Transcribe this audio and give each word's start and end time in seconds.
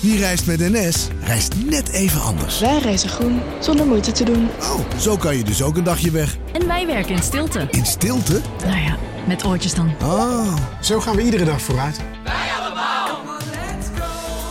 Wie 0.00 0.18
reist 0.18 0.46
met 0.46 0.58
NS, 0.60 1.08
reist 1.22 1.54
net 1.64 1.88
even 1.88 2.20
anders. 2.20 2.60
Wij 2.60 2.78
reizen 2.78 3.08
groen, 3.08 3.40
zonder 3.60 3.86
moeite 3.86 4.12
te 4.12 4.24
doen. 4.24 4.48
Oh, 4.60 4.80
zo 5.00 5.16
kan 5.16 5.36
je 5.36 5.44
dus 5.44 5.62
ook 5.62 5.76
een 5.76 5.84
dagje 5.84 6.10
weg. 6.10 6.36
En 6.52 6.66
wij 6.66 6.86
werken 6.86 7.14
in 7.14 7.22
stilte. 7.22 7.66
In 7.70 7.86
stilte? 7.86 8.40
Nou 8.66 8.80
ja, 8.80 8.96
met 9.26 9.44
oortjes 9.44 9.74
dan. 9.74 9.92
Ah, 10.00 10.56
Zo 10.82 11.00
gaan 11.00 11.16
we 11.16 11.22
iedere 11.22 11.44
dag 11.44 11.60
vooruit. 11.62 12.00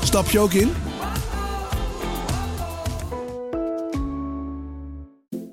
stap 0.04 0.30
je 0.30 0.40
ook 0.40 0.54
in? 0.54 0.74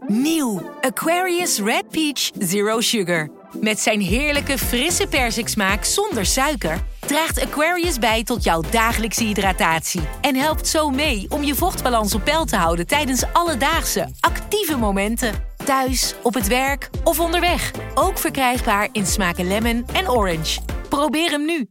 Nieuw 0.07 0.63
Aquarius 0.81 1.59
Red 1.59 1.89
Peach 1.91 2.31
Zero 2.39 2.81
Sugar. 2.81 3.29
Met 3.61 3.81
zijn 3.81 4.01
heerlijke 4.01 4.59
frisse 4.59 5.07
persiksmaak 5.07 5.85
zonder 5.85 6.27
suiker 6.27 6.85
draagt 7.07 7.41
Aquarius 7.41 7.99
bij 7.99 8.25
tot 8.25 8.45
jouw 8.45 8.63
dagelijkse 8.71 9.25
hydratatie 9.25 10.01
en 10.21 10.37
helpt 10.37 10.67
zo 10.67 10.91
mee 10.91 11.27
om 11.29 11.43
je 11.43 11.55
vochtbalans 11.55 12.15
op 12.15 12.25
peil 12.25 12.45
te 12.45 12.57
houden 12.57 12.87
tijdens 12.87 13.25
alledaagse 13.33 14.09
actieve 14.21 14.77
momenten. 14.77 15.33
Thuis, 15.65 16.15
op 16.23 16.35
het 16.35 16.47
werk 16.47 16.91
of 17.05 17.21
onderweg. 17.21 17.71
Ook 17.95 18.19
verkrijgbaar 18.19 18.89
in 18.93 19.07
smaken 19.07 19.47
lemon 19.47 19.85
en 19.93 20.11
orange. 20.11 20.61
Probeer 20.89 21.31
hem 21.31 21.45
nu. 21.45 21.69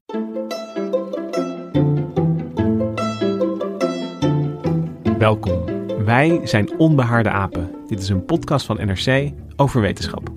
Welkom. 5.17 5.65
Wij 6.05 6.39
zijn 6.43 6.79
Onbehaarde 6.79 7.29
Apen. 7.29 7.71
Dit 7.87 8.01
is 8.01 8.09
een 8.09 8.25
podcast 8.25 8.65
van 8.65 8.85
NRC 8.85 9.31
over 9.55 9.81
wetenschap. 9.81 10.29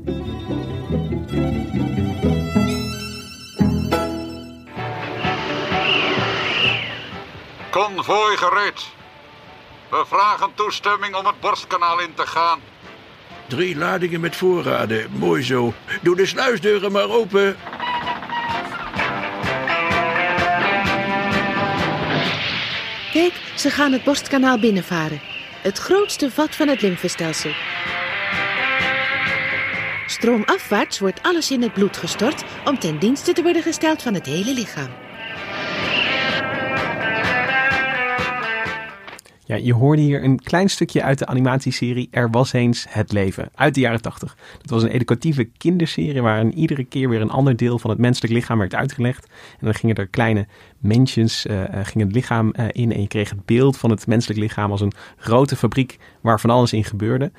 Konvooi 8.07 8.37
gereed. 8.37 8.87
We 9.91 10.05
vragen 10.07 10.51
toestemming 10.55 11.15
om 11.15 11.27
het 11.27 11.41
borstkanaal 11.41 12.01
in 12.01 12.15
te 12.15 12.27
gaan. 12.27 12.61
Drie 13.49 13.77
ladingen 13.77 14.21
met 14.21 14.37
voorraden. 14.37 15.11
Mooi 15.11 15.43
zo. 15.43 15.75
Doe 16.03 16.17
de 16.17 16.27
sluisdeuren 16.27 16.93
maar 16.93 17.11
open. 17.11 17.57
Kijk, 23.13 23.33
ze 23.55 23.71
gaan 23.71 23.93
het 23.93 24.05
borstkanaal 24.05 24.59
binnenvaren. 24.59 25.21
Het 25.63 25.79
grootste 25.79 26.31
vat 26.31 26.57
van 26.57 26.69
het 26.69 26.83
lymfestelsel. 26.83 27.53
Stroomafwaarts 30.07 30.99
wordt 30.99 31.23
alles 31.23 31.51
in 31.51 31.63
het 31.63 31.73
bloed 31.73 31.97
gestort 31.97 32.45
om 32.65 32.79
ten 32.79 32.99
dienste 32.99 33.33
te 33.33 33.43
worden 33.43 33.63
gesteld 33.63 34.03
van 34.03 34.15
het 34.15 34.27
hele 34.27 34.55
lichaam. 34.55 35.06
Ja, 39.47 39.57
je 39.57 39.75
hoorde 39.75 40.03
hier 40.03 40.25
een 40.25 40.41
klein 40.41 40.71
stukje 40.71 41.03
uit 41.03 41.19
de 41.19 41.27
animatieserie 41.27 42.09
Er 42.11 42.31
was 42.31 42.53
eens 42.53 42.87
het 42.89 43.13
leven 43.13 43.49
uit 43.55 43.75
de 43.75 43.81
jaren 43.81 44.03
80. 44.03 44.37
Dat 44.61 44.71
was 44.71 44.83
een 44.83 44.89
educatieve 44.89 45.45
kinderserie 45.45 46.23
waarin 46.23 46.55
iedere 46.55 46.85
keer 46.85 47.09
weer 47.09 47.21
een 47.21 47.31
ander 47.31 47.57
deel 47.57 47.79
van 47.79 47.91
het 47.91 47.99
menselijk 47.99 48.33
lichaam 48.33 48.59
werd 48.59 48.75
uitgelegd. 48.75 49.27
En 49.59 49.65
dan 49.67 49.75
gingen 49.75 49.97
er 49.97 50.07
kleine 50.07 50.47
mensjes 50.79 51.47
eh, 51.47 51.63
eh, 51.63 51.87
gingen 51.87 52.07
het 52.07 52.17
lichaam 52.17 52.51
eh, 52.51 52.65
in 52.73 52.93
en 52.93 53.01
je 53.01 53.09
kreeg 53.09 53.31
het 53.31 53.45
beeld 53.45 53.77
van 53.77 53.91
het 53.91 54.07
menselijk 54.07 54.41
lichaam 54.41 54.71
als 54.71 54.81
een 54.81 54.93
grote 55.17 55.57
fabriek 55.57 55.99
waar 56.21 56.41
van 56.41 56.51
alles 56.51 56.73
in 56.73 56.85
gebeurde. 56.85 57.33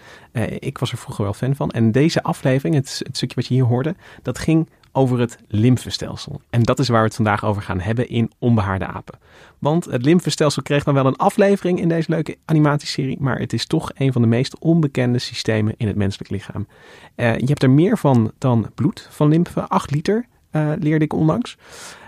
Ik 0.59 0.77
was 0.77 0.92
er 0.92 0.97
vroeger 0.97 1.23
wel 1.23 1.33
fan 1.33 1.55
van. 1.55 1.71
En 1.71 1.92
deze 1.92 2.23
aflevering, 2.23 2.75
het, 2.75 3.02
het 3.03 3.16
stukje 3.16 3.36
wat 3.36 3.47
je 3.47 3.53
hier 3.53 3.64
hoorde, 3.64 3.95
dat 4.21 4.39
ging 4.39 4.69
over 4.98 5.20
het 5.20 5.38
lymfestelsel. 5.48 6.42
En 6.50 6.64
dat 6.64 6.80
is 6.80 6.88
waar 6.88 7.00
we 7.00 7.06
het 7.06 7.16
vandaag 7.16 7.45
over 7.45 7.62
gaan 7.62 7.80
hebben 7.80 8.09
in 8.09 8.31
Onbehaarde 8.40 8.86
Apen. 8.86 9.20
Want 9.59 9.86
het 9.86 10.06
lymfestelsel 10.06 10.62
kreeg 10.62 10.84
dan 10.84 10.94
wel 10.94 11.06
een 11.06 11.16
aflevering 11.16 11.80
in 11.80 11.89
deze 11.89 12.12
leuke 12.12 12.38
animatieserie, 12.45 13.17
maar 13.20 13.39
het 13.39 13.54
is 13.54 13.66
toch 13.66 13.92
een 13.95 14.12
van 14.12 14.22
de 14.22 14.28
meest 14.28 14.59
onbekende 14.59 15.20
systemen 15.20 15.73
in 15.78 15.88
het 15.88 15.95
menselijk 15.95 16.30
lichaam. 16.30 16.67
Eh, 17.16 17.38
je 17.38 17.45
hebt 17.45 17.64
er 17.64 17.70
meer 17.70 17.98
van 17.98 18.32
dan 18.38 18.71
bloed 18.76 19.08
van 19.11 19.27
lymfe, 19.27 19.61
8 19.61 19.92
liter, 19.92 20.26
eh, 20.52 20.71
leerde 20.80 21.05
ik 21.05 21.14
onlangs. 21.14 21.58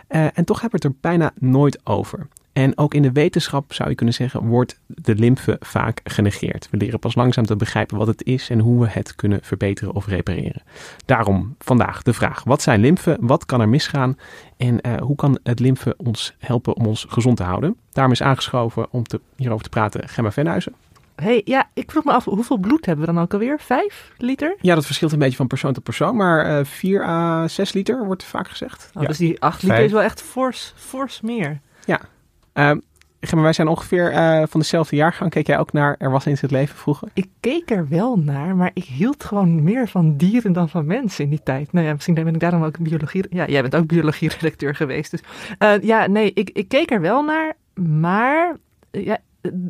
Eh, 0.07 0.23
en 0.33 0.45
toch 0.45 0.61
hebben 0.61 0.81
we 0.81 0.87
het 0.87 0.95
er 0.95 1.09
bijna 1.09 1.31
nooit 1.35 1.79
over. 1.83 2.27
En 2.59 2.77
ook 2.77 2.93
in 2.93 3.01
de 3.01 3.11
wetenschap 3.11 3.73
zou 3.73 3.89
je 3.89 3.95
kunnen 3.95 4.15
zeggen, 4.15 4.45
wordt 4.45 4.79
de 4.85 5.15
lymfe 5.15 5.57
vaak 5.59 6.01
genegeerd. 6.03 6.67
We 6.71 6.77
leren 6.77 6.99
pas 6.99 7.15
langzaam 7.15 7.45
te 7.45 7.55
begrijpen 7.55 7.97
wat 7.97 8.07
het 8.07 8.23
is 8.23 8.49
en 8.49 8.59
hoe 8.59 8.81
we 8.81 8.89
het 8.89 9.15
kunnen 9.15 9.39
verbeteren 9.41 9.95
of 9.95 10.07
repareren. 10.07 10.61
Daarom 11.05 11.55
vandaag 11.59 12.01
de 12.01 12.13
vraag: 12.13 12.43
wat 12.43 12.61
zijn 12.61 12.79
lymfe? 12.79 13.17
Wat 13.19 13.45
kan 13.45 13.61
er 13.61 13.69
misgaan? 13.69 14.17
En 14.57 14.81
eh, 14.81 15.01
hoe 15.01 15.15
kan 15.15 15.39
het 15.43 15.59
lymfe 15.59 15.93
ons 15.97 16.35
helpen 16.39 16.75
om 16.75 16.85
ons 16.85 17.05
gezond 17.09 17.37
te 17.37 17.43
houden? 17.43 17.75
Daarom 17.91 18.13
is 18.13 18.21
aangeschoven 18.21 18.87
om 18.91 19.03
te, 19.03 19.19
hierover 19.35 19.63
te 19.63 19.69
praten 19.69 20.09
Gemma 20.09 20.31
Venhuizen. 20.31 20.73
hey, 21.15 21.41
ja, 21.45 21.69
ik 21.73 21.91
vroeg 21.91 22.03
me 22.03 22.11
af, 22.11 22.25
hoeveel 22.25 22.57
bloed 22.57 22.85
hebben 22.85 23.05
we 23.05 23.13
dan 23.13 23.23
ook 23.23 23.33
alweer? 23.33 23.59
Vijf 23.59 24.11
liter? 24.17 24.55
Ja, 24.61 24.75
dat 24.75 24.85
verschilt 24.85 25.11
een 25.11 25.19
beetje 25.19 25.37
van 25.37 25.47
persoon 25.47 25.73
tot 25.73 25.83
persoon, 25.83 26.15
maar 26.15 26.59
eh 26.59 26.65
4 26.65 27.03
à 27.03 27.47
6 27.47 27.73
liter 27.73 28.05
wordt 28.05 28.23
vaak 28.23 28.49
gezegd. 28.49 28.91
Oh, 28.93 29.01
ja. 29.01 29.07
Dus 29.07 29.17
die 29.17 29.41
acht 29.41 29.61
liter 29.61 29.75
Vijf. 29.75 29.87
is 29.87 29.93
wel 29.93 30.03
echt 30.03 30.21
fors, 30.21 30.73
fors 30.75 31.21
meer. 31.21 31.59
Ehm, 32.59 32.77
wij 33.41 33.53
zijn 33.53 33.67
ongeveer 33.67 34.11
eh, 34.11 34.43
van 34.47 34.59
dezelfde 34.59 34.95
jaargang. 34.95 35.31
Keek 35.31 35.47
jij 35.47 35.59
ook 35.59 35.73
naar 35.73 35.95
Er 35.99 36.11
was 36.11 36.25
eens 36.25 36.41
het 36.41 36.51
leven 36.51 36.75
vroeger? 36.75 37.09
Ik 37.13 37.27
keek 37.39 37.71
er 37.71 37.87
wel 37.87 38.19
naar, 38.19 38.55
maar 38.55 38.71
ik 38.73 38.83
hield 38.83 39.23
gewoon 39.23 39.63
meer 39.63 39.87
van 39.87 40.17
dieren 40.17 40.53
dan 40.53 40.69
van 40.69 40.85
mensen 40.85 41.23
in 41.23 41.29
die 41.29 41.43
tijd. 41.43 41.71
Nou 41.71 41.85
ja, 41.85 41.93
misschien 41.93 42.13
ben 42.13 42.27
ik 42.27 42.39
daarom 42.39 42.63
ook 42.63 42.79
biologie... 42.79 43.25
Ja, 43.29 43.45
jij 43.47 43.61
bent 43.61 43.75
ook 43.75 43.87
biologie-redacteur 43.87 44.75
geweest. 44.75 45.11
Dus 45.11 45.21
eh, 45.57 45.81
ja, 45.81 46.07
nee, 46.07 46.31
ik, 46.33 46.49
ik 46.49 46.67
keek 46.67 46.91
er 46.91 47.01
wel 47.01 47.23
naar, 47.23 47.53
maar 47.83 48.57
eh, 48.91 49.05
ja, 49.05 49.17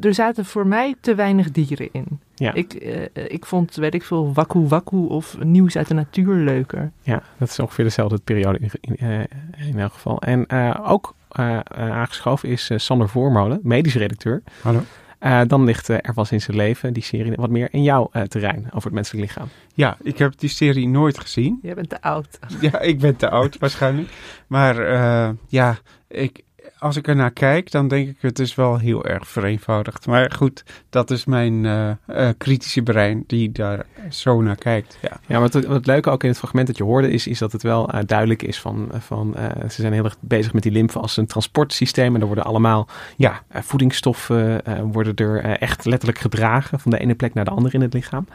er 0.02 0.14
zaten 0.14 0.46
voor 0.46 0.68
mij 0.68 0.96
te 1.02 1.16
weinig 1.16 1.52
dieren 1.52 1.90
in. 1.92 2.20
Ja. 2.36 2.54
Ik, 2.54 2.74
ik 3.14 3.46
vond, 3.46 3.76
weet 3.76 3.94
ik 3.94 4.04
veel, 4.04 4.34
Waku 4.34 4.60
Waku 4.60 4.98
of 4.98 5.38
nieuws 5.44 5.78
uit 5.78 5.88
de 5.88 5.94
natuur 5.94 6.36
leuker. 6.36 6.92
Ja, 7.02 7.24
dat 7.38 7.50
is 7.50 7.60
ongeveer 7.60 7.84
dezelfde 7.84 8.20
periode 8.24 8.60
in, 8.60 8.96
in, 8.96 9.28
in 9.58 9.80
elk 9.80 9.94
geval. 9.94 10.22
En 10.22 10.50
ook 10.84 11.16
aangeschoven 11.30 12.50
is 12.50 12.70
eh, 12.70 12.78
Sander 12.78 13.10
Voormolen, 13.10 13.60
medisch 13.64 13.96
redacteur. 13.96 14.44
Hallo. 14.62 14.82
Eh, 15.20 15.42
dan 15.48 15.64
ligt 15.64 15.90
eh, 15.90 15.98
Er 16.02 16.14
was 16.14 16.32
in 16.32 16.42
zijn 16.42 16.58
leven, 16.58 16.94
die 16.94 17.04
serie, 17.04 17.34
wat 17.36 17.50
meer 17.50 17.68
in 17.72 17.84
jouw 17.84 18.10
eh, 18.12 18.22
terrein 18.22 18.66
over 18.66 18.84
het 18.84 18.94
menselijk 18.94 19.26
lichaam. 19.26 19.48
Ja, 19.74 19.98
ik 20.02 20.18
heb 20.18 20.34
die 20.38 20.50
serie 20.50 20.88
nooit 20.88 21.20
gezien. 21.20 21.60
Jij 21.62 21.74
bent 21.74 21.90
te 21.90 22.02
oud. 22.02 22.40
Ja, 22.62 22.80
ik 22.80 23.00
ben 23.00 23.16
te 23.16 23.30
oud 23.30 23.58
waarschijnlijk. 23.58 24.10
Maar 24.48 24.78
eh, 24.80 25.30
ja, 25.48 25.78
ik, 26.08 26.42
als 26.80 26.96
ik 26.96 27.08
er 27.08 27.16
naar 27.16 27.32
kijk, 27.32 27.72
dan 27.72 27.88
denk 27.88 28.10
ik 28.10 28.18
het 28.20 28.40
is 28.40 28.56
wel 28.56 28.78
heel 28.78 29.06
erg 29.06 29.28
vereenvoudigd. 29.28 30.08
Maar 30.08 30.32
goed, 30.32 30.64
dat 30.90 31.12
is 31.12 31.26
mijn 31.26 31.66
eh, 31.66 31.90
eh, 31.90 32.30
kritische 32.38 32.82
brein 32.82 33.24
die 33.28 33.52
daar 33.52 33.86
zo 34.10 34.42
naar 34.42 34.56
kijkt. 34.56 34.98
Ja. 35.02 35.20
Ja, 35.28 35.40
wat, 35.40 35.54
wat 35.54 35.64
het 35.64 35.86
leuke 35.86 36.10
ook 36.10 36.24
in 36.24 36.30
het 36.30 36.38
fragment 36.38 36.68
dat 36.68 36.78
je 36.78 36.84
hoorde 36.84 37.12
is, 37.12 37.28
is 37.28 37.40
dat 37.40 37.52
het 37.52 37.64
wel 37.64 37.90
eh, 37.90 38.00
duidelijk 38.06 38.44
is 38.44 38.60
van, 38.60 38.90
van 39.00 39.36
ze 39.70 39.82
zijn 39.82 39.94
heel 39.94 40.04
erg 40.04 40.18
bezig 40.20 40.54
met 40.54 40.64
die 40.64 40.72
lymfe 40.72 41.00
als 41.00 41.18
een 41.18 41.26
transportsysteem. 41.26 42.16
En 42.16 42.22
er 42.22 42.28
worden 42.28 42.46
allemaal 42.46 42.88
ja, 43.18 43.42
voedingsstoffen 43.50 44.62
worden 44.92 45.16
er 45.16 45.42
echt 45.44 45.86
letterlijk 45.86 46.20
gedragen 46.20 46.80
van 46.80 46.92
de 46.92 47.00
ene 47.00 47.16
plek 47.16 47.34
naar 47.34 47.46
de 47.46 47.52
andere 47.52 47.76
in 47.76 47.82
het 47.82 47.94
lichaam. 47.94 48.28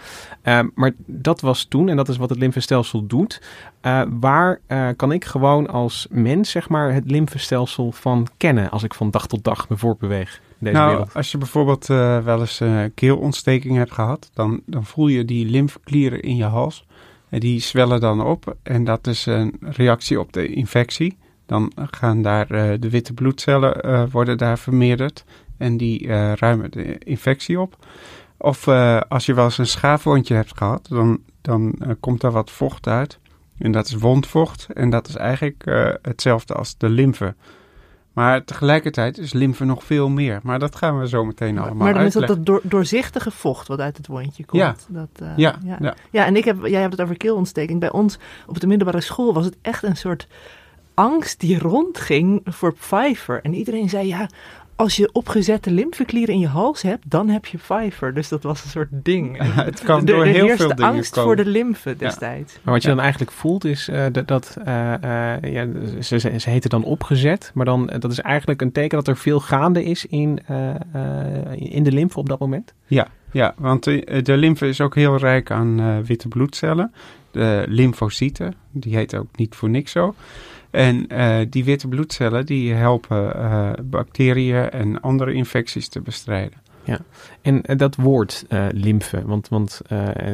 Ehm, 0.42 0.68
maar 0.74 0.92
dat 1.06 1.40
was 1.40 1.64
toen 1.64 1.88
en 1.88 1.96
dat 1.96 2.08
is 2.08 2.16
wat 2.16 2.30
het 2.30 2.38
lymfestelsel 2.38 3.06
doet. 3.06 3.42
Waar 4.08 4.60
kan 4.96 5.12
ik 5.12 5.24
gewoon 5.24 5.66
als 5.66 6.06
mens 6.10 6.50
zeg 6.50 6.68
maar 6.68 6.92
het 6.92 7.10
lymfestelsel 7.10 7.92
van 7.92 8.28
kennen 8.36 8.70
als 8.70 8.82
ik 8.82 8.94
van 8.94 9.10
dag 9.10 9.26
tot 9.26 9.44
dag 9.44 9.68
me 9.68 9.76
voortbeweeg 9.76 10.40
in 10.58 10.64
deze 10.64 10.76
nou, 10.76 10.90
wereld? 10.90 11.14
als 11.14 11.30
je 11.30 11.38
bijvoorbeeld 11.38 11.90
eh, 11.90 12.18
wel 12.18 12.40
eens 12.40 12.60
eh, 12.60 12.80
keelontsteking 12.94 13.76
hebt 13.76 13.92
gehad, 13.92 14.30
dan, 14.34 14.60
dan 14.66 14.84
voel 14.84 15.08
je 15.08 15.24
die 15.24 15.46
lymfeklieren 15.46 16.22
in 16.22 16.36
je 16.36 16.44
hals. 16.44 16.86
En 17.28 17.40
die 17.40 17.60
zwellen 17.60 18.00
dan 18.00 18.24
op 18.24 18.56
en 18.62 18.84
dat 18.84 19.06
is 19.06 19.26
een 19.26 19.56
reactie 19.60 20.20
op 20.20 20.32
de 20.32 20.46
infectie. 20.46 21.16
Dan 21.46 21.72
gaan 21.90 22.22
daar 22.22 22.50
eh, 22.50 22.78
de 22.80 22.90
witte 22.90 23.12
bloedcellen 23.12 24.10
worden 24.10 24.38
daar 24.38 24.58
vermeerderd 24.58 25.24
en 25.58 25.76
die 25.76 26.06
ruimen 26.34 26.70
de 26.70 26.98
infectie 26.98 27.60
op. 27.60 27.86
Of 28.38 28.68
als 29.08 29.26
je 29.26 29.34
wel 29.34 29.44
eens 29.44 29.58
een 29.58 29.66
schaafwondje 29.66 30.34
hebt 30.34 30.56
gehad, 30.56 30.86
dan, 30.88 31.18
dan 31.40 31.74
komt 32.00 32.20
daar 32.20 32.32
wat 32.32 32.50
vocht 32.50 32.86
uit. 32.86 33.18
En 33.58 33.72
dat 33.72 33.86
is 33.86 33.94
wondvocht 33.94 34.66
en 34.74 34.90
dat 34.90 35.08
is 35.08 35.16
eigenlijk 35.16 35.64
hetzelfde 36.02 36.54
als 36.54 36.76
de 36.76 36.88
lymfe. 36.88 37.34
Maar 38.14 38.44
tegelijkertijd 38.44 39.18
is 39.18 39.32
lymfe 39.32 39.64
nog 39.64 39.84
veel 39.84 40.08
meer. 40.08 40.40
Maar 40.42 40.58
dat 40.58 40.76
gaan 40.76 40.98
we 40.98 41.08
zo 41.08 41.24
meteen 41.24 41.58
allemaal 41.58 41.84
Maar 41.84 41.94
dan 41.94 42.02
is 42.02 42.12
dat 42.12 42.26
dat 42.26 42.46
door, 42.46 42.60
doorzichtige 42.62 43.30
vocht 43.30 43.68
wat 43.68 43.80
uit 43.80 43.96
het 43.96 44.06
wondje 44.06 44.44
komt. 44.44 44.62
Ja. 44.62 44.76
Dat, 44.88 45.08
eh, 45.18 45.36
Ja, 45.36 45.58
ja. 45.64 45.76
ja. 45.80 45.94
Ja, 46.10 46.26
en 46.26 46.36
ik 46.36 46.44
heb, 46.44 46.66
jij 46.66 46.80
hebt 46.80 46.92
het 46.92 47.02
over 47.02 47.16
keelontsteking. 47.16 47.80
Bij 47.80 47.92
ons 47.92 48.18
op 48.46 48.60
de 48.60 48.66
middelbare 48.66 49.00
school 49.00 49.34
was 49.34 49.44
het 49.44 49.56
echt 49.62 49.82
een 49.82 49.96
soort 49.96 50.26
angst 50.94 51.40
die 51.40 51.58
rondging 51.58 52.40
voor 52.44 52.74
Pfeiffer. 52.74 53.40
En 53.42 53.54
iedereen 53.54 53.88
zei, 53.88 54.06
ja, 54.06 54.28
als 54.76 54.96
je 54.96 55.08
opgezette 55.12 55.70
lymfeklieren 55.70 56.34
in 56.34 56.40
je 56.40 56.46
hals 56.46 56.82
hebt, 56.82 57.10
dan 57.10 57.28
heb 57.28 57.46
je 57.46 57.58
Pfeiffer. 57.58 58.14
Dus 58.14 58.28
dat 58.28 58.42
was 58.42 58.64
een 58.64 58.70
soort 58.70 58.88
ding. 58.92 59.36
Het 59.54 59.80
kan 59.82 59.98
Er- 60.00 60.06
door 60.06 60.24
heel 60.24 60.56
veel 60.56 60.68
dingen 60.74 60.92
angst 60.92 61.10
komen. 61.14 61.24
voor 61.36 61.44
de 61.44 61.50
lymfe 61.50 61.96
destijds. 61.96 62.58
Maar 62.62 62.72
wat 62.74 62.82
je 62.82 62.88
Ja. 62.88 62.94
dan 62.94 63.02
eigenlijk 63.02 63.32
voelt 63.32 63.64
is 63.64 63.88
eh, 63.88 64.04
dat, 64.12 64.28
dat 64.28 64.56
eh, 64.64 64.94
eh, 65.34 65.52
ja, 65.52 65.66
ze, 66.00 66.18
ze, 66.18 66.38
ze 66.38 66.50
heten 66.50 66.70
dan 66.70 66.84
opgezet, 66.84 67.50
maar 67.54 67.64
dan, 67.64 67.90
dat 67.98 68.10
is 68.12 68.20
eigenlijk 68.20 68.62
een 68.62 68.72
teken 68.72 68.96
dat 68.98 69.08
er 69.08 69.16
veel 69.16 69.40
gaande 69.40 69.84
is 69.84 70.06
in, 70.06 70.40
eh, 70.46 70.70
eh, 70.70 70.76
in 71.56 71.82
de 71.82 71.92
lymfe 71.92 72.18
op 72.18 72.28
dat 72.28 72.38
moment. 72.38 72.74
Ja, 72.86 73.06
ja 73.32 73.54
want 73.58 73.84
de, 73.84 74.20
de 74.22 74.36
lymfe 74.36 74.68
is 74.68 74.80
ook 74.80 74.94
heel 74.94 75.16
rijk 75.16 75.50
aan 75.50 75.80
eh, 75.80 75.98
witte 75.98 76.28
bloedcellen. 76.28 76.92
De 77.30 77.64
lymfocyten, 77.68 78.54
die 78.70 78.96
heet 78.96 79.14
ook 79.14 79.26
niet 79.36 79.54
voor 79.54 79.70
niks 79.70 79.92
zo. 79.92 80.14
En 80.74 81.06
eh, 81.06 81.36
die 81.50 81.64
witte 81.64 81.88
bloedcellen 81.88 82.46
die 82.46 82.72
helpen 82.72 83.34
eh, 83.34 83.70
bacteriën 83.82 84.70
en 84.70 85.00
andere 85.00 85.32
infecties 85.32 85.88
te 85.88 86.00
bestrijden. 86.00 86.62
En 87.42 87.62
eh, 87.62 87.76
dat 87.76 87.96
woord 87.96 88.44
lymfe, 88.70 89.26
want, 89.26 89.48
want 89.48 89.80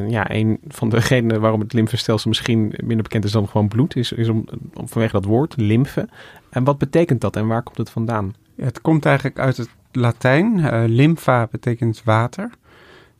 ja, 0.07 0.31
een 0.31 0.59
van 0.67 0.89
de 0.89 0.99
redenen 0.99 1.41
waarom 1.41 1.59
het 1.59 1.73
lymfestelsel 1.73 2.29
misschien 2.29 2.73
minder 2.77 3.03
bekend 3.03 3.23
is 3.23 3.31
dan 3.31 3.47
gewoon 3.47 3.67
bloed, 3.67 3.95
is, 3.95 4.11
is 4.11 4.29
om, 4.29 4.45
om 4.73 4.87
vanwege 4.87 5.11
dat 5.11 5.25
woord, 5.25 5.53
lymfe. 5.57 6.09
En 6.49 6.63
wat 6.63 6.77
betekent 6.77 7.21
dat 7.21 7.35
en 7.35 7.47
waar 7.47 7.63
komt 7.63 7.77
het 7.77 7.89
vandaan? 7.89 8.33
Het 8.55 8.81
komt 8.81 9.05
eigenlijk 9.05 9.39
uit 9.39 9.57
het 9.57 9.69
Latijn. 9.91 10.85
Lympha 10.89 11.47
betekent 11.51 12.01
water. 12.03 12.49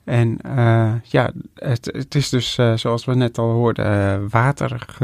En 0.03 0.37
ja, 1.03 1.31
het, 1.55 1.85
het 1.85 2.15
is 2.15 2.29
dus 2.29 2.59
zoals 2.75 3.05
we 3.05 3.15
net 3.15 3.37
al 3.37 3.51
hoorden, 3.51 3.85
eh, 3.85 4.19
waterig. 4.29 4.99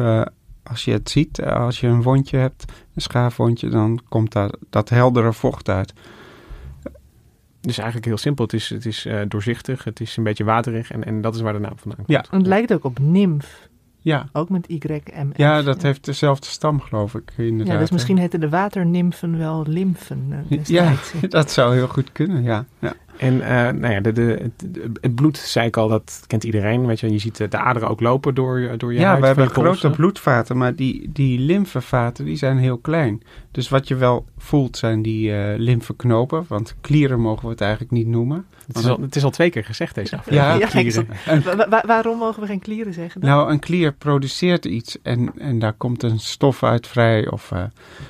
Als 0.70 0.86
je 0.86 0.92
het 0.92 1.10
ziet, 1.10 1.40
eh, 1.40 1.56
als 1.56 1.80
je 1.80 1.88
een 1.88 2.02
wondje 2.02 2.38
hebt, 2.38 2.66
een 2.96 3.02
schaafwondje, 3.02 3.70
dan 3.70 4.00
komt 4.10 4.32
daar 4.32 4.52
dat 4.70 4.90
heldere 4.90 5.34
vocht 5.34 5.70
uit. 5.70 5.94
Dus 7.62 7.78
eigenlijk 7.78 8.08
heel 8.08 8.18
simpel, 8.18 8.44
het 8.44 8.54
is, 8.54 8.70
het 8.70 8.86
is 8.86 9.06
eh, 9.06 9.20
doorzichtig, 9.28 9.84
het 9.84 10.00
is 10.00 10.18
een 10.18 10.24
beetje 10.24 10.44
waterig 10.44 10.92
en, 10.92 11.04
en 11.04 11.22
dat 11.22 11.36
is 11.36 11.42
waar 11.42 11.54
de 11.54 11.60
naam 11.60 11.78
vandaan 11.78 12.06
komt. 12.06 12.10
Ja, 12.10 12.26
En 12.32 12.38
het 12.38 12.48
lijkt 12.48 12.74
ook 12.74 12.84
op 12.84 13.00
nymf. 13.00 13.70
ja. 14.02 14.30
Ook 14.34 14.50
met 14.50 14.66
YMF. 14.68 15.38
ja 15.38 15.62
dat 15.62 15.82
heeft 15.82 16.06
dezelfde 16.06 16.48
stam, 16.48 16.82
geloof 16.82 17.16
ik. 17.16 17.34
Inderdaad. 17.38 17.74
Ja, 17.74 17.80
dus 17.80 17.92
misschien 17.92 18.18
heten 18.18 18.40
de 18.40 18.50
waternymfen 18.50 19.38
wel 19.38 19.64
lymfen 19.68 20.46
eh, 20.50 20.64
Ja, 20.64 20.94
dat 21.30 21.52
zou 21.52 21.76
heel 21.76 21.88
goed 21.88 22.12
kunnen, 22.12 22.44
ja. 22.44 22.66
ja. 22.80 22.94
En 23.18 23.42
eh, 23.42 23.74
nou 23.74 23.94
ja, 23.94 24.00
de, 24.00 24.12
de, 24.12 24.50
het, 25.02 25.16
bloed, 25.16 25.38
zei 25.38 25.68
ik 25.68 25.78
al, 25.78 25.88
dat 25.88 26.24
kent 26.28 26.44
iedereen. 26.44 26.86
Weet 26.86 27.00
je, 27.00 27.12
je 27.12 27.18
ziet 27.20 27.40
eh, 27.40 27.50
de 27.50 27.58
aderen 27.58 27.90
ook 27.90 28.02
lopen 28.02 28.36
door, 28.36 28.60
je- 28.60 28.78
door 28.78 28.94
je 28.94 29.00
Ja, 29.00 29.08
huid. 29.08 29.20
we 29.20 29.26
hebben 29.26 29.50
grote 29.50 29.90
bloedvaten, 29.90 30.58
maar 30.58 30.76
die, 30.76 31.10
die 31.14 31.40
lymfevaten 31.40 32.26
die 32.26 32.36
zijn 32.38 32.58
heel 32.58 32.78
klein. 32.78 33.22
Dus 33.58 33.70
wat 33.70 33.88
je 33.88 33.96
wel 33.96 34.26
voelt 34.38 34.78
zijn 34.78 35.02
die 35.02 35.34
eh 35.36 35.58
lymfeknopen, 35.58 36.46
want 36.48 36.76
klieren 36.82 37.20
mogen 37.20 37.44
we 37.46 37.50
het 37.52 37.62
eigenlijk 37.62 37.92
niet 37.92 38.08
noemen. 38.08 38.46
Het 38.68 38.78
is, 38.78 38.86
al, 38.88 39.02
het 39.02 39.16
is 39.16 39.24
al 39.24 39.30
twee 39.30 39.50
keer 39.50 39.64
gezegd 39.64 39.96
deze 39.96 40.18
aflevering. 40.18 41.08
Ja, 41.26 41.56
wa- 41.56 41.68
wa- 41.70 41.84
waarom 41.86 42.18
mogen 42.18 42.42
we 42.42 42.48
geen 42.48 42.60
klieren 42.60 42.94
zeggen 42.94 43.22
dan? 43.22 43.30
Nou, 43.30 43.52
een 43.52 43.60
klier 43.60 43.94
produceert 43.94 44.66
iets 44.66 44.98
en, 45.02 45.32
en 45.38 45.60
daar 45.60 45.74
komt 45.74 46.04
een 46.04 46.20
stof 46.20 46.64
uit 46.64 46.88
vrij. 46.88 47.30
Of 47.32 47.52
eh, 47.52 47.64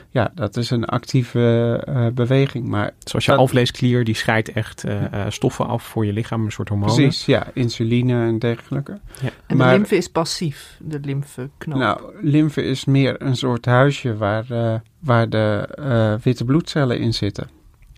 ja, 0.09 0.31
dat 0.35 0.57
is 0.57 0.69
een 0.69 0.85
actieve 0.85 1.83
eh, 1.85 2.07
beweging. 2.13 2.67
Maar 2.67 2.91
Zoals 3.03 3.25
je 3.25 3.31
dat- 3.31 3.39
alvleesklier, 3.39 4.03
die 4.03 4.15
scheidt 4.15 4.51
echt 4.51 4.83
eh, 4.83 5.03
eh, 5.13 5.25
stoffen 5.31 5.67
af 5.67 5.83
voor 5.83 6.05
je 6.05 6.13
lichaam, 6.13 6.45
een 6.45 6.51
soort 6.51 6.69
hormonen. 6.69 6.95
precies, 6.95 7.25
ja, 7.25 7.47
insuline 7.53 8.25
en 8.25 8.39
dergelijke. 8.39 8.99
Ja. 9.21 9.29
En 9.47 9.57
maar- 9.57 9.67
de 9.71 9.73
lymfe 9.77 9.95
is 9.97 10.09
passief, 10.09 10.77
de 10.81 10.99
lymfeknoop. 11.03 11.79
Nou, 11.79 12.01
lymfe 12.21 12.63
is 12.63 12.85
meer 12.85 13.21
een 13.21 13.35
soort 13.35 13.65
huisje 13.65 14.17
waar, 14.17 14.45
eh, 14.51 14.73
waar 14.99 15.29
de 15.29 15.67
eh, 15.75 16.13
witte 16.23 16.45
bloedcellen 16.45 16.99
in 16.99 17.13
zitten. 17.13 17.49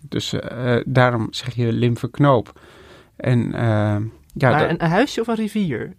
Dus 0.08 0.32
eh, 0.32 0.76
daarom 0.84 1.28
zeg 1.30 1.54
je 1.54 1.72
lymfeknoop. 1.72 2.60
En 3.16 3.54
eh, 3.54 3.96
ja, 4.32 4.50
maar 4.50 4.70
een, 4.70 4.80
huisje 4.80 5.20
of 5.20 5.26
een 5.26 5.34
rivier? 5.34 5.94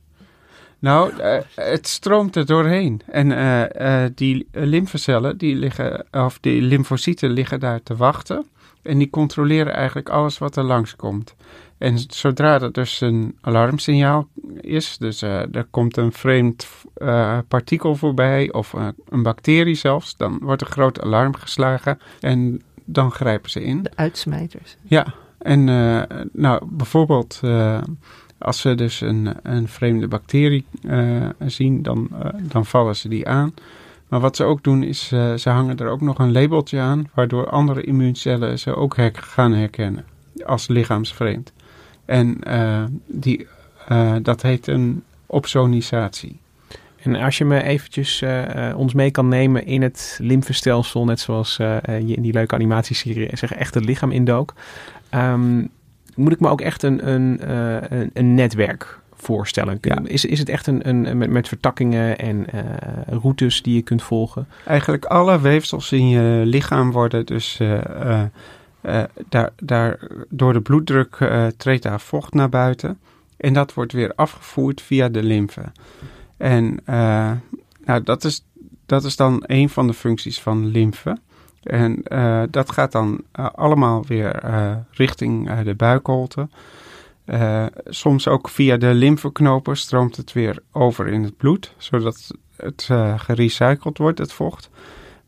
nou, 0.80 1.12
het 1.56 1.88
stroomt 1.88 2.36
er 2.36 2.46
doorheen. 2.46 3.02
En 3.08 3.28
die 4.16 4.48
lymfecellen, 4.52 5.38
die 5.38 5.56
liggen, 5.56 6.06
of 6.12 6.40
die 6.40 6.62
lymfocyten 6.62 7.30
liggen 7.30 7.60
daar 7.60 7.84
te 7.84 7.96
wachten. 7.96 8.46
En 8.82 8.98
die 8.98 9.10
controleren 9.10 9.74
eigenlijk 9.74 10.10
alles 10.10 10.38
wat 10.38 10.56
er 10.56 10.64
langskomt. 10.64 11.36
En 11.82 12.00
zodra 12.08 12.62
er 12.62 12.72
dus 12.72 13.02
een 13.02 13.38
alarmsignaal 13.42 14.28
is, 14.60 14.98
dus 14.98 15.22
eh, 15.22 15.56
er 15.56 15.68
komt 15.70 15.98
een 15.98 16.12
vreemd 16.12 16.68
eh, 16.94 17.38
partikel 17.48 17.96
voorbij 17.96 18.52
of 18.52 18.74
eh, 18.74 18.88
een 19.10 19.24
bacterie 19.24 19.76
zelfs, 19.76 20.18
dan 20.18 20.40
wordt 20.42 20.62
een 20.62 20.68
groot 20.68 21.02
alarm 21.02 21.36
geslagen 21.36 22.00
en 22.20 22.62
dan 22.86 23.12
grijpen 23.12 23.50
ze 23.50 23.64
in. 23.64 23.84
De 23.84 23.92
uitsmijters. 23.96 24.78
Ja, 24.82 25.14
en 25.38 25.64
nou, 26.34 26.66
bijvoorbeeld 26.66 27.42
als 28.38 28.62
ze 28.62 28.76
dus 28.76 29.02
een, 29.02 29.36
een 29.44 29.68
vreemde 29.68 30.08
bacterie 30.08 30.66
zien, 31.40 31.82
dan, 31.82 32.10
dan 32.42 32.66
vallen 32.66 32.96
ze 32.96 33.08
die 33.08 33.28
aan. 33.28 33.54
Maar 34.08 34.20
wat 34.20 34.36
ze 34.36 34.44
ook 34.44 34.64
doen 34.64 34.84
is, 34.84 35.08
ze 35.36 35.50
hangen 35.50 35.78
er 35.78 35.88
ook 35.88 36.02
nog 36.02 36.20
een 36.20 36.32
labeltje 36.32 36.80
aan, 36.80 37.10
waardoor 37.14 37.50
andere 37.50 37.84
immuuncellen 37.84 38.60
ze 38.60 38.76
ook 38.76 38.96
her- 38.96 39.12
gaan 39.14 39.54
herkennen 39.54 40.06
als 40.46 40.68
lichaamsvreemd. 40.68 41.54
En 42.06 42.44
eh, 42.44 42.84
die, 43.08 43.48
eh, 43.88 44.16
dat 44.22 44.42
heet 44.42 44.68
een 44.68 45.04
opsonisatie. 45.26 46.40
En 47.04 47.16
als 47.16 47.38
je 47.38 47.46
me 47.46 47.64
eventjes 47.64 48.22
eh, 48.22 48.74
ons 48.76 48.94
mee 48.94 49.12
kan 49.12 49.28
nemen 49.28 49.66
in 49.66 49.82
het 49.82 50.18
lymfestelsel, 50.22 51.06
net 51.06 51.20
zoals 51.20 51.58
je 51.58 52.14
in 52.16 52.22
die 52.22 52.34
leuke 52.34 52.56
animatieserie 52.56 53.38
zeg 53.38 53.54
echt 53.54 53.74
het 53.74 53.86
lichaam 53.86 54.12
indook, 54.12 54.54
ehm, 55.10 55.66
moet 56.16 56.32
ik 56.32 56.40
me 56.40 56.50
ook 56.50 56.62
echt 56.62 56.84
een, 56.84 57.08
een, 57.08 57.52
een, 57.94 58.10
een 58.14 58.34
netwerk 58.34 59.00
voorstellen. 59.16 59.80
Is, 60.04 60.26
is 60.26 60.40
het 60.40 60.50
echt 60.50 60.68
een, 60.68 60.90
een 60.90 61.18
met, 61.18 61.30
met 61.30 61.48
vertakkingen 61.48 62.18
en 62.18 62.46
routes 63.08 63.62
die 63.62 63.76
je 63.76 63.82
kunt 63.82 64.04
volgen? 64.04 64.48
Eigenlijk 64.66 65.06
alle 65.06 65.40
weefsels 65.40 65.92
in 65.92 66.10
je 66.10 66.42
lichaam 66.46 66.92
worden 66.92 67.26
dus 67.26 67.60
eh, 68.82 69.04
daar, 69.30 69.50
daar, 69.56 70.00
door 70.30 70.54
de 70.54 70.62
bloeddruk 70.62 71.16
eh, 71.16 71.48
treedt 71.58 71.84
daar 71.84 72.02
vocht 72.02 72.34
naar 72.34 72.50
buiten. 72.50 73.00
En 73.38 73.54
dat 73.54 73.74
wordt 73.74 73.92
weer 73.92 74.14
afgevoerd 74.16 74.82
via 74.82 75.10
de 75.10 75.24
lymfe. 75.24 75.72
En 76.38 76.80
eh, 76.86 77.32
nou, 77.86 78.04
dat, 78.04 78.24
is, 78.24 78.46
dat 78.86 79.04
is 79.04 79.16
dan 79.16 79.44
een 79.46 79.70
van 79.70 79.88
de 79.88 79.94
functies 79.94 80.42
van 80.42 80.66
lymfe. 80.66 81.18
En 81.62 82.04
dat 82.50 82.72
gaat 82.72 82.92
dan 82.92 83.24
allemaal 83.34 84.06
weer 84.08 84.44
richting 84.92 85.62
de 85.62 85.76
buikholte. 85.76 86.48
Soms 87.86 88.28
ook 88.28 88.50
via 88.50 88.78
de 88.78 88.94
lymfeknopen 88.94 89.78
stroomt 89.78 90.16
het 90.16 90.34
weer 90.34 90.58
over 90.72 91.08
in 91.08 91.24
het 91.24 91.38
bloed, 91.38 91.74
zodat 91.78 92.32
het 92.56 92.90
gerecycled 93.18 93.98
wordt, 93.98 94.18
het 94.18 94.34
vocht. 94.34 94.70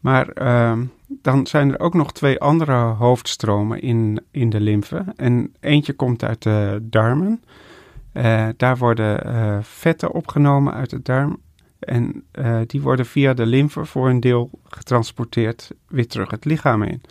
Maar 0.04 0.28
ehm, 0.30 0.86
dan 1.08 1.48
zijn 1.48 1.72
er 1.72 1.80
ook 1.80 1.94
nog 1.94 2.14
twee 2.14 2.40
andere 2.40 2.74
hoofdstromen 2.74 3.82
in, 3.82 4.20
in 4.32 4.50
de 4.50 4.60
lymfe. 4.60 5.06
En 5.16 5.54
eentje 5.60 5.94
komt 5.94 6.24
uit 6.24 6.42
de 6.42 6.80
darmen. 6.82 7.44
Eh, 8.12 8.48
daar 8.58 8.78
worden 8.78 9.26
eh, 9.26 9.58
vetten 9.62 10.12
opgenomen 10.12 10.74
uit 10.74 10.90
de 10.90 11.02
darm. 11.02 11.38
En 11.80 12.24
eh, 12.32 12.60
die 12.68 12.82
worden 12.82 13.06
via 13.06 13.34
de 13.34 13.46
lymfe 13.46 13.86
voor 13.86 14.10
een 14.10 14.20
deel 14.20 14.50
getransporteerd 14.64 15.72
weer 15.88 16.08
terug 16.08 16.32
het 16.32 16.46
lichaam 16.46 16.84
in. 16.84 17.02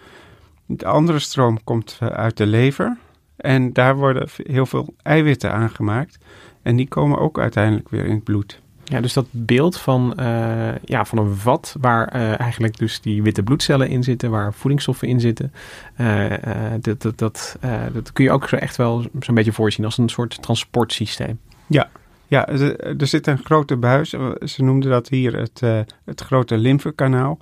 De 0.66 0.86
andere 0.86 1.18
stroom 1.18 1.64
komt 1.64 1.98
uit 2.00 2.36
de 2.36 2.46
lever. 2.46 2.98
En 3.36 3.72
daar 3.72 3.96
worden 3.96 4.28
heel 4.36 4.66
veel 4.66 4.94
eiwitten 5.02 5.52
aangemaakt. 5.52 6.18
En 6.62 6.76
die 6.76 6.88
komen 6.88 7.18
ook 7.18 7.38
uiteindelijk 7.38 7.88
weer 7.88 8.04
in 8.04 8.14
het 8.14 8.24
bloed. 8.24 8.61
Ja, 8.84 9.00
dus 9.00 9.12
dat 9.12 9.26
beeld 9.30 9.78
van, 9.78 10.14
eh, 10.14 10.74
ja, 10.84 11.04
van 11.04 11.18
een 11.18 11.36
vat 11.36 11.76
waar 11.80 12.08
eh, 12.08 12.40
eigenlijk 12.40 12.78
dus 12.78 13.00
die 13.00 13.22
witte 13.22 13.42
bloedcellen 13.42 13.88
in 13.88 14.02
zitten, 14.02 14.30
waar 14.30 14.54
voedingsstoffen 14.54 15.08
in 15.08 15.20
zitten. 15.20 15.52
eh, 15.96 16.72
dat, 16.80 17.02
dat, 17.02 17.18
dat, 17.18 17.58
dat 17.92 18.12
kun 18.12 18.24
je 18.24 18.30
ook 18.30 18.44
echt 18.44 18.76
wel 18.76 19.04
zo'n 19.20 19.34
beetje 19.34 19.52
voorzien 19.52 19.84
als 19.84 19.98
een 19.98 20.08
soort 20.08 20.42
transportsysteem. 20.42 21.38
Ja, 21.66 21.90
ja 22.26 22.48
er, 22.48 23.06
zit 23.06 23.26
een 23.26 23.44
grote 23.44 23.76
buis. 23.76 24.08
Ze 24.44 24.62
noemden 24.62 24.90
dat 24.90 25.08
hier 25.08 25.36
het, 25.36 25.60
het 26.04 26.20
grote 26.20 26.56
lymfekanaal. 26.56 27.38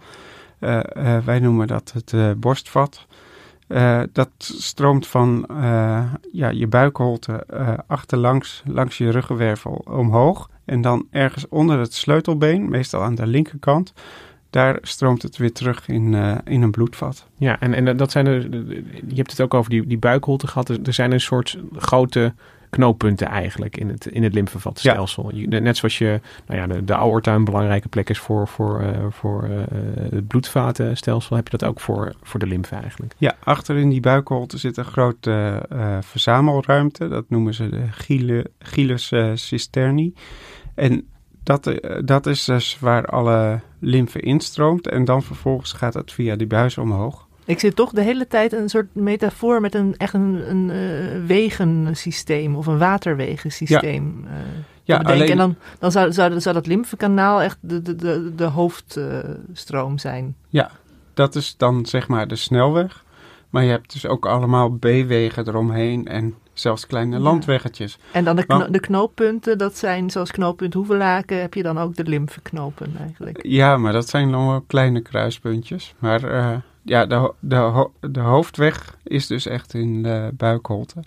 Wij 1.25 1.39
noemen 1.41 1.67
dat 1.67 1.95
het 1.95 2.41
borstvat. 2.41 3.07
Dat 4.13 4.31
stroomt 4.39 5.07
van 5.07 5.47
ja, 6.33 6.49
je 6.49 6.67
buikholte 6.67 7.47
achterlangs, 7.87 8.63
langs 8.67 8.99
je 8.99 9.11
ruggenwervel 9.11 9.85
omhoog. 9.85 10.49
En 10.71 10.81
dan 10.81 11.07
ergens 11.11 11.49
onder 11.49 11.79
het 11.79 11.95
sleutelbeen, 11.95 12.69
meestal 12.69 13.03
aan 13.03 13.15
de 13.15 13.27
linkerkant, 13.27 13.93
daar 14.50 14.79
stroomt 14.83 15.23
het 15.23 15.37
weer 15.37 15.53
terug 15.53 15.89
in, 15.89 16.15
eh, 16.15 16.37
in 16.45 16.62
een 16.62 16.71
bloedvat. 16.71 17.27
Ja, 17.37 17.61
en, 17.61 17.75
en 17.75 17.97
dat 17.97 18.11
zijn 18.11 18.27
er, 18.27 18.50
je 19.07 19.15
hebt 19.15 19.31
het 19.31 19.41
ook 19.41 19.55
over 19.55 19.71
die, 19.71 19.87
die 19.87 19.99
buikholte 19.99 20.47
gehad. 20.47 20.69
Er 20.69 20.93
zijn 20.93 21.12
een 21.12 21.21
soort 21.21 21.59
grote 21.77 22.35
knooppunten 22.71 23.27
eigenlijk 23.27 23.77
in 23.77 23.89
het, 23.89 24.07
in 24.07 24.23
het 24.23 24.35
lymfevatstelsel. 24.35 25.31
Net 25.35 25.77
zoals 25.77 25.99
je, 25.99 26.21
nou 26.47 26.61
ja, 26.61 26.67
de, 26.67 26.85
de 26.85 26.95
aorta 26.95 27.35
een 27.35 27.45
belangrijke 27.45 27.89
plek 27.89 28.11
is 28.11 28.19
voor, 28.19 28.49
voor, 28.49 28.81
eh, 28.81 29.05
voor 29.11 29.43
eh, 29.43 29.50
het 30.11 30.27
bloedvatenstelsel, 30.27 31.37
heb 31.37 31.49
je 31.49 31.57
dat 31.57 31.69
ook 31.69 31.81
voor, 31.81 32.12
voor 32.23 32.41
de 32.41 32.47
lymfe 32.47 32.75
eigenlijk. 32.75 33.15
Ja, 33.19 33.37
achter 33.45 33.77
in 33.77 33.89
die 33.89 34.00
buikholte 34.00 34.59
zit 34.59 34.77
een 34.77 34.85
grote 34.85 35.62
verzamelruimte. 36.00 37.09
Dat 37.09 37.25
noemen 37.29 37.55
ze 37.55 37.69
de 37.69 37.87
gile, 37.91 38.50
gilus 38.59 39.12
eh, 39.12 39.31
cisterni. 39.35 40.15
En 40.81 41.09
dat, 41.43 41.67
eh, 41.67 41.99
dat 42.05 42.27
is 42.27 42.45
dus 42.45 42.79
waar 42.81 43.07
alle 43.07 43.61
lymfe 43.79 44.21
instroomt. 44.21 44.89
En 44.89 45.05
dan 45.05 45.23
vervolgens 45.23 45.73
gaat 45.73 45.95
het 45.95 46.13
via 46.13 46.37
die 46.37 46.47
buis 46.47 46.79
omhoog. 46.79 47.29
Ik 47.45 47.61
zit 47.61 47.77
toch 47.77 47.93
de 47.93 48.03
hele 48.03 48.27
tijd 48.27 48.53
een 48.53 48.69
soort 48.69 48.95
metafoor 48.95 49.61
met 49.61 49.75
een 49.75 49.95
echt 49.97 50.15
een, 50.15 50.51
een 50.51 50.71
eh, 50.71 51.27
wegensysteem 51.27 52.57
of 52.57 52.67
een 52.67 52.79
waterwegensysteem 52.79 54.25
Ja, 54.85 54.99
te 54.99 55.03
bedenken. 55.05 55.07
alleen- 55.13 55.31
En 55.31 55.37
dan, 55.37 55.57
dan 55.79 55.93
zou, 55.93 56.13
zou, 56.13 56.41
zou 56.41 56.55
dat 56.55 56.67
lymfekanaal 56.67 57.43
echt 57.43 57.59
de, 57.61 57.83
de, 57.83 57.97
de, 57.97 58.33
de 58.37 58.45
hoofdstroom 58.45 59.99
zijn. 59.99 60.37
Ja, 60.49 60.71
dat 61.15 61.35
is 61.35 61.55
dan 61.57 61.87
zeg 61.87 62.09
maar 62.09 62.29
de 62.29 62.37
snelweg. 62.37 63.05
Maar 63.51 63.65
je 63.65 63.71
hebt 63.71 63.93
dus 63.93 64.07
ook 64.07 64.27
allemaal 64.27 64.71
B-wegen 64.71 65.49
eromheen 65.49 66.07
en 66.07 66.35
zelfs 66.61 66.87
kleine 66.87 67.17
Ja. 67.17 67.23
landweggetjes. 67.23 67.99
En 68.12 68.25
dan 68.25 68.37
de, 68.37 68.45
kno- 68.45 68.59
Want- 68.59 68.73
de 68.73 68.81
knooppunten, 68.81 69.59
dat 69.59 69.76
zijn 69.76 70.11
zoals 70.11 70.31
knooppunt 70.31 70.75
Hoevelaken, 70.75 71.40
heb 71.40 71.55
je 71.55 71.62
dan 71.62 71.79
ook 71.79 71.97
de 71.97 72.05
lymfeknopen 72.05 72.93
eigenlijk. 72.99 73.38
Ja, 73.43 73.76
maar 73.76 73.93
dat 73.93 74.09
zijn 74.09 74.31
dan 74.31 74.47
wel 74.47 74.61
kleine 74.67 75.00
kruispuntjes. 75.00 75.95
Maar 75.99 76.25
eh, 76.25 76.57
ja, 76.83 77.07
de, 77.07 77.33
de, 77.40 77.57
ho- 77.57 77.93
de 78.00 78.21
hoofdweg 78.21 78.97
is 79.05 79.26
dus 79.26 79.47
echt 79.47 79.75
in 79.75 80.02
de 80.02 80.31
buikholte. 80.35 81.05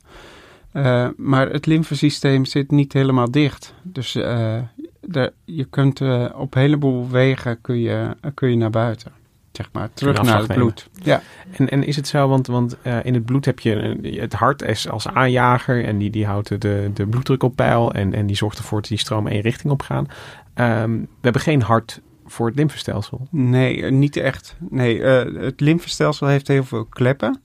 Eh, 0.72 1.08
maar 1.18 1.50
het 1.50 1.66
lymfesysteem 1.66 2.46
zit 2.46 2.72
niet 2.72 2.94
helemaal 2.94 3.32
dicht. 3.32 3.74
Dus 3.82 4.16
eh, 4.16 4.56
de, 5.02 5.34
je 5.46 5.64
kunt 5.64 6.02
op 6.36 6.56
een 6.56 6.62
heleboel 6.62 7.10
wegen 7.10 7.62
kun 7.62 7.80
je, 7.80 8.16
kun 8.34 8.50
je 8.50 8.56
naar 8.56 8.70
buiten. 8.70 9.12
Zeg 9.54 9.70
maar, 9.72 9.90
terug 9.94 10.22
naar 10.22 10.38
het 10.38 10.54
bloed. 10.54 10.90
Ja. 11.04 11.22
En, 11.52 11.70
en 11.70 11.84
is 11.84 11.96
het 11.96 12.08
zo, 12.08 12.28
want, 12.28 12.48
want 12.48 12.78
eh, 12.82 13.06
in 13.06 13.14
het 13.14 13.26
bloed 13.26 13.46
heb 13.46 13.60
je 13.60 14.00
eh, 14.02 14.22
het 14.22 14.34
hart 14.34 14.88
als 14.90 15.08
aanjager 15.08 15.86
en 15.86 15.98
die, 15.98 16.10
die 16.10 16.26
houdt 16.26 16.62
de, 16.62 16.92
de 16.94 17.08
bloeddruk 17.08 17.44
op 17.44 17.56
peil 17.56 17.94
en, 17.94 18.14
en 18.14 18.26
die 18.26 18.36
zorgt 18.36 18.58
ervoor 18.58 18.80
dat 18.82 18.90
die 18.90 18.98
stroom 18.98 19.28
één 19.28 19.42
richting 19.42 19.74
op 19.74 19.82
gaan. 19.82 20.08
Ehm, 20.54 20.92
we 20.92 21.08
hebben 21.22 21.42
geen 21.42 21.62
hart 21.62 22.02
voor 22.26 22.48
het 22.48 22.56
lymfestelsel. 22.56 23.28
Nee, 23.30 23.84
eh, 23.84 23.92
niet 23.92 24.18
echt. 24.18 24.56
Nee, 24.70 25.04
eh, 25.04 25.42
het 25.42 25.60
lymfestelsel 25.60 26.28
heeft 26.28 26.48
heel 26.48 26.64
veel 26.64 26.86
kleppen. 26.86 27.42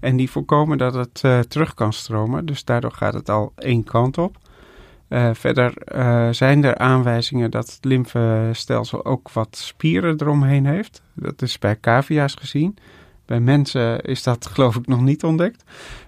En 0.00 0.16
die 0.16 0.30
voorkomen 0.30 0.78
dat 0.78 0.94
het 0.94 1.20
eh, 1.22 1.38
terug 1.38 1.74
kan 1.74 1.92
stromen. 1.92 2.46
Dus 2.46 2.64
daardoor 2.64 2.92
gaat 2.92 3.14
het 3.14 3.28
al 3.28 3.52
één 3.56 3.84
kant 3.84 4.18
op. 4.18 4.36
Eh, 5.10 5.30
verder 5.32 5.76
eh, 5.76 6.28
zijn 6.30 6.64
er 6.64 6.78
aanwijzingen 6.78 7.50
dat 7.50 7.72
het 7.72 7.84
lymfestelsel 7.84 9.04
ook 9.04 9.30
wat 9.30 9.56
spieren 9.56 10.20
eromheen 10.20 10.66
heeft. 10.66 11.02
Dat 11.14 11.42
is 11.42 11.58
bij 11.58 11.80
cavia's 11.80 12.34
gezien. 12.34 12.76
Bij 13.26 13.40
mensen 13.40 14.00
is 14.00 14.22
dat 14.22 14.46
geloof 14.52 14.76
ik 14.76 14.86
nog 14.86 15.00
niet 15.00 15.24
ontdekt. 15.24 15.64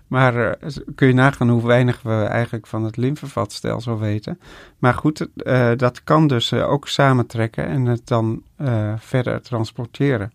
Maar 0.06 0.36
eh, 0.36 0.70
kun 0.94 1.06
je 1.06 1.14
nagaan 1.14 1.48
hoe 1.48 1.66
weinig 1.66 2.02
we 2.02 2.12
eigenlijk 2.12 2.66
van 2.66 2.84
het 2.84 2.96
lymfevatstelsel 2.96 3.98
weten. 3.98 4.40
Maar 4.78 4.94
goed, 4.94 5.28
dat 5.76 6.04
kan 6.04 6.26
dus 6.26 6.52
ook 6.52 6.88
samentrekken 6.88 7.66
en 7.66 7.84
het 7.84 8.06
dan 8.06 8.42
verder 8.96 9.42
transporteren. 9.42 10.32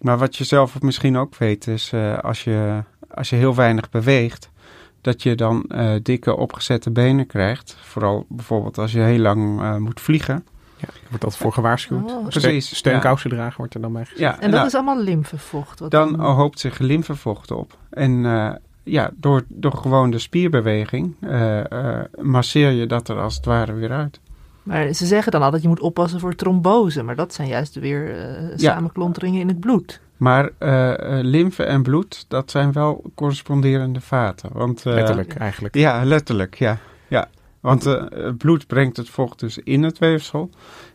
Maar 0.00 0.18
wat 0.18 0.36
je 0.36 0.44
zelf 0.44 0.82
misschien 0.82 1.16
ook 1.16 1.36
weet 1.36 1.66
is 1.66 1.92
als, 2.20 2.44
je, 2.44 2.82
als 3.08 3.30
je 3.30 3.36
heel 3.36 3.54
weinig 3.54 3.90
beweegt, 3.90 4.50
dat 5.04 5.22
je 5.22 5.34
dan 5.34 5.62
eh, 5.62 5.94
dikke 6.02 6.36
opgezette 6.36 6.90
benen 6.90 7.26
krijgt. 7.26 7.76
Vooral 7.80 8.26
bijvoorbeeld 8.28 8.78
als 8.78 8.92
je 8.92 9.00
heel 9.00 9.18
lang 9.18 9.60
eh, 9.60 9.76
moet 9.76 10.00
vliegen. 10.00 10.46
Ja, 10.76 10.88
wordt 11.08 11.24
dat 11.24 11.36
voor 11.36 11.52
gewaarschuwd. 11.52 12.10
Oh. 12.10 12.28
Precies, 12.28 12.76
Steunkousen 12.76 13.30
dragen 13.30 13.56
wordt 13.56 13.74
er 13.74 13.80
dan 13.80 13.92
bij 13.92 14.02
gezegd. 14.04 14.20
Ja, 14.20 14.34
En 14.34 14.40
dat 14.40 14.50
nou, 14.50 14.66
is 14.66 14.74
allemaal 14.74 15.00
lymfevocht. 15.00 15.80
Wat 15.80 15.90
dan 15.90 16.20
hoopt 16.20 16.60
zich 16.60 16.78
lymfevocht 16.78 17.50
op. 17.50 17.78
En 17.90 18.26
eh, 18.26 18.52
ja, 18.84 19.10
door, 19.16 19.44
door 19.48 19.76
gewoon 19.76 20.10
de 20.10 20.18
spierbeweging 20.18 21.14
eh, 21.20 21.72
eh, 21.72 22.04
masseer 22.20 22.70
je 22.70 22.86
dat 22.86 23.08
er 23.08 23.20
als 23.20 23.36
het 23.36 23.44
ware 23.44 23.72
weer 23.72 23.92
uit. 23.92 24.20
Maar 24.62 24.92
ze 24.92 25.06
zeggen 25.06 25.32
dan 25.32 25.42
altijd, 25.42 25.62
je 25.62 25.68
moet 25.68 25.80
oppassen 25.80 26.20
voor 26.20 26.34
trombose. 26.34 27.02
Maar 27.02 27.16
dat 27.16 27.34
zijn 27.34 27.48
juist 27.48 27.74
weer 27.74 28.18
eh, 28.18 28.52
samenklonteringen 28.56 29.40
in 29.40 29.48
het 29.48 29.60
bloed. 29.60 30.00
Maar 30.16 30.50
eh, 30.58 31.18
eh, 31.18 31.24
lymfe 31.24 31.64
en 31.64 31.82
bloed, 31.82 32.24
dat 32.28 32.50
zijn 32.50 32.72
wel 32.72 33.04
corresponderende 33.14 34.00
vaten. 34.00 34.50
Want, 34.52 34.86
eh, 34.86 34.94
Letterlijk 34.94 35.34
eigenlijk. 35.34 35.74
Ja, 35.74 36.04
letterlijk, 36.04 36.54
ja. 36.54 36.78
ja. 37.08 37.28
Want 37.60 37.84
het 37.84 38.38
bloed 38.38 38.66
brengt 38.66 38.96
het 38.96 39.08
vocht 39.08 39.40
dus 39.40 39.58
in 39.58 39.82
het 39.82 39.98
weefsel 39.98 40.50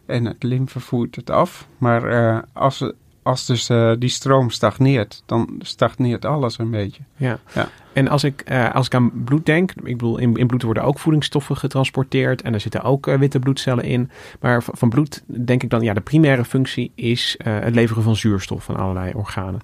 en 0.06 0.26
het 0.26 0.44
lymfe 0.44 0.80
voert 0.80 1.16
het 1.16 1.30
af. 1.30 1.68
Maar 1.78 2.44
als, 2.54 2.92
als 3.30 3.46
dus 3.46 3.70
eh, 3.70 3.92
die 4.00 4.10
stroom 4.10 4.50
stagneert, 4.50 5.24
dan 5.26 5.50
stagneert 5.60 6.26
alles 6.26 6.58
een 6.58 6.72
beetje. 6.72 7.02
Ja. 7.16 7.40
Ja. 7.54 7.70
En 7.94 8.08
als 8.08 8.24
ik, 8.24 8.42
eh, 8.42 8.76
als 8.76 8.86
ik 8.86 8.94
aan 8.94 9.24
bloed 9.24 9.46
denk, 9.46 9.72
ik 9.72 9.84
bedoel, 9.84 10.18
in, 10.18 10.36
in 10.36 10.48
bloed 10.48 10.62
worden 10.62 10.84
ook 10.84 11.00
voedingsstoffen 11.00 11.58
getransporteerd 11.58 12.42
en 12.42 12.54
er 12.54 12.60
zitten 12.60 12.82
ook 12.82 13.08
eh, 13.08 13.18
witte 13.18 13.40
bloedcellen 13.40 13.84
in. 13.84 14.10
Maar 14.40 14.64
van, 14.64 14.74
van 14.78 14.90
bloed 14.90 15.24
denk 15.26 15.64
ik 15.64 15.70
dan, 15.70 15.82
ja, 15.82 15.94
de 15.94 16.02
primaire 16.02 16.46
functie 16.46 16.92
is 16.96 17.36
het 17.44 17.76
leveren 17.76 18.04
van 18.04 18.16
zuurstof 18.16 18.70
aan 18.70 18.76
allerlei 18.76 19.14
organen. 19.14 19.62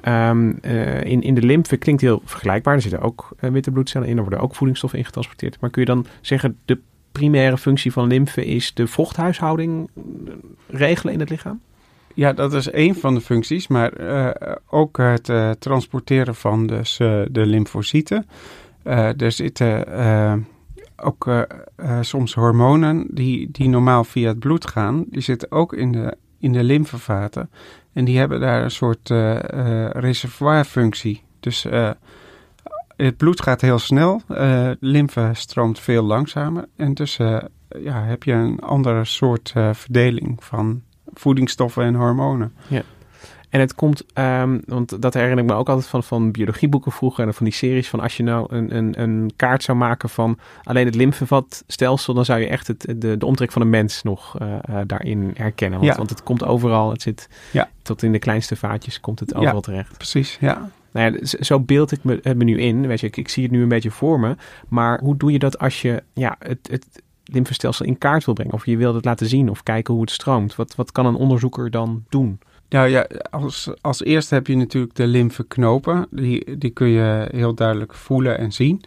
Ehm, 0.00 0.52
eh, 0.60 1.04
in, 1.04 1.22
in 1.22 1.34
de 1.34 1.42
lymfe 1.42 1.76
klinkt 1.76 2.02
heel 2.02 2.22
vergelijkbaar. 2.24 2.74
Er 2.74 2.82
zitten 2.82 3.00
ook 3.00 3.28
witte 3.38 3.70
bloedcellen 3.70 4.08
in, 4.08 4.16
er 4.16 4.22
worden 4.22 4.40
ook 4.40 4.54
voedingsstoffen 4.54 4.98
in 4.98 5.04
getransporteerd. 5.04 5.60
Maar 5.60 5.70
kun 5.70 5.80
je 5.82 5.88
dan 5.88 6.06
zeggen, 6.20 6.58
de 6.64 6.78
primaire 7.12 7.58
functie 7.58 7.92
van 7.92 8.06
lymfe 8.06 8.46
is 8.46 8.74
de 8.74 8.86
vochthuishouding 8.86 9.90
regelen 10.66 11.12
in 11.12 11.20
het 11.20 11.30
lichaam? 11.30 11.60
Ja, 12.14 12.32
dat 12.32 12.52
is 12.52 12.70
één 12.70 12.94
van 12.94 13.14
de 13.14 13.20
functies, 13.20 13.66
maar 13.66 13.92
eh, 13.92 14.52
ook 14.66 14.96
het 14.96 15.28
eh, 15.28 15.50
transporteren 15.50 16.34
van 16.34 16.66
dus, 16.66 16.98
eh, 16.98 17.22
de 17.30 17.46
lymfocyten. 17.46 18.26
Er 19.16 19.32
zitten 19.32 20.46
ook 20.96 21.46
soms 22.00 22.34
hormonen 22.34 23.06
die, 23.10 23.48
die 23.50 23.68
normaal 23.68 24.04
via 24.04 24.28
het 24.28 24.38
bloed 24.38 24.66
gaan. 24.66 25.04
Die 25.08 25.20
zitten 25.20 25.50
ook 25.50 25.72
in 25.72 25.92
de, 25.92 26.16
in 26.38 26.52
de 26.52 26.64
lymfevaten. 26.64 27.50
En 27.92 28.04
die 28.04 28.18
hebben 28.18 28.40
daar 28.40 28.62
een 28.62 28.70
soort 28.70 29.08
reservoirfunctie. 29.92 31.22
Dus 31.40 31.66
het 32.96 33.16
bloed 33.16 33.42
gaat 33.42 33.60
heel 33.60 33.78
snel, 33.78 34.20
eh 34.28 34.70
lymfe 34.80 35.30
stroomt 35.32 35.78
veel 35.80 36.02
langzamer. 36.02 36.68
En 36.76 36.94
dus 36.94 37.16
ja, 37.68 38.02
heb 38.02 38.22
je 38.22 38.32
een 38.32 38.60
andere 38.60 39.04
soort 39.04 39.52
verdeling 39.72 40.44
van 40.44 40.82
voedingsstoffen 41.14 41.84
en 41.84 41.94
hormonen. 41.94 42.52
Ja. 42.66 42.82
En 43.48 43.60
het 43.60 43.74
komt, 43.74 44.04
ehm, 44.12 44.58
want 44.66 45.02
dat 45.02 45.14
herinner 45.14 45.38
ik 45.44 45.50
me 45.50 45.56
ook 45.56 45.68
altijd 45.68 45.86
van, 45.86 46.02
van 46.02 46.30
biologieboeken 46.30 46.92
vroeger 46.92 47.26
en 47.26 47.34
van 47.34 47.44
die 47.44 47.54
series 47.54 47.88
van 47.88 48.00
als 48.00 48.16
je 48.16 48.22
nou 48.22 48.54
een, 48.54 48.76
een, 48.76 49.00
een 49.02 49.32
kaart 49.36 49.62
zou 49.62 49.78
maken 49.78 50.08
van 50.08 50.38
alleen 50.62 50.86
het 50.86 50.94
lymfevatstelsel, 50.94 52.14
dan 52.14 52.24
zou 52.24 52.40
je 52.40 52.48
echt 52.48 52.66
het, 52.66 52.94
de, 52.96 53.16
de 53.16 53.26
omtrek 53.26 53.52
van 53.52 53.62
een 53.62 53.70
mens 53.70 54.02
nog 54.02 54.38
eh, 54.38 54.54
eh, 54.54 54.76
daarin 54.86 55.30
herkennen. 55.34 55.78
Want, 55.78 55.90
Ja. 55.92 55.96
want 55.98 56.10
het 56.10 56.22
komt 56.22 56.44
overal, 56.44 56.90
het 56.90 57.02
zit 57.02 57.28
Ja. 57.52 57.68
tot 57.82 58.02
in 58.02 58.12
de 58.12 58.18
kleinste 58.18 58.56
vaatjes 58.56 59.00
komt 59.00 59.20
het 59.20 59.34
overal 59.34 59.60
terecht. 59.60 59.96
Precies, 59.96 60.36
ja. 60.40 60.70
Nou 60.92 61.12
ja, 61.12 61.26
zo 61.40 61.60
beeld 61.60 61.92
ik 61.92 62.04
me, 62.04 62.18
het 62.22 62.36
me 62.36 62.44
nu 62.44 62.60
in. 62.60 62.86
Weet 62.86 63.00
je, 63.00 63.06
ik, 63.06 63.16
ik 63.16 63.28
zie 63.28 63.42
het 63.42 63.52
nu 63.52 63.62
een 63.62 63.68
beetje 63.68 63.90
voor 63.90 64.20
me. 64.20 64.36
Maar 64.68 65.00
hoe 65.00 65.16
doe 65.16 65.32
je 65.32 65.38
dat 65.38 65.58
als 65.58 65.82
je 65.82 66.02
ja, 66.12 66.36
het, 66.38 66.68
het 66.70 67.02
lymfestelsel 67.24 67.86
in 67.86 67.98
kaart 67.98 68.24
wil 68.24 68.34
brengen? 68.34 68.54
Of 68.54 68.66
je 68.66 68.76
wilt 68.76 68.94
het 68.94 69.04
laten 69.04 69.26
zien 69.26 69.50
of 69.50 69.62
kijken 69.62 69.92
hoe 69.94 70.02
het 70.02 70.12
stroomt? 70.12 70.56
Wat, 70.56 70.74
wat 70.74 70.92
kan 70.92 71.06
een 71.06 71.14
onderzoeker 71.14 71.70
dan 71.70 72.04
doen? 72.08 72.38
Nou 72.68 72.88
ja, 72.88 73.06
als, 73.30 73.70
als 73.80 74.02
eerste 74.04 74.34
heb 74.34 74.46
je 74.46 74.56
natuurlijk 74.56 74.94
de 74.94 75.06
lymfeknopen. 75.06 76.06
Die, 76.10 76.58
die 76.58 76.70
kun 76.70 76.88
je 76.88 77.28
heel 77.32 77.54
duidelijk 77.54 77.94
voelen 77.94 78.38
en 78.38 78.52
zien. 78.52 78.82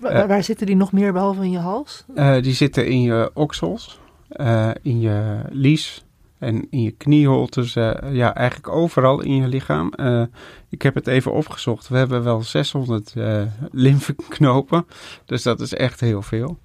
Waar, 0.00 0.12
Eh, 0.12 0.26
waar 0.28 0.44
zitten 0.44 0.66
die 0.66 0.76
nog 0.76 0.92
meer 0.92 1.12
behalve 1.12 1.42
in 1.44 1.50
je 1.50 1.58
hals? 1.58 2.04
Eh, 2.14 2.42
die 2.42 2.54
zitten 2.54 2.86
in 2.86 3.02
je 3.02 3.30
oksels, 3.34 4.00
eh, 4.28 4.70
in 4.82 5.00
je 5.00 5.40
lies 5.50 6.04
en 6.38 6.66
in 6.70 6.82
je 6.82 6.90
knieholtes. 6.90 7.76
eh, 7.76 7.94
ja, 8.14 8.34
eigenlijk 8.34 8.68
overal 8.68 9.20
in 9.20 9.34
je 9.34 9.48
lichaam. 9.48 9.92
Eh, 9.92 10.22
ik 10.68 10.82
heb 10.82 10.94
het 10.94 11.06
even 11.06 11.32
opgezocht. 11.32 11.88
We 11.88 11.96
hebben 11.96 12.24
wel 12.24 12.42
600 12.42 13.12
eh 13.16 13.42
lymfeknopen. 13.70 14.86
Dus 15.26 15.42
dat 15.42 15.60
is 15.60 15.74
echt 15.74 16.00
heel 16.00 16.22
veel. 16.22 16.58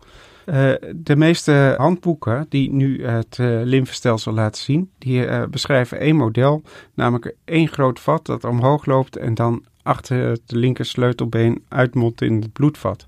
Eh, 0.47 0.73
de 0.95 1.15
meeste 1.15 1.75
handboeken 1.77 2.45
die 2.49 2.71
nu 2.71 3.05
het 3.05 3.37
eh, 3.39 3.47
lymfestelsel 3.63 4.33
laten 4.33 4.61
zien, 4.61 4.91
die 4.97 5.25
eh, 5.25 5.47
beschrijven 5.47 5.99
één 5.99 6.15
model, 6.15 6.61
namelijk 6.93 7.35
één 7.45 7.67
groot 7.67 7.99
vat 7.99 8.25
dat 8.25 8.43
omhoog 8.43 8.85
loopt 8.85 9.15
en 9.15 9.33
dan 9.33 9.63
achter 9.83 10.29
het 10.29 10.41
linker 10.45 10.85
sleutelbeen 10.85 11.63
uitmondt 11.67 12.21
in 12.21 12.41
het 12.41 12.53
bloedvat. 12.53 13.07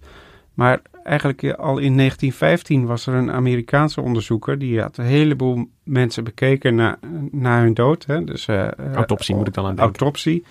Maar 0.54 0.82
eigenlijk 1.04 1.44
al 1.44 1.78
in 1.78 1.98
1915 1.98 2.86
was 2.86 3.08
er 3.08 3.14
een 3.14 3.32
Amerikaanse 3.32 4.02
onderzoeker 4.02 4.60
die 4.60 4.82
had 4.82 4.98
een 4.98 5.06
heleboel 5.06 5.70
mensen 5.84 6.24
bekeken 6.24 6.76
na, 6.76 7.00
na 7.32 7.62
hun 7.62 7.74
dood. 7.74 8.06
Hè? 8.06 8.24
Dus, 8.24 8.48
Autopsie 8.94 9.36
moet 9.36 9.48
ik 9.48 9.54
dan 9.54 9.66
aan 9.66 9.76
denken. 9.76 10.00
Autopsie. 10.00 10.44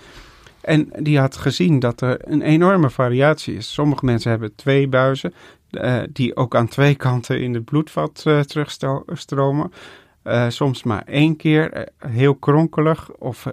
En 0.61 0.89
die 0.99 1.19
had 1.19 1.37
gezien 1.37 1.79
dat 1.79 2.01
er 2.01 2.19
een 2.21 2.43
enorme 2.43 2.91
variatie 2.91 3.55
is. 3.55 3.73
Sommige 3.73 4.05
mensen 4.05 4.31
hebben 4.31 4.55
twee 4.55 4.89
buizen, 4.89 5.35
uh, 5.71 6.03
die 6.13 6.37
ook 6.37 6.57
aan 6.57 6.69
twee 6.69 6.95
kanten 6.95 7.41
in 7.41 7.55
het 7.55 7.65
bloedvat 7.65 8.25
uh, 8.27 8.41
terugstromen. 8.41 9.73
Uh, 10.25 10.49
soms 10.49 10.83
maar 10.83 11.03
één 11.07 11.37
keer, 11.37 11.89
heel 11.99 12.35
kronkelig 12.35 13.11
of 13.11 13.47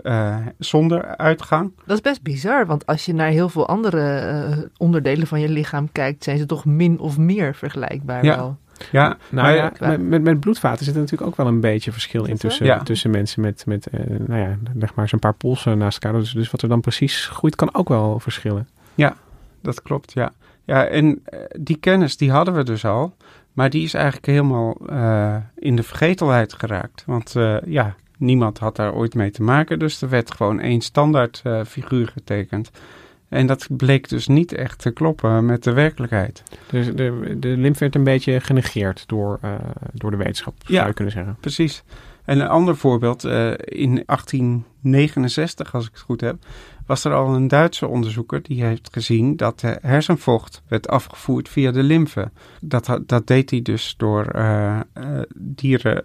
zonder 0.60 1.18
uitgang. 1.18 1.72
Dat 1.86 1.96
is 1.96 2.02
best 2.02 2.22
bizar, 2.22 2.66
want 2.66 2.86
als 2.86 3.06
je 3.06 3.14
naar 3.14 3.30
heel 3.30 3.50
veel 3.50 3.68
andere 3.68 4.70
onderdelen 4.78 5.28
van 5.28 5.40
je 5.40 5.50
lichaam 5.50 5.92
kijkt, 5.92 6.24
zijn 6.24 6.38
ze 6.38 6.46
toch 6.46 6.66
min 6.66 7.00
of 7.00 7.18
meer 7.18 7.56
vergelijkbaar 7.56 8.24
ja. 8.24 8.36
wel. 8.36 8.58
Ja, 8.92 9.18
nou 9.30 9.56
ja, 9.56 9.72
met, 9.80 10.02
met, 10.02 10.22
met, 10.22 10.40
bloedvaten 10.40 10.86
zit 10.86 10.94
er 10.94 11.02
natuurlijk 11.02 11.30
ook 11.30 11.38
wel 11.38 11.48
een 11.48 11.60
beetje 11.60 11.92
verschil 11.92 12.26
in 12.26 12.38
tussen, 12.38 12.66
ja. 12.66 12.84
tussen 12.84 13.10
mensen 13.10 13.42
met, 13.42 13.66
met 13.66 13.88
uh, 13.92 14.20
nou 14.28 14.42
ja, 14.42 14.58
leg 14.74 14.96
maar 14.96 15.10
zo'n 15.10 15.20
paar 15.20 15.34
polsen 15.34 15.78
naast 15.78 16.04
elkaar. 16.04 16.20
Dus, 16.20 16.32
dus 16.32 16.52
wat 16.52 16.62
er 16.62 16.70
dan 16.70 16.82
precies 16.82 17.28
groeit 17.28 17.56
kan 17.56 17.76
ook 17.76 17.90
wel 17.90 18.20
verschillen. 18.20 18.68
Ja, 18.96 19.16
dat 19.62 19.82
klopt, 19.82 20.14
ja. 20.14 20.32
Ja, 20.66 20.86
en 20.86 21.24
die 21.60 21.78
kennis 21.78 22.18
die 22.18 22.32
hadden 22.32 22.54
we 22.54 22.64
dus 22.64 22.86
al, 22.86 23.16
maar 23.54 23.70
die 23.70 23.84
is 23.84 23.94
eigenlijk 23.94 24.26
helemaal 24.26 24.78
uh, 24.90 25.36
in 25.56 25.76
de 25.76 25.84
vergetelheid 25.84 26.54
geraakt. 26.54 27.04
Want 27.06 27.36
uh, 27.36 27.58
ja, 27.66 27.96
niemand 28.18 28.58
had 28.58 28.76
daar 28.76 28.94
ooit 28.94 29.16
mee 29.16 29.32
te 29.32 29.44
maken, 29.44 29.80
dus 29.80 30.02
er 30.02 30.10
werd 30.10 30.32
gewoon 30.32 30.60
één 30.60 30.82
standaard 30.82 31.44
figuur 31.68 32.08
getekend. 32.08 32.72
En 33.30 33.48
dat 33.48 33.68
bleek 33.70 34.10
dus 34.10 34.28
niet 34.28 34.54
echt 34.54 34.80
te 34.80 34.92
kloppen 34.92 35.46
met 35.46 35.64
de 35.64 35.74
werkelijkheid. 35.74 36.44
Dus 36.70 36.86
de, 36.86 37.36
de 37.40 37.48
lymf 37.48 37.80
werd 37.80 37.96
een 37.96 38.04
beetje 38.04 38.40
genegeerd 38.40 39.08
door, 39.08 39.40
door 39.94 40.12
de 40.12 40.18
wetenschap, 40.18 40.54
zou 40.58 40.74
ja, 40.80 40.88
je 40.88 40.94
kunnen 40.94 41.14
zeggen. 41.14 41.38
precies. 41.40 41.84
En 42.26 42.40
een 42.40 42.48
ander 42.48 42.78
voorbeeld, 42.78 43.24
in 43.64 44.04
1869, 44.06 45.74
als 45.74 45.86
ik 45.86 45.92
het 45.92 46.02
goed 46.02 46.22
heb, 46.22 46.36
was 46.86 47.04
er 47.04 47.14
al 47.14 47.36
een 47.36 47.48
Duitse 47.48 47.88
onderzoeker 47.88 48.42
die 48.42 48.64
heeft 48.64 48.90
gezien 48.92 49.36
dat 49.36 49.60
de 49.60 49.78
hersenvocht 49.82 50.62
werd 50.68 50.88
afgevoerd 50.88 51.50
via 51.50 51.72
de 51.72 51.84
lymfe. 51.84 52.32
Dat, 52.62 53.00
dat 53.02 53.28
deed 53.28 53.50
hij 53.50 53.62
dus 53.62 53.94
door 53.98 54.36
uh, 54.36 54.80
dieren 55.36 56.04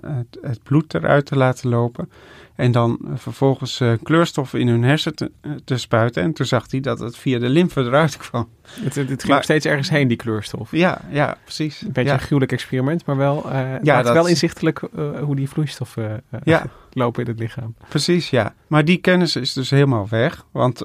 het, 0.00 0.38
het 0.40 0.62
bloed 0.62 0.94
eruit 0.94 1.26
te 1.26 1.36
laten 1.36 1.68
lopen. 1.68 2.10
En 2.56 2.72
dan 2.72 2.98
vervolgens 3.14 3.80
uh, 3.80 3.92
kleurstoffen 4.02 4.60
in 4.60 4.68
hun 4.68 4.82
hersen 4.82 5.14
te, 5.14 5.30
te, 5.64 5.76
spuiten. 5.76 6.22
En 6.22 6.32
toen 6.32 6.46
zag 6.46 6.70
hij 6.70 6.80
dat 6.80 6.98
het 6.98 7.16
via 7.16 7.38
de 7.38 7.48
lymfe 7.48 7.80
eruit 7.80 8.16
kwam. 8.28 8.48
Het, 8.62 8.94
het, 8.94 9.08
het 9.08 9.20
ging 9.20 9.32
maar, 9.32 9.42
steeds 9.42 9.64
ergens 9.64 9.88
heen, 9.88 10.08
die 10.08 10.16
kleurstof. 10.16 10.70
Ja, 10.70 11.00
ja 11.10 11.38
precies. 11.42 11.80
Een 11.80 11.92
beetje 11.92 12.10
ja. 12.10 12.16
een 12.16 12.22
gruwelijk 12.22 12.52
experiment, 12.52 13.04
maar 13.04 13.16
wel, 13.16 13.52
uh, 13.52 13.82
ja, 13.82 14.02
dat... 14.02 14.12
wel 14.12 14.26
inzichtelijk 14.26 14.82
uh, 14.96 15.18
hoe 15.18 15.36
die 15.36 15.48
vloeistoffen 15.48 16.22
ja. 16.44 16.66
lopen 16.90 17.22
in 17.22 17.30
het 17.30 17.38
lichaam. 17.38 17.74
Precies, 17.88 18.30
ja. 18.30 18.54
Maar 18.66 18.84
die 18.84 18.96
kennis 18.96 19.36
is 19.36 19.52
dus 19.52 19.70
helemaal 19.70 20.08
weg. 20.08 20.44
Want 20.50 20.84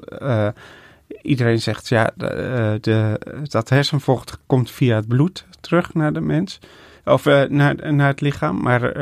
iedereen 1.21 1.61
zegt, 1.61 1.87
ja, 1.87 2.11
de, 2.15 2.77
de, 2.81 3.19
dat 3.43 3.69
hersenvocht 3.69 4.37
komt 4.45 4.71
via 4.71 4.95
het 4.95 5.07
bloed 5.07 5.45
terug 5.59 5.93
naar 5.93 6.13
de 6.13 6.21
mens. 6.21 6.59
Of 7.05 7.25
naar, 7.25 7.93
naar 7.93 8.07
het 8.07 8.21
lichaam. 8.21 8.61
Maar 8.61 8.93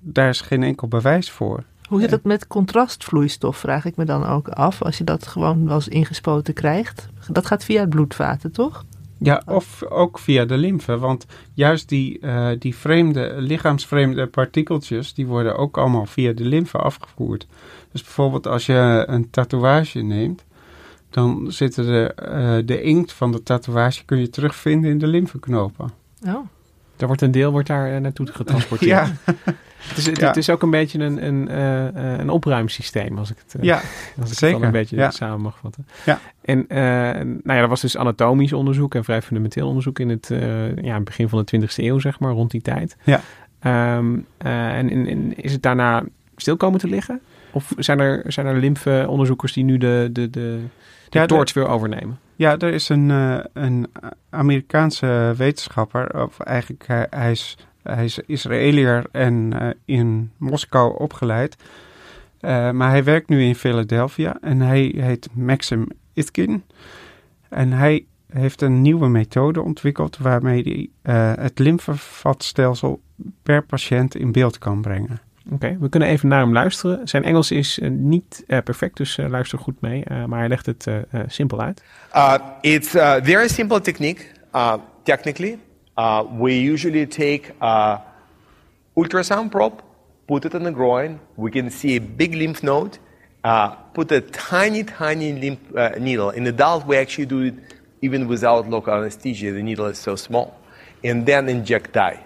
daar 0.00 0.28
is 0.28 0.40
geen 0.40 0.62
enkel 0.62 0.88
bewijs 0.88 1.30
voor. 1.30 1.64
Hoe 1.88 2.00
zit 2.00 2.10
het 2.10 2.24
met 2.24 2.46
contrastvloeistof, 2.46 3.56
vraag 3.56 3.84
ik 3.84 3.96
me 3.96 4.04
dan 4.04 4.26
ook 4.26 4.48
af. 4.48 4.82
Als 4.82 4.98
je 4.98 5.04
dat 5.04 5.26
gewoon 5.26 5.66
wel 5.66 5.74
eens 5.74 5.88
ingespoten 5.88 6.54
krijgt. 6.54 7.08
Dat 7.28 7.46
gaat 7.46 7.64
via 7.64 7.80
het 7.80 7.88
bloedvaten, 7.88 8.52
toch? 8.52 8.84
Ja, 9.18 9.42
of 9.46 9.82
ook 9.82 10.18
via 10.18 10.44
de 10.44 10.56
lymfe. 10.56 10.98
Want 10.98 11.26
juist 11.54 11.88
die, 11.88 12.18
uh, 12.20 12.50
die 12.58 12.76
vreemde, 12.76 13.34
lichaamsvreemde 13.36 14.26
partikeltjes... 14.26 15.14
die 15.14 15.26
worden 15.26 15.56
ook 15.56 15.78
allemaal 15.78 16.06
via 16.06 16.32
de 16.32 16.44
lymfe 16.44 16.78
afgevoerd. 16.78 17.46
Dus 17.92 18.02
bijvoorbeeld 18.02 18.46
als 18.46 18.66
je 18.66 19.04
een 19.06 19.30
tatoeage 19.30 20.00
neemt... 20.00 20.44
dan 21.10 21.52
zitten 21.52 21.86
de, 21.86 22.16
uh, 22.28 22.66
de 22.66 22.82
inkt 22.82 23.12
van 23.12 23.32
de 23.32 23.42
tatoeage... 23.42 24.04
kun 24.04 24.18
je 24.18 24.30
terugvinden 24.30 24.90
in 24.90 24.98
de 24.98 25.06
lymfeknopen. 25.06 25.90
Oh. 26.26 26.46
Daar 26.96 27.06
wordt 27.06 27.22
een 27.22 27.30
deel 27.30 27.50
wordt 27.50 27.68
daar 27.68 28.00
naartoe 28.00 28.26
getransporteerd. 28.32 28.90
ja. 29.26 29.34
Het 29.88 29.98
is, 29.98 30.06
het, 30.06 30.20
ja. 30.20 30.26
het 30.26 30.36
is 30.36 30.50
ook 30.50 30.62
een 30.62 30.70
beetje 30.70 30.98
een, 30.98 31.26
een, 31.26 31.48
uh, 31.50 32.18
een 32.18 32.30
opruimsysteem, 32.30 33.18
als 33.18 33.30
ik 33.30 33.36
het, 33.44 33.54
uh, 33.56 33.62
ja, 33.62 33.80
als 34.20 34.30
ik 34.30 34.38
zeker. 34.38 34.56
het 34.56 34.64
een 34.64 34.70
beetje 34.70 34.96
ja. 34.96 35.10
samen 35.10 35.40
mag 35.40 35.58
vatten. 35.58 35.86
Ja. 36.04 36.20
En 36.44 36.58
uh, 36.58 36.78
nou 37.18 37.40
ja, 37.44 37.54
er 37.54 37.68
was 37.68 37.80
dus 37.80 37.96
anatomisch 37.96 38.52
onderzoek 38.52 38.94
en 38.94 39.04
vrij 39.04 39.22
fundamenteel 39.22 39.68
onderzoek 39.68 39.98
in 39.98 40.08
het 40.08 40.30
ja, 40.82 41.00
begin 41.00 41.28
van 41.28 41.44
de 41.44 41.60
20e 41.60 41.66
eeuw, 41.76 41.98
zeg 41.98 42.18
maar, 42.18 42.32
rond 42.32 42.50
die 42.50 42.62
tijd. 42.62 42.96
Ja. 43.04 43.20
Um, 43.96 44.26
en, 44.38 44.90
en, 44.90 45.06
en, 45.06 45.36
is 45.36 45.52
het 45.52 45.62
daarna 45.62 46.02
stil 46.36 46.56
komen 46.56 46.80
te 46.80 46.88
liggen? 46.88 47.20
Of 47.50 47.72
zijn 47.76 48.00
er, 48.00 48.32
zijn 48.32 48.46
er 48.46 48.56
lymfeonderzoekers 48.56 49.52
die 49.52 49.64
nu 49.64 49.78
de, 49.78 50.08
de, 50.12 50.30
de, 50.30 50.60
de 51.08 51.18
ja, 51.18 51.26
torch 51.26 51.52
weer 51.52 51.68
overnemen? 51.68 52.18
Ja, 52.36 52.58
er 52.58 52.72
is 52.72 52.88
een, 52.88 53.08
een 53.52 53.86
Amerikaanse 54.30 55.34
wetenschapper, 55.36 56.22
of 56.22 56.40
eigenlijk 56.40 56.86
hij, 56.86 57.06
hij 57.10 57.30
is 57.30 57.56
hij 57.84 58.04
is 58.04 58.18
Israëliër 58.26 59.04
en 59.12 59.50
uh, 59.54 59.68
in 59.84 60.30
Moskou 60.36 60.98
opgeleid. 60.98 61.56
Uh, 62.40 62.70
maar 62.70 62.90
hij 62.90 63.04
werkt 63.04 63.28
nu 63.28 63.42
in 63.42 63.54
Philadelphia 63.54 64.36
en 64.40 64.60
hij 64.60 64.94
heet 64.96 65.28
Maxim 65.32 65.86
Itkin. 66.12 66.64
En 67.48 67.72
hij 67.72 68.04
heeft 68.32 68.62
een 68.62 68.82
nieuwe 68.82 69.08
methode 69.08 69.62
ontwikkeld 69.62 70.18
waarmee 70.18 70.62
hij 70.62 71.14
uh, 71.14 71.44
het 71.44 71.58
lymfevatstelsel 71.58 73.00
per 73.42 73.62
patiënt 73.62 74.14
in 74.14 74.32
beeld 74.32 74.58
kan 74.58 74.80
brengen. 74.80 75.20
Oké, 75.44 75.54
okay, 75.54 75.76
we 75.80 75.88
kunnen 75.88 76.08
even 76.08 76.28
naar 76.28 76.40
hem 76.40 76.52
luisteren. 76.52 77.08
Zijn 77.08 77.24
Engels 77.24 77.50
is 77.50 77.78
uh, 77.78 77.90
niet 77.90 78.44
uh, 78.46 78.58
perfect, 78.58 78.96
dus 78.96 79.18
uh, 79.18 79.28
luister 79.28 79.58
goed 79.58 79.80
mee. 79.80 80.04
maar 80.26 80.38
hij 80.38 80.48
legt 80.48 80.66
het 80.66 80.88
simpel 81.26 81.60
uit. 81.60 81.82
it's 82.60 82.96
a 82.96 83.22
very 83.22 83.48
simple 83.48 83.80
technique, 83.80 84.24
technically. 85.02 85.58
Uh, 85.96 86.24
we 86.28 86.58
usually 86.58 87.06
take 87.06 87.50
a 87.60 88.02
ultrasound 88.96 89.52
probe, 89.52 89.82
put 90.26 90.44
it 90.44 90.54
in 90.54 90.62
the 90.64 90.72
groin. 90.72 91.20
We 91.36 91.50
can 91.50 91.70
see 91.70 91.96
a 91.96 92.00
big 92.00 92.34
lymph 92.34 92.62
node. 92.62 92.98
Uh, 93.44 93.68
put 93.92 94.10
a 94.10 94.22
tiny, 94.22 94.84
tiny 94.84 95.32
lymph 95.34 95.76
uh, 95.76 95.90
needle. 95.98 96.30
In 96.30 96.46
adult, 96.46 96.86
we 96.86 96.96
actually 96.96 97.26
do 97.26 97.42
it 97.42 97.54
even 98.00 98.26
without 98.26 98.70
local 98.70 98.94
anesthesia. 98.94 99.52
The 99.52 99.62
needle 99.62 99.84
is 99.86 99.98
so 99.98 100.16
small, 100.16 100.58
and 101.02 101.26
then 101.26 101.50
inject 101.50 101.92
dye. 101.92 102.24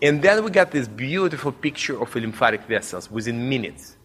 And 0.00 0.22
then 0.22 0.42
we 0.42 0.50
get 0.50 0.70
this 0.70 0.88
beautiful 0.88 1.52
picture 1.52 2.00
of 2.00 2.14
lymphatic 2.14 2.62
vessels 2.62 3.10
within 3.10 3.46
minutes. 3.48 3.97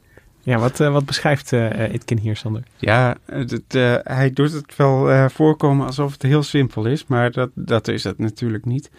Ja, 0.45 0.58
wat, 0.58 0.79
uh, 0.79 0.91
wat 0.91 1.06
beschrijft 1.06 1.51
uh, 1.51 1.93
Itkin 1.93 2.17
hier, 2.17 2.36
Sander? 2.36 2.63
Ja, 2.77 3.17
het, 3.25 3.73
hij 4.03 4.32
doet 4.34 4.51
het 4.51 4.75
wel 4.75 5.29
voorkomen 5.29 5.86
alsof 5.86 6.12
het 6.12 6.21
heel 6.21 6.43
simpel 6.43 6.86
is, 6.86 7.08
maar 7.08 7.32
dat, 7.32 7.49
dat 7.53 7.88
is 7.88 8.03
het 8.03 8.17
natuurlijk 8.17 8.65
niet. 8.65 8.91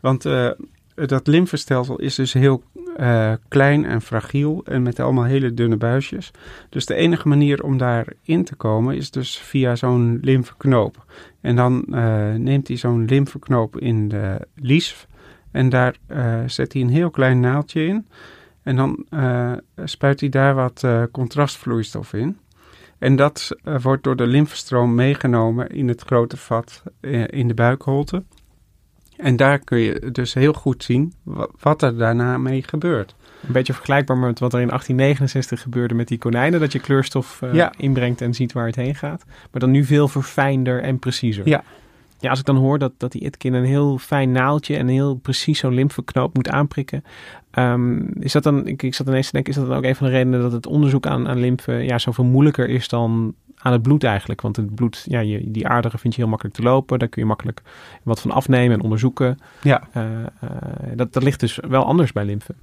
Want 0.00 0.22
dat 0.94 1.26
lymfestelsel 1.26 1.96
is 1.96 2.14
dus 2.14 2.32
heel 2.32 2.62
klein 3.48 3.84
en 3.84 4.02
fragiel 4.02 4.62
en 4.64 4.82
met 4.82 5.00
allemaal 5.00 5.24
hele 5.24 5.54
dunne 5.54 5.76
buisjes. 5.76 6.30
Dus 6.68 6.86
de 6.86 6.94
enige 6.94 7.28
manier 7.28 7.62
om 7.62 7.78
daarin 7.78 8.44
te 8.44 8.54
komen 8.54 8.96
is 8.96 9.10
dus 9.10 9.38
via 9.38 9.76
zo'n 9.76 10.18
lymfeknoop. 10.20 11.04
En 11.40 11.56
dan 11.56 11.84
neemt 12.36 12.68
hij 12.68 12.76
zo'n 12.76 13.04
lymfeknoop 13.04 13.78
in 13.78 14.08
de 14.08 14.46
lies 14.54 15.06
en 15.50 15.68
daar 15.68 15.94
zet 16.46 16.72
hij 16.72 16.82
een 16.82 16.88
heel 16.88 17.10
klein 17.10 17.40
naaldje 17.40 17.86
in. 17.86 18.06
En 18.62 18.76
dan 18.76 19.06
uh, 19.10 19.52
spuit 19.84 20.20
hij 20.20 20.28
daar 20.28 20.54
wat 20.54 20.82
uh, 20.84 21.02
contrastvloeistof 21.12 22.12
in. 22.12 22.38
En 22.98 23.16
dat 23.16 23.56
uh, 23.64 23.80
wordt 23.80 24.04
door 24.04 24.16
de 24.16 24.26
lymfestroom 24.26 24.94
meegenomen 24.94 25.68
in 25.68 25.88
het 25.88 26.02
grote 26.02 26.36
vat 26.36 26.82
in 27.26 27.48
de 27.48 27.54
buikholte. 27.54 28.22
En 29.16 29.36
daar 29.36 29.58
kun 29.58 29.78
je 29.78 30.10
dus 30.12 30.34
heel 30.34 30.52
goed 30.52 30.84
zien 30.84 31.12
wat 31.60 31.82
er 31.82 31.96
daarna 31.96 32.38
mee 32.38 32.62
gebeurt. 32.62 33.14
Een 33.46 33.52
beetje 33.52 33.72
vergelijkbaar 33.72 34.16
met 34.16 34.38
wat 34.38 34.52
er 34.52 34.60
in 34.60 34.66
1869 34.66 35.60
gebeurde 35.60 35.94
met 35.94 36.08
die 36.08 36.18
konijnen. 36.18 36.60
Dat 36.60 36.72
je 36.72 36.78
kleurstof 36.78 37.40
ja. 37.52 37.72
inbrengt 37.76 38.20
en 38.20 38.34
ziet 38.34 38.52
waar 38.52 38.66
het 38.66 38.76
heen 38.76 38.94
gaat. 38.94 39.24
Maar 39.26 39.60
dan 39.60 39.70
nu 39.70 39.84
veel 39.84 40.08
verfijnder 40.08 40.82
en 40.82 40.98
preciezer. 40.98 41.48
Ja, 41.48 41.64
ja, 42.22 42.30
als 42.30 42.38
ik 42.38 42.44
dan 42.44 42.56
hoor 42.56 42.78
dat, 42.78 42.92
dat 42.96 43.12
die 43.12 43.22
Itkin 43.22 43.54
een 43.54 43.64
heel 43.64 43.98
fijn 43.98 44.32
naaldje 44.32 44.76
en 44.76 44.88
heel 44.88 45.14
precies 45.14 45.58
zo'n 45.58 45.74
lymfeknoop 45.74 46.34
moet 46.34 46.48
aanprikken. 46.48 47.04
Um, 47.54 48.08
is 48.20 48.32
dat 48.32 48.42
dan, 48.42 48.66
ik, 48.66 48.82
ik 48.82 48.94
zat 48.94 49.06
ineens 49.06 49.26
te 49.26 49.32
denken, 49.32 49.52
is 49.52 49.58
dat 49.58 49.68
dan 49.68 49.76
ook 49.76 49.84
een 49.84 49.96
van 49.96 50.06
de 50.06 50.12
redenen 50.12 50.40
dat 50.40 50.52
het 50.52 50.66
onderzoek 50.66 51.06
aan, 51.06 51.28
aan 51.28 51.40
lymfe 51.40 51.72
ja, 51.72 51.98
zoveel 51.98 52.24
moeilijker 52.24 52.68
is 52.68 52.88
dan 52.88 53.34
aan 53.56 53.72
het 53.72 53.82
bloed 53.82 54.04
eigenlijk? 54.04 54.40
Want 54.40 54.56
het 54.56 54.74
bloed, 54.74 55.04
ja, 55.08 55.20
je, 55.20 55.50
die 55.50 55.68
aarderen 55.68 55.98
vind 55.98 56.14
je 56.14 56.20
heel 56.20 56.30
makkelijk 56.30 56.56
te 56.56 56.62
lopen. 56.62 56.98
Daar 56.98 57.08
kun 57.08 57.22
je 57.22 57.28
makkelijk 57.28 57.62
wat 58.02 58.20
van 58.20 58.30
afnemen 58.30 58.76
en 58.76 58.82
onderzoeken. 58.82 59.38
Ja. 59.62 59.82
Uh, 59.96 60.02
uh, 60.02 60.50
dat, 60.94 61.12
dat 61.12 61.22
ligt 61.22 61.40
dus 61.40 61.58
wel 61.68 61.84
anders 61.84 62.12
bij 62.12 62.24
lymfe. 62.24 62.54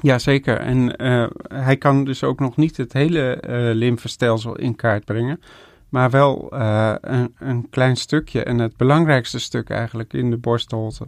Ja, 0.00 0.18
zeker. 0.18 0.56
En 0.56 1.02
uh, 1.02 1.26
hij 1.48 1.76
kan 1.76 2.04
dus 2.04 2.24
ook 2.24 2.40
nog 2.40 2.56
niet 2.56 2.76
het 2.76 2.92
hele 2.92 3.38
lymfestelsel 3.74 4.56
in 4.56 4.76
kaart 4.76 5.04
brengen 5.04 5.40
maar 5.88 6.10
wel 6.10 6.48
uh, 6.52 6.94
een, 7.00 7.34
een, 7.38 7.70
klein 7.70 7.96
stukje 7.96 8.42
en 8.42 8.58
het 8.58 8.76
belangrijkste 8.76 9.38
stuk 9.38 9.70
eigenlijk 9.70 10.12
in 10.12 10.30
de 10.30 10.36
borstholte. 10.36 11.06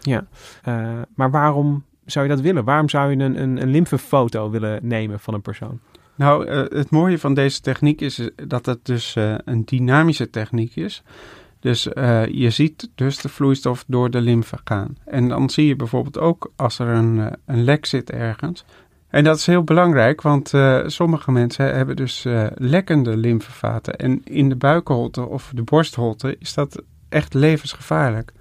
Ja, 0.00 0.26
uh, 0.68 1.00
maar 1.14 1.30
waarom 1.30 1.84
zou 2.04 2.24
je 2.24 2.34
dat 2.34 2.40
willen? 2.40 2.64
Waarom 2.64 2.88
zou 2.88 3.10
je 3.10 3.24
een, 3.24 3.42
een, 3.42 3.62
een 3.62 3.70
lymfefoto 3.70 4.50
willen 4.50 4.78
nemen 4.82 5.20
van 5.20 5.34
een 5.34 5.42
persoon? 5.42 5.80
Nou, 6.14 6.46
uh, 6.46 6.56
het 6.68 6.90
mooie 6.90 7.18
van 7.18 7.34
deze 7.34 7.60
techniek 7.60 8.00
is 8.00 8.30
dat 8.46 8.66
het 8.66 8.84
dus 8.84 9.16
een 9.44 9.64
dynamische 9.64 10.30
techniek 10.30 10.76
is. 10.76 11.02
Dus 11.60 11.82
je 12.30 12.48
ziet 12.50 12.90
dus 12.94 13.18
de 13.18 13.28
vloeistof 13.28 13.84
door 13.86 14.10
de 14.10 14.20
lymfe 14.20 14.58
gaan. 14.64 14.96
En 15.04 15.28
dan 15.28 15.50
zie 15.50 15.66
je 15.66 15.76
bijvoorbeeld 15.76 16.18
ook 16.18 16.52
als 16.56 16.78
er 16.78 16.88
een, 16.88 17.36
een 17.46 17.64
lek 17.64 17.86
zit 17.86 18.10
ergens. 18.10 18.64
En 19.12 19.24
dat 19.24 19.36
is 19.36 19.46
heel 19.46 19.64
belangrijk, 19.64 20.22
want 20.22 20.52
sommige 20.86 21.32
mensen 21.32 21.74
hebben 21.74 21.96
dus 21.96 22.26
lekkende 22.54 23.16
lymfevaten. 23.16 23.96
En 23.96 24.20
in 24.24 24.48
de 24.48 24.56
buikholte 24.56 25.26
of 25.26 25.50
de 25.54 25.62
borstholte 25.62 26.36
is 26.38 26.54
dat 26.54 26.82
echt 27.08 27.34
levensgevaarlijk. 27.34 28.32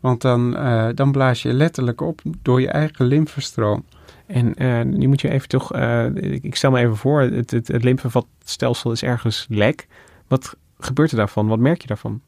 Want 0.00 0.20
dan, 0.20 0.56
dan 0.94 1.12
blaas 1.12 1.42
je 1.42 1.52
letterlijk 1.52 2.00
op 2.00 2.20
door 2.42 2.60
je 2.60 2.68
eigen 2.68 3.04
lymfestroom. 3.04 3.84
En 4.26 4.54
nu 4.98 5.08
moet 5.08 5.20
je 5.20 5.30
even 5.30 5.48
toch, 5.48 5.76
uh, 5.76 6.04
ik 6.40 6.56
stel 6.56 6.70
me 6.70 6.78
even 6.78 6.96
voor, 6.96 7.20
het, 7.20 7.50
het, 7.50 7.68
het 7.68 7.84
lymfevatstelsel 7.84 8.92
is 8.92 9.02
ergens 9.02 9.46
lek. 9.48 9.86
Wat 10.28 10.56
gebeurt 10.78 11.10
er 11.10 11.16
daarvan? 11.16 11.46
Wat 11.46 11.58
merk 11.58 11.80
je 11.80 11.86
daarvan? 11.86 12.20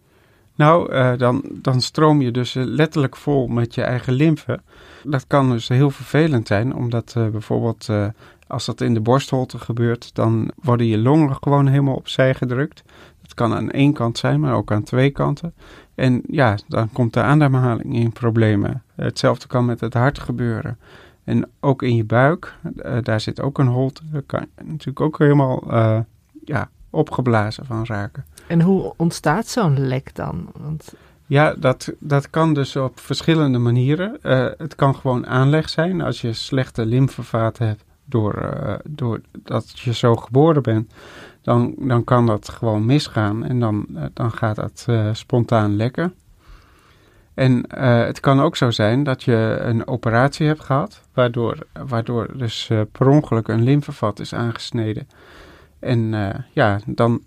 Nou, 0.55 0.93
uh, 0.93 1.13
dan, 1.17 1.43
dan 1.53 1.81
stroom 1.81 2.21
je 2.21 2.31
dus 2.31 2.55
letterlijk 2.55 3.17
vol 3.17 3.47
met 3.47 3.75
je 3.75 3.83
eigen 3.83 4.13
lymfe. 4.13 4.61
Dat 5.05 5.27
kan 5.27 5.51
dus 5.51 5.69
heel 5.69 5.91
vervelend 5.91 6.47
zijn, 6.47 6.75
omdat 6.75 7.13
bijvoorbeeld 7.15 7.89
als 8.47 8.65
dat 8.65 8.81
in 8.81 8.95
de 8.95 9.01
borstholte 9.01 9.59
gebeurt, 9.59 10.15
dan 10.15 10.51
worden 10.55 10.87
je 10.87 10.99
longen 10.99 11.37
gewoon 11.41 11.67
helemaal 11.67 11.95
opzij 11.95 12.35
gedrukt. 12.35 12.83
Dat 13.23 13.35
kan 13.35 13.55
aan 13.55 13.71
één 13.71 13.93
kant 13.93 14.19
zijn, 14.19 14.41
maar 14.41 14.55
ook 14.55 14.73
aan 14.73 14.83
twee 14.83 15.11
kanten. 15.11 15.55
En 15.95 16.23
ja, 16.27 16.59
dan 16.69 16.93
komt 16.93 17.13
de 17.15 17.23
ademhaling 17.23 17.95
in 17.95 18.13
problemen. 18.13 18.83
Hetzelfde 18.95 19.47
kan 19.47 19.65
met 19.65 19.81
het 19.81 19.95
hart 19.95 20.19
gebeuren. 20.19 20.79
En 21.25 21.49
ook 21.61 21.83
in 21.83 21.97
je 21.97 22.05
buik, 22.05 22.55
daar 23.03 23.21
zit 23.21 23.41
ook 23.41 23.59
een 23.59 23.67
holte. 23.67 24.03
Daar 24.11 24.23
kan 24.23 24.41
je 24.41 24.65
natuurlijk 24.65 25.01
ook 25.01 25.19
helemaal 25.19 25.65
ja, 26.45 26.71
opgeblazen 26.91 27.67
van 27.67 27.85
raken. 27.85 28.25
En 28.47 28.61
hoe 28.61 28.95
ontstaat 28.97 29.47
zo'n 29.47 29.87
lek 29.87 30.15
dan? 30.15 30.53
Want... 30.57 30.95
Ja, 31.27 31.55
dat, 31.55 31.93
dat 31.99 32.31
kan 32.31 32.55
dus 32.55 32.77
op 32.77 33.01
verschillende 33.01 33.59
manieren. 33.59 34.19
Uh, 34.23 34.47
het 34.57 34.75
kan 34.75 34.95
gewoon 34.95 35.27
aanleg 35.27 35.69
zijn 35.69 36.01
als 36.01 36.21
je 36.21 36.33
slechte 36.33 36.87
lymfevaten 36.87 37.67
hebt 37.67 37.85
door, 38.05 38.53
doordat 38.85 39.79
je 39.79 39.93
zo 39.95 40.17
geboren 40.17 40.63
bent. 40.63 40.93
Dan, 41.43 41.75
dan 41.79 42.05
kan 42.05 42.27
dat 42.27 42.49
gewoon 42.49 42.87
misgaan 42.87 43.45
en 43.45 43.61
dan, 43.61 43.87
dan 44.13 44.33
gaat 44.33 44.57
dat 44.57 44.87
spontaan 45.13 45.77
lekken. 45.77 46.15
En 47.35 47.65
het 48.07 48.21
kan 48.21 48.41
ook 48.41 48.57
zo 48.57 48.71
zijn 48.71 49.03
dat 49.03 49.23
je 49.23 49.59
een 49.61 49.87
operatie 49.87 50.47
hebt 50.47 50.61
gehad, 50.61 51.03
waardoor, 51.15 51.59
waardoor 51.87 52.39
dus 52.39 52.71
per 52.93 53.09
ongeluk 53.09 53.49
een 53.49 53.63
lymfevat 53.63 54.21
is 54.21 54.35
aangesneden. 54.35 55.09
En 55.79 56.15
ja, 56.53 56.79
dan 56.87 57.23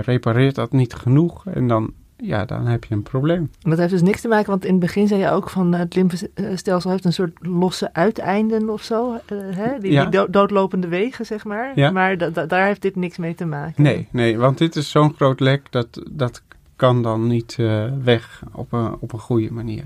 repareert 0.00 0.54
dat 0.54 0.72
niet 0.72 0.94
genoeg 0.94 1.46
en 1.46 1.68
dan, 1.68 1.92
ja, 2.16 2.44
dan 2.44 2.66
heb 2.66 2.84
je 2.84 2.94
een 2.94 3.02
probleem. 3.02 3.50
Dat 3.60 3.78
heeft 3.78 3.90
dus 3.90 4.02
niks 4.02 4.20
te 4.20 4.28
maken, 4.28 4.50
want 4.50 4.64
in 4.64 4.70
het 4.70 4.80
begin 4.80 5.08
zei 5.08 5.20
je 5.20 5.30
ook 5.30 5.50
van 5.50 5.72
het 5.72 5.94
lymfestelsel 5.94 6.90
heeft 6.90 7.04
een 7.04 7.12
soort 7.12 7.32
losse 7.40 7.92
uiteinden 7.92 8.70
of 8.70 8.82
zo. 8.82 9.18
hè? 9.34 9.78
Die, 9.78 9.92
ja. 9.92 10.04
die 10.04 10.30
doodlopende 10.30 10.88
wegen, 10.88 11.26
zeg 11.26 11.44
maar. 11.44 11.72
Ja. 11.74 11.90
Maar 11.90 12.32
daar 12.48 12.66
heeft 12.66 12.82
dit 12.82 12.96
niks 12.96 13.18
mee 13.18 13.34
te 13.34 13.46
maken. 13.46 13.82
Nee, 13.82 14.08
nee 14.10 14.38
want 14.38 14.58
dit 14.58 14.76
is 14.76 14.90
zo'n 14.90 15.14
groot 15.14 15.40
lek 15.40 15.66
dat, 15.70 16.02
dat 16.10 16.42
kan 16.76 17.02
dan 17.02 17.26
niet 17.26 17.56
uh, 17.60 17.84
weg 18.02 18.42
op 18.52 18.72
een, 18.72 18.96
op 19.00 19.12
een 19.12 19.18
goede 19.18 19.52
manier. 19.52 19.84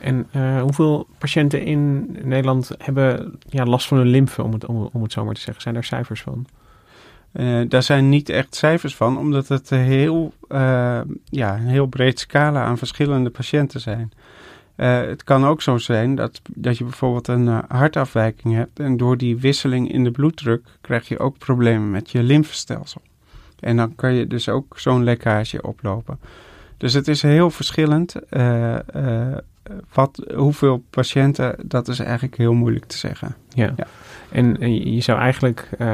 En 0.00 0.26
uh, 0.36 0.60
hoeveel 0.60 1.06
patiënten 1.18 1.64
in 1.64 2.10
Nederland 2.22 2.70
hebben 2.78 3.38
ja, 3.48 3.64
last 3.64 3.86
van 3.86 3.98
hun 3.98 4.06
lymfe, 4.06 4.42
om 4.42 4.52
het, 4.52 4.66
om, 4.66 4.88
om 4.92 5.02
het 5.02 5.12
zo 5.12 5.24
maar 5.24 5.34
te 5.34 5.40
zeggen? 5.40 5.62
Zijn 5.62 5.74
daar 5.74 5.84
cijfers 5.84 6.22
van? 6.22 6.46
Uh, 7.32 7.60
daar 7.68 7.82
zijn 7.82 8.08
niet 8.08 8.28
echt 8.28 8.54
cijfers 8.54 8.96
van, 8.96 9.18
omdat 9.18 9.48
het 9.48 9.70
heel, 9.70 10.32
ja, 11.24 11.56
een 11.56 11.66
heel 11.66 11.86
breed 11.86 12.18
scala 12.18 12.64
aan 12.64 12.78
verschillende 12.78 13.30
patiënten 13.30 13.80
zijn. 13.80 14.12
het 14.76 15.24
kan 15.24 15.46
ook 15.46 15.62
zo 15.62 15.78
zijn 15.78 16.14
dat, 16.14 16.40
dat 16.54 16.78
je 16.78 16.84
bijvoorbeeld 16.84 17.28
een 17.28 17.62
hartafwijking 17.68 18.54
hebt 18.54 18.78
en 18.78 18.96
door 18.96 19.16
die 19.16 19.36
wisseling 19.36 19.92
in 19.92 20.04
de 20.04 20.10
bloeddruk 20.10 20.66
krijg 20.80 21.08
je 21.08 21.18
ook 21.18 21.38
problemen 21.38 21.90
met 21.90 22.10
je 22.10 22.22
lymfestelsel. 22.22 23.02
En 23.60 23.76
dan 23.76 23.94
kan 23.94 24.14
je 24.14 24.26
dus 24.26 24.48
ook 24.48 24.78
zo'n 24.78 25.04
lekkage 25.04 25.62
oplopen. 25.62 26.18
Dus 26.76 26.92
het 26.92 27.08
is 27.08 27.22
heel 27.22 27.50
verschillend. 27.50 28.14
Wat, 29.92 30.32
hoeveel 30.34 30.84
patiënten, 30.90 31.56
dat 31.64 31.88
is 31.88 31.98
eigenlijk 31.98 32.36
heel 32.36 32.52
moeilijk 32.52 32.84
te 32.84 32.98
zeggen. 32.98 33.34
Ja. 33.48 33.72
ja. 33.76 33.86
En, 34.30 34.56
je 34.94 35.00
zou 35.00 35.18
eigenlijk, 35.18 35.68
uh, 35.78 35.88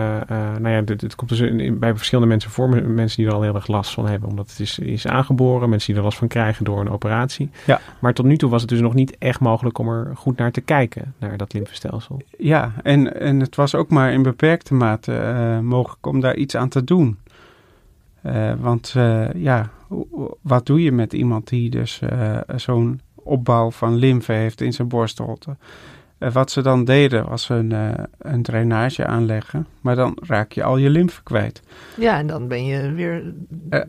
nou 0.58 0.68
ja, 0.68 0.82
het, 0.84 1.14
komt 1.14 1.30
dus 1.30 1.40
in, 1.40 1.78
bij 1.78 1.96
verschillende 1.96 2.30
mensen 2.30 2.50
voor, 2.50 2.68
mensen 2.68 3.16
die 3.16 3.26
er 3.26 3.34
al 3.34 3.42
heel 3.42 3.54
erg 3.54 3.66
last 3.66 3.90
van 3.90 4.06
hebben, 4.06 4.28
omdat 4.28 4.50
het 4.50 4.60
is, 4.60 4.78
is 4.78 5.06
aangeboren, 5.06 5.68
mensen 5.68 5.88
die 5.88 5.96
er 5.96 6.04
last 6.04 6.18
van 6.18 6.28
krijgen 6.28 6.64
door 6.64 6.80
een 6.80 6.90
operatie. 6.90 7.50
Ja. 7.66 7.80
Maar 7.98 8.14
tot 8.14 8.26
nu 8.26 8.36
toe 8.36 8.50
was 8.50 8.60
het 8.60 8.70
dus 8.70 8.80
nog 8.80 8.94
niet 8.94 9.18
echt 9.18 9.40
mogelijk 9.40 9.78
om 9.78 9.88
er 9.88 10.16
goed 10.16 10.36
naar 10.36 10.52
te 10.52 10.60
kijken, 10.60 11.14
naar 11.18 11.36
dat 11.36 11.52
lymfestelsel. 11.52 12.22
Ja, 12.38 12.72
en, 12.82 13.20
en 13.20 13.40
het 13.40 13.56
was 13.56 13.74
ook 13.74 13.90
maar 13.90 14.12
in 14.12 14.22
beperkte 14.22 14.74
mate 14.74 15.12
mogelijk 15.62 16.06
om 16.06 16.20
daar 16.20 16.36
iets 16.36 16.56
aan 16.56 16.68
te 16.68 16.84
doen. 16.84 17.18
Want 18.58 18.94
ja, 19.34 19.70
wat 20.40 20.66
doe 20.66 20.82
je 20.82 20.92
met 20.92 21.12
iemand 21.12 21.48
die 21.48 21.70
dus 21.70 22.00
zo'n 22.56 23.00
opbouw 23.28 23.70
van 23.70 23.94
lymfe 23.94 24.32
heeft 24.32 24.60
in 24.60 24.72
zijn 24.72 24.88
borstholte? 24.88 25.56
wat 26.18 26.50
ze 26.50 26.62
dan 26.62 26.84
deden 26.84 27.28
was 27.28 27.48
een, 27.48 27.74
een 28.18 28.42
drainage 28.42 29.06
aanleggen, 29.06 29.66
maar 29.80 29.96
dan 29.96 30.18
raak 30.26 30.52
je 30.52 30.62
al 30.62 30.76
je 30.76 30.90
lymfe 30.90 31.22
kwijt. 31.22 31.62
Ja, 31.96 32.18
en 32.18 32.26
dan 32.26 32.48
ben 32.48 32.64
je 32.64 32.92
weer 32.92 33.22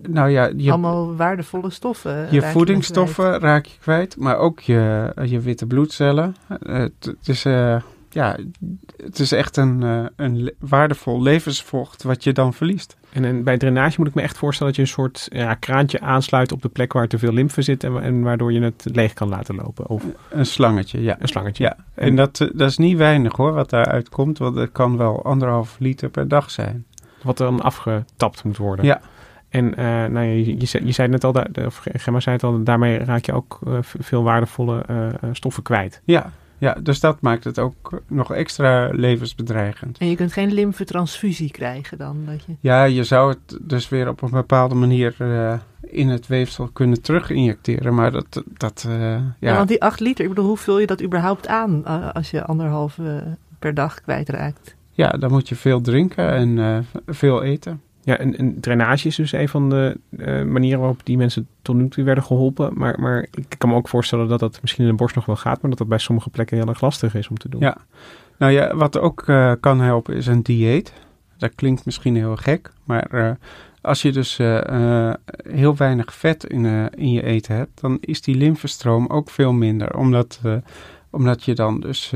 nou 0.08 0.30
ja, 0.30 0.52
je, 0.56 0.70
allemaal 0.70 1.16
waardevolle 1.16 1.70
stoffen. 1.70 2.28
Je 2.32 2.42
voedingsstoffen 2.42 3.40
raak 3.40 3.66
je 3.66 3.78
kwijt, 3.80 4.18
maar 4.18 4.38
ook 4.38 4.60
je, 4.60 5.12
je 5.24 5.40
witte 5.40 5.66
bloedcellen. 5.66 6.36
het 6.66 7.16
is 7.24 7.44
ja, 8.10 8.38
het 9.04 9.20
is 9.20 9.32
echt 9.32 9.58
een, 9.58 10.10
een 10.16 10.54
waardevol 10.60 11.22
levensvocht 11.22 12.04
wat 12.04 12.24
je 12.24 12.32
dan 12.34 12.54
verliest. 12.54 12.98
En, 13.14 13.26
en, 13.26 13.44
bij 13.44 13.58
drainage 13.58 13.96
moet 13.98 14.08
ik 14.08 14.14
me 14.14 14.22
echt 14.22 14.38
voorstellen 14.38 14.74
dat 14.74 14.82
je 14.82 14.88
een 14.88 14.96
soort 14.96 15.28
ja, 15.32 15.54
kraantje 15.54 16.00
aansluit 16.00 16.52
op 16.52 16.62
de 16.62 16.70
plek 16.70 16.94
waar 16.94 17.08
te 17.08 17.18
veel 17.18 17.34
lymfe 17.34 17.62
zit 17.62 17.84
en, 17.84 18.02
en, 18.02 18.22
waardoor 18.22 18.54
je 18.54 18.62
het 18.62 18.86
leeg 18.92 19.14
kan 19.14 19.30
laten 19.30 19.56
lopen. 19.56 19.88
Of... 19.88 20.04
Een 20.30 20.46
slangetje, 20.46 21.02
ja. 21.02 21.16
Een 21.20 21.28
slangetje. 21.28 21.64
Ja, 21.64 21.78
en, 21.94 22.16
dat, 22.16 22.42
eh, 22.42 22.48
dat 22.54 22.70
is 22.70 22.78
niet 22.78 22.98
weinig 22.98 23.36
hoor, 23.36 23.54
wat 23.54 23.70
daaruit 23.70 24.10
komt, 24.10 24.38
want 24.38 24.56
het 24.56 24.72
kan 24.72 24.98
wel 24.98 25.24
anderhalf 25.24 25.76
liter 25.80 26.10
per 26.10 26.28
dag 26.28 26.52
zijn. 26.52 26.86
Wat 27.22 27.38
dan 27.38 27.62
afgetapt 27.62 28.44
moet 28.44 28.58
worden. 28.58 28.86
Ja. 28.86 29.02
En 29.50 29.66
uh, 29.66 30.06
nou 30.06 30.26
je, 30.26 30.60
je, 30.60 30.66
zei, 30.66 30.86
je 30.86 30.92
zei 30.92 31.08
net 31.08 31.24
al, 31.24 31.34
of 31.66 31.84
Gemma 31.94 32.20
zei 32.20 32.36
het 32.36 32.46
al, 32.46 32.64
daarmee 32.64 32.98
raak 32.98 33.26
je 33.26 33.34
ook 33.34 33.60
uh, 33.68 33.78
veel 33.82 34.24
waardevolle 34.24 34.84
uh, 34.90 35.08
stoffen 35.32 35.64
kwijt. 35.64 36.02
Ja, 36.04 36.32
ja, 36.60 36.74
dus 36.84 37.00
dat 37.00 37.22
maakt 37.22 37.44
het 37.44 37.60
ook 37.60 38.02
nog 38.08 38.34
extra 38.34 38.90
levensbedreigend. 38.92 39.98
En 39.98 40.10
je 40.10 40.16
kunt 40.16 40.34
geen 40.34 40.54
lymfetransfusie 40.54 41.52
krijgen 41.52 41.98
dan? 41.98 42.18
Dat 42.26 42.44
je... 42.46 42.54
Ja, 42.60 42.84
je 42.84 43.04
zou 43.04 43.30
het 43.30 43.60
dus 43.62 43.90
weer 43.90 44.08
op 44.08 44.22
een 44.22 44.30
bepaalde 44.30 44.76
manier 44.76 45.16
uh, 45.20 45.54
in 45.82 46.10
het 46.10 46.28
weefsel 46.28 46.68
kunnen 46.68 47.02
teruginjecteren, 47.02 47.94
maar 47.94 48.12
dat... 48.12 48.44
dat 48.58 48.86
uh, 48.88 48.94
ja. 48.94 49.36
ja. 49.40 49.56
want 49.56 49.68
die 49.68 49.82
8 49.82 50.00
liter, 50.00 50.24
ik 50.24 50.30
bedoel, 50.30 50.46
hoe 50.46 50.58
vul 50.58 50.80
je 50.80 50.88
dat 50.88 51.04
überhaupt 51.04 51.48
aan 51.48 51.84
uh, 51.88 52.10
als 52.12 52.32
je 52.32 52.46
anderhalf 52.46 53.00
per 53.60 53.74
dag 53.74 54.02
kwijtraakt? 54.02 54.76
Ja, 54.92 55.10
dan 55.10 55.32
moet 55.32 55.50
je 55.50 55.56
veel 55.56 55.82
drinken 55.82 56.32
en 56.32 56.86
veel 57.06 57.44
eten. 57.44 57.82
Ja, 58.10 58.18
en, 58.18 58.60
drainage 58.60 59.08
is 59.08 59.16
dus 59.16 59.32
een 59.32 59.50
van 59.50 59.70
de 59.70 60.00
uh, 60.10 60.44
manieren 60.44 60.80
waarop 60.80 61.00
die 61.04 61.18
mensen 61.18 61.48
tot 61.62 61.76
nu 61.76 61.88
toe 61.88 62.04
werden 62.04 62.24
geholpen. 62.24 62.72
Maar, 62.74 63.00
maar 63.00 63.28
ik 63.32 63.56
kan 63.58 63.70
me 63.70 63.76
ook 63.76 63.88
voorstellen 63.88 64.28
dat 64.28 64.40
dat 64.40 64.62
misschien 64.62 64.84
in 64.84 64.90
de 64.90 64.98
borst 64.98 65.16
nog 65.16 65.26
wel 65.26 65.36
gaat, 65.36 65.62
maar 65.62 65.70
dat 65.70 65.80
dat 65.80 65.88
bij 65.88 65.98
sommige 65.98 66.30
plekken 66.30 66.58
heel 66.58 66.68
erg 66.68 66.82
lastig 66.82 67.16
is 67.16 67.28
om 67.28 67.38
te 67.38 67.50
doen. 67.50 67.62
Ja, 67.62 67.78
nou 68.38 68.52
ja, 68.52 68.76
wat 68.76 69.00
ook 69.00 69.28
uh, 69.28 69.54
kan 69.60 69.80
helpen 69.80 70.16
is 70.16 70.28
een 70.28 70.44
dieet. 70.44 70.94
Dat 71.38 71.56
klinkt 71.56 71.86
misschien 71.86 72.16
heel 72.16 72.36
gek, 72.36 72.72
maar 72.84 73.08
uh, 73.14 73.32
als 73.82 74.02
je 74.02 74.12
dus 74.12 74.38
heel 75.44 75.76
weinig 75.76 76.14
vet 76.14 76.44
in, 76.44 76.66
in 76.96 77.12
je 77.12 77.24
eten 77.24 77.56
hebt, 77.56 77.82
dan 77.82 77.98
is 78.02 78.22
die 78.22 78.36
lymfestroom 78.36 79.08
ook 79.08 79.30
veel 79.30 79.54
minder. 79.54 79.98
Omdat, 79.98 80.42
omdat 81.10 81.44
je 81.44 81.56
dan 81.56 81.80
dus 81.80 82.14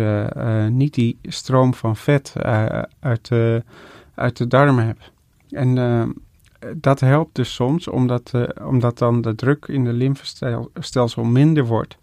niet 0.70 0.94
die 0.94 1.18
stroom 1.24 1.74
van 1.74 1.96
vet 1.96 2.34
uit, 3.00 3.30
uit 4.16 4.38
de 4.38 4.48
darmen 4.48 4.86
hebt. 4.86 5.13
En 5.54 5.78
uh, 5.78 6.04
dat 6.76 7.00
helpt 7.00 7.36
dus 7.36 7.54
soms, 7.54 7.88
omdat, 7.88 8.32
uh, 8.36 8.44
omdat 8.68 8.98
dan 8.98 9.22
de 9.22 9.36
druk 9.36 9.66
in 9.68 9.84
de 9.84 9.94
lymfestelsel 9.94 11.24
minder 11.24 11.66
wordt. 11.66 11.98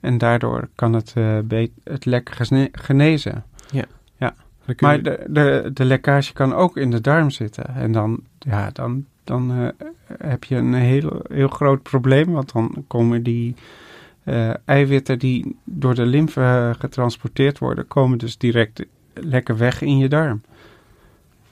En 0.00 0.18
daardoor 0.18 0.68
kan 0.74 0.92
het, 0.92 1.14
uh, 1.18 1.66
het 1.84 2.04
lek 2.04 2.30
genezen. 2.72 3.44
Ja. 3.70 3.84
ja. 4.16 4.34
Maar 4.78 5.02
de, 5.02 5.24
de, 5.28 5.70
de 5.74 5.84
lekkage 5.84 6.32
kan 6.32 6.54
ook 6.54 6.76
in 6.76 6.90
de 6.90 7.00
darm 7.00 7.30
zitten. 7.30 7.74
En 7.74 7.92
dan, 7.92 8.20
ja, 8.38 8.70
dan, 8.72 9.04
dan 9.24 9.72
heb 10.18 10.44
je 10.44 10.56
een 10.56 10.74
heel, 10.74 11.22
heel 11.28 11.48
groot 11.48 11.82
probleem. 11.82 12.32
Want 12.32 12.52
dan 12.52 12.84
komen 12.86 13.22
die 13.22 13.54
eiwitten 14.64 15.18
die 15.18 15.56
door 15.64 15.94
de 15.94 16.06
lymfe 16.06 16.74
getransporteerd 16.78 17.58
worden, 17.58 17.86
komen 17.86 18.18
dus 18.18 18.38
direct 18.38 18.84
lekker 19.14 19.56
weg 19.56 19.82
in 19.82 19.98
je 19.98 20.08
darm. 20.08 20.42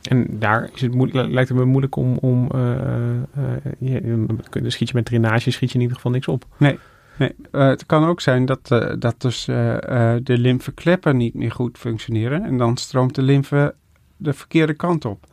En 0.02 0.26
daar 0.30 0.70
is 0.74 0.80
het 0.80 0.94
lijkt 1.12 1.48
het 1.48 1.58
me 1.58 1.64
moeilijk 1.64 1.96
om... 1.96 2.16
om 2.16 2.48
dan 4.50 4.70
schiet 4.70 4.88
je 4.88 4.94
met 4.94 5.04
drainage 5.04 5.50
schiet 5.50 5.68
je 5.68 5.74
in 5.74 5.80
ieder 5.80 5.96
geval 5.96 6.12
niks 6.12 6.28
op. 6.28 6.44
Nee, 6.56 6.78
nee. 7.18 7.34
Het 7.50 7.86
kan 7.86 8.04
ook 8.04 8.20
zijn 8.20 8.44
dat, 8.44 8.68
dat 8.98 9.14
dus 9.18 9.44
de 9.44 10.22
lymfekleppen 10.24 11.16
niet 11.16 11.34
meer 11.34 11.52
goed 11.52 11.78
functioneren. 11.78 12.44
En 12.44 12.58
dan 12.58 12.76
stroomt 12.76 13.14
de 13.14 13.22
lymfe 13.22 13.74
de 14.16 14.32
verkeerde 14.32 14.74
kant 14.74 15.04
op. 15.04 15.24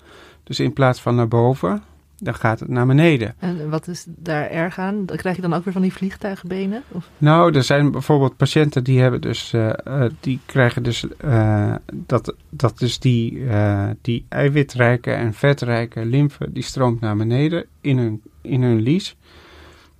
Dus 0.44 0.60
in 0.60 0.74
plaats 0.74 1.02
van 1.02 1.16
naar 1.16 1.28
boven, 1.28 1.84
dan 2.20 2.36
gaat 2.36 2.60
het 2.60 2.70
naar 2.70 2.86
beneden. 2.86 3.36
En 3.40 3.70
wat 3.70 3.88
is 3.88 4.06
daar 4.08 4.50
erg 4.50 4.80
aan? 4.80 5.06
Krijg 5.06 5.36
je 5.36 5.42
dan 5.42 5.54
ook 5.54 5.64
weer 5.64 5.74
van 5.74 5.82
die 5.82 5.94
vliegtuigbenen? 5.94 6.84
Of? 6.92 7.10
Nou, 7.18 7.56
er 7.56 7.64
zijn 7.64 7.92
bijvoorbeeld 7.92 8.38
patiënten 8.38 8.84
die 8.84 9.02
hebben 9.02 9.22
dus, 9.22 9.54
eh, 9.54 9.70
eh, 9.70 10.12
die 10.20 10.40
krijgen 10.46 10.84
dus, 10.84 11.06
eh, 11.18 11.76
dat, 11.94 12.36
dat 12.50 12.78
dus 12.80 13.00
die, 13.00 13.44
die 14.02 14.26
eiwitrijke 14.30 15.12
en 15.12 15.34
vetrijke 15.34 16.06
lymfe, 16.06 16.52
die 16.52 16.64
stroomt 16.64 17.00
naar 17.00 17.16
beneden 17.16 17.66
in 17.82 17.98
hun, 17.98 18.22
in 18.42 18.64
hun 18.64 18.82
lies. 18.82 19.16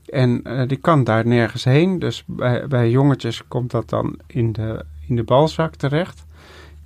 En 0.06 0.44
die 0.68 0.78
kan 0.78 1.04
daar 1.04 1.28
nergens 1.28 1.64
heen. 1.64 2.00
Dus 2.00 2.24
bij, 2.26 2.68
bij 2.68 2.90
jongetjes 2.90 3.44
komt 3.48 3.72
dat 3.72 3.90
dan 3.90 4.20
in 4.28 4.52
de, 4.52 4.86
in 5.08 5.16
de 5.16 5.24
balzak 5.24 5.76
terecht. 5.76 6.26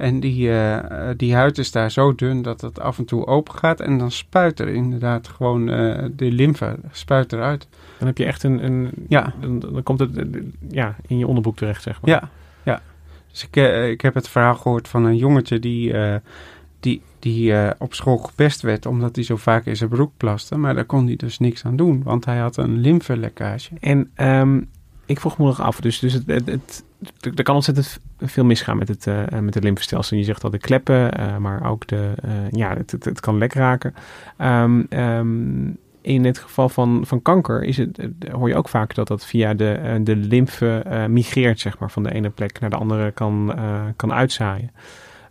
En 0.03 0.19
die, 0.19 0.49
eh, 0.49 1.09
eh, 1.09 1.17
die 1.17 1.35
huid 1.35 1.57
is 1.57 1.71
daar 1.71 1.91
zo 1.91 2.15
dun 2.15 2.41
dat 2.41 2.61
het 2.61 2.79
af 2.79 2.97
en 2.97 3.05
toe 3.05 3.25
open 3.25 3.53
gaat. 3.53 3.79
En 3.79 3.97
dan 3.97 4.11
spuit 4.11 4.59
er 4.59 4.67
inderdaad 4.67 5.27
gewoon 5.27 5.69
eh, 5.69 6.05
de 6.15 6.31
lymfe 6.31 6.75
spuit 6.91 7.33
eruit. 7.33 7.67
Dan 7.97 8.07
heb 8.07 8.17
je 8.17 8.25
echt 8.25 8.43
een... 8.43 8.65
een 8.65 8.91
Ja. 9.07 9.33
Dan, 9.39 9.59
dan 9.59 9.83
komt 9.83 9.99
het 9.99 10.27
ja, 10.69 10.95
in 11.07 11.17
je 11.17 11.27
onderbroek 11.27 11.55
terecht, 11.55 11.83
zeg 11.83 12.01
maar. 12.01 12.09
Ja, 12.09 12.29
ja. 12.63 12.81
Dus 13.31 13.47
ik, 13.51 13.55
ik 13.89 14.01
heb 14.01 14.13
het 14.13 14.27
verhaal 14.27 14.55
gehoord 14.55 14.87
van 14.87 15.05
een 15.05 15.17
jongetje 15.17 15.59
die, 15.59 15.95
die, 16.79 17.01
die 17.19 17.53
op 17.77 17.93
school 17.93 18.17
gepest 18.17 18.61
werd 18.61 18.85
omdat 18.85 19.15
hij 19.15 19.23
zo 19.25 19.35
vaak 19.35 19.65
in 19.65 19.77
zijn 19.77 19.89
broek 19.89 20.11
plaste. 20.17 20.57
Maar 20.57 20.75
daar 20.75 20.85
kon 20.85 21.05
hij 21.05 21.15
dus 21.15 21.39
niks 21.39 21.65
aan 21.65 21.75
doen, 21.75 22.03
want 22.03 22.25
hij 22.25 22.37
had 22.37 22.57
een 22.57 22.77
lymfelekkage. 22.77 23.69
En 23.79 24.11
ehm, 24.15 24.61
ik 25.05 25.19
vroeg 25.19 25.37
me 25.37 25.45
nog 25.45 25.61
af, 25.61 25.79
dus, 25.79 25.99
dus 25.99 26.13
het, 26.13 26.23
het, 26.25 26.45
het, 26.45 26.83
er 27.35 27.43
kan 27.43 27.55
ontzettend 27.55 27.99
veel 28.19 28.45
misgaan 28.45 28.77
met 28.77 28.87
het, 28.87 29.07
eh, 29.07 29.39
met 29.39 29.53
het 29.53 29.63
lymfestelsel. 29.63 30.17
Je 30.17 30.23
zegt 30.23 30.43
al 30.43 30.49
de 30.49 30.57
kleppen, 30.57 31.11
eh, 31.11 31.37
maar 31.37 31.69
ook 31.69 31.87
de, 31.87 32.13
eh, 32.21 32.31
ja, 32.51 32.75
het, 32.77 32.91
het, 32.91 33.19
kan 33.19 33.37
lek 33.37 33.53
raken. 33.53 33.93
Ehm, 34.37 34.83
ehm, 34.89 35.71
in 36.01 36.25
het 36.25 36.37
geval 36.37 36.69
van, 36.69 37.01
van 37.05 37.21
kanker 37.21 37.63
is 37.63 37.77
het, 37.77 38.07
hoor 38.31 38.47
je 38.47 38.55
ook 38.55 38.69
vaak 38.69 38.95
dat 38.95 39.07
dat 39.07 39.25
via 39.25 39.53
de, 39.53 39.99
de 40.03 40.15
lymfe 40.15 41.05
migreert, 41.09 41.59
zeg 41.59 41.79
maar, 41.79 41.91
van 41.91 42.03
de 42.03 42.13
ene 42.13 42.29
plek 42.29 42.59
naar 42.59 42.69
de 42.69 42.75
andere 42.75 43.11
kan, 43.11 43.55
kan 43.95 44.13
uitzaaien. 44.13 44.71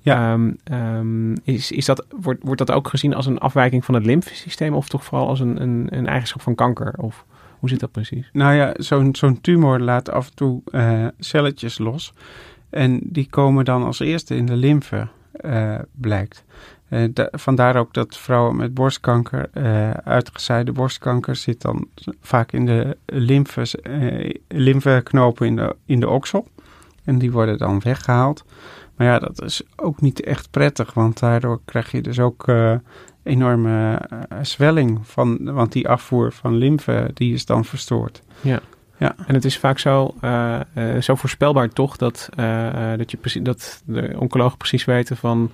Ja. 0.00 0.38
Ehm, 0.64 1.32
is, 1.42 1.72
is 1.72 1.84
dat, 1.84 2.06
wordt, 2.20 2.42
wordt 2.42 2.58
dat 2.58 2.70
ook 2.70 2.88
gezien 2.88 3.14
als 3.14 3.26
een 3.26 3.38
afwijking 3.38 3.84
van 3.84 3.94
het 3.94 4.06
lymfesysteem 4.06 4.74
of 4.74 4.88
toch 4.88 5.04
vooral 5.04 5.28
als 5.28 5.40
een, 5.40 5.62
een, 5.62 5.86
een 5.90 6.06
eigenschap 6.06 6.42
van 6.42 6.54
kanker? 6.54 6.94
Of 6.96 7.24
hoe 7.62 7.70
zit 7.70 7.80
dat 7.80 7.90
precies? 7.92 8.28
Nou 8.32 8.54
ja, 8.54 8.74
zo'n 8.76 9.14
zo'n 9.14 9.40
tumor 9.40 9.80
laat 9.80 10.10
af 10.10 10.26
en 10.28 10.34
toe 10.34 10.62
eh, 10.70 11.06
celletjes 11.18 11.78
los. 11.78 12.12
En 12.70 13.00
die 13.02 13.26
komen 13.30 13.64
dan 13.64 13.82
als 13.82 13.98
eerste 14.00 14.36
in 14.36 14.46
de 14.46 14.56
lymfe, 14.56 15.08
eh, 15.32 15.78
blijkt. 15.92 16.44
Eh, 16.88 17.04
da- 17.10 17.28
vandaar 17.32 17.76
ook 17.76 17.94
dat 17.94 18.16
vrouwen 18.18 18.56
met 18.56 18.74
borstkanker, 18.74 19.48
eh 19.52 19.90
uitgezaaide 19.90 20.72
borstkanker, 20.72 21.36
zit 21.36 21.60
dan 21.60 21.86
vaak 22.20 22.52
in 22.52 22.66
de 22.66 22.96
lymfes, 23.06 23.74
lymfeknopen 24.48 25.46
in 25.46 25.56
de, 25.56 25.76
in 25.86 26.00
de 26.00 26.08
oksel. 26.08 26.46
En 27.04 27.18
die 27.18 27.32
worden 27.32 27.58
dan 27.58 27.80
weggehaald. 27.80 28.44
Maar 29.02 29.10
ja, 29.12 29.18
dat 29.18 29.42
is 29.42 29.62
ook 29.76 30.00
niet 30.00 30.20
echt 30.24 30.50
prettig, 30.50 30.94
want 30.94 31.18
daardoor 31.18 31.60
krijg 31.64 31.90
je 31.90 32.00
dus 32.00 32.18
ook 32.18 32.48
eh, 32.48 32.74
enorme 33.22 33.94
eh, 34.08 34.38
zwelling 34.42 34.98
van, 35.02 35.52
want 35.52 35.72
die 35.72 35.88
afvoer 35.88 36.32
van 36.32 36.54
lymfe, 36.56 37.10
die 37.14 37.34
is 37.34 37.46
dan 37.46 37.64
verstoord. 37.64 38.22
Ja. 38.40 38.60
Ja. 38.98 39.14
En 39.26 39.34
het 39.34 39.44
is 39.44 39.58
vaak 39.58 39.78
zo, 39.78 40.14
eh, 40.20 40.60
zo 41.00 41.14
voorspelbaar 41.14 41.68
toch 41.68 41.96
dat, 41.96 42.28
dat, 42.96 43.10
je 43.10 43.16
precies, 43.16 43.42
dat 43.42 43.82
de 43.84 44.14
oncologen 44.18 44.58
precies 44.58 44.84
weten 44.84 45.16
van... 45.16 45.50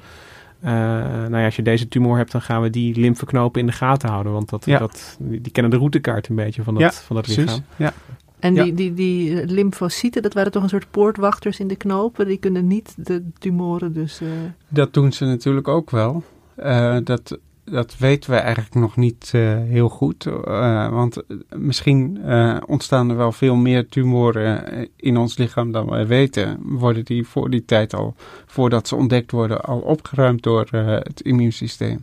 nou 0.60 1.36
ja, 1.36 1.44
als 1.44 1.56
je 1.56 1.62
deze 1.62 1.88
tumor 1.88 2.16
hebt, 2.16 2.32
dan 2.32 2.42
gaan 2.42 2.62
we 2.62 2.70
die 2.70 3.00
lymfeknopen 3.00 3.60
in 3.60 3.66
de 3.66 3.72
gaten 3.72 4.08
houden. 4.08 4.32
Want 4.32 4.48
dat, 4.48 4.64
Ja. 4.64 4.78
dat, 4.78 5.16
die, 5.20 5.40
die 5.40 5.52
kennen 5.52 5.72
de 5.72 5.78
routekaart 5.78 6.28
een 6.28 6.36
beetje 6.36 6.62
van 6.62 6.74
dat, 6.74 6.82
Ja, 6.82 6.90
van 6.92 7.16
dat 7.16 7.24
precies. 7.24 7.44
lichaam. 7.44 7.64
Ja. 7.76 7.92
En 8.40 8.54
Ja. 8.54 8.62
die, 8.64 8.74
die, 8.74 8.94
die 8.94 9.46
lymfocyten, 9.46 10.22
dat 10.22 10.34
waren 10.34 10.52
toch 10.52 10.62
een 10.62 10.68
soort 10.68 10.90
poortwachters 10.90 11.60
in 11.60 11.68
de 11.68 11.76
knopen? 11.76 12.26
Die 12.26 12.36
kunnen 12.38 12.66
niet 12.66 12.94
de 12.96 13.22
tumoren 13.38 13.92
dus... 13.92 14.20
eh, 14.20 14.28
Dat 14.68 14.92
doen 14.94 15.12
ze 15.12 15.24
natuurlijk 15.24 15.68
ook 15.68 15.90
wel. 15.90 16.22
Eh, 16.54 16.96
dat, 17.04 17.38
dat 17.64 17.96
weten 17.98 18.30
we 18.30 18.36
eigenlijk 18.36 18.74
nog 18.74 18.96
niet 18.96 19.30
eh, 19.34 19.40
heel 19.56 19.88
goed. 19.88 20.26
eh, 20.26 20.88
want 20.90 21.22
misschien 21.56 22.18
eh, 22.24 22.56
ontstaan 22.66 23.10
er 23.10 23.16
wel 23.16 23.32
veel 23.32 23.56
meer 23.56 23.88
tumoren 23.88 24.72
eh, 24.72 24.86
in 24.96 25.16
ons 25.16 25.36
lichaam 25.38 25.72
dan 25.72 25.88
wij 25.90 26.06
weten. 26.06 26.58
Worden 26.62 27.04
die 27.04 27.26
voor 27.26 27.50
die 27.50 27.64
tijd 27.64 27.94
al, 27.94 28.14
voordat 28.46 28.88
ze 28.88 28.96
ontdekt 28.96 29.30
worden, 29.30 29.60
al 29.60 29.78
opgeruimd 29.78 30.42
door 30.42 30.68
eh, 30.70 30.86
het 30.86 31.20
immuunsysteem. 31.20 32.00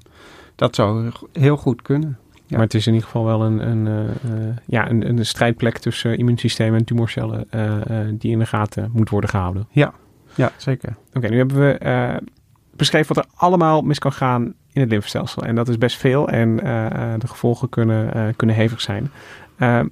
Dat 0.56 0.76
zou 0.76 1.12
heel 1.32 1.58
goed 1.58 1.82
kunnen. 1.82 2.17
Maar 2.49 2.60
het 2.60 2.73
is 2.73 2.88
in 2.88 2.93
ieder 2.93 3.08
geval 3.08 3.25
wel 3.25 3.41
een, 3.43 3.67
een, 3.69 3.88
eh, 3.88 4.10
eh, 4.10 4.55
ja, 4.65 4.89
een, 4.89 5.10
een 5.10 5.25
strijdplek 5.25 5.77
tussen 5.77 6.17
immuunsysteem 6.17 6.75
en 6.75 6.84
tumorcellen 6.86 7.45
eh, 7.49 7.71
die 8.12 8.31
in 8.31 8.39
de 8.39 8.45
gaten 8.45 8.89
moet 8.93 9.10
worden 9.10 9.29
gehouden. 9.29 9.67
Ja, 9.71 9.93
ja 10.36 10.51
zeker. 10.58 10.95
Oké, 11.13 11.27
nu 11.27 11.38
hebben 11.38 11.58
we 11.58 12.21
beschreven 12.75 13.15
wat 13.15 13.25
er 13.25 13.31
allemaal 13.36 13.81
mis 13.81 13.99
kan 13.99 14.12
gaan 14.12 14.53
in 14.73 14.81
het 14.81 14.89
lymfestelsel. 14.89 15.43
En 15.43 15.55
dat 15.55 15.67
is 15.67 15.77
best 15.77 15.97
veel 15.97 16.29
en 16.29 16.55
de 17.19 17.27
gevolgen 17.27 17.69
kunnen, 17.69 18.36
kunnen 18.36 18.55
hevig 18.55 18.81
zijn. 18.81 19.12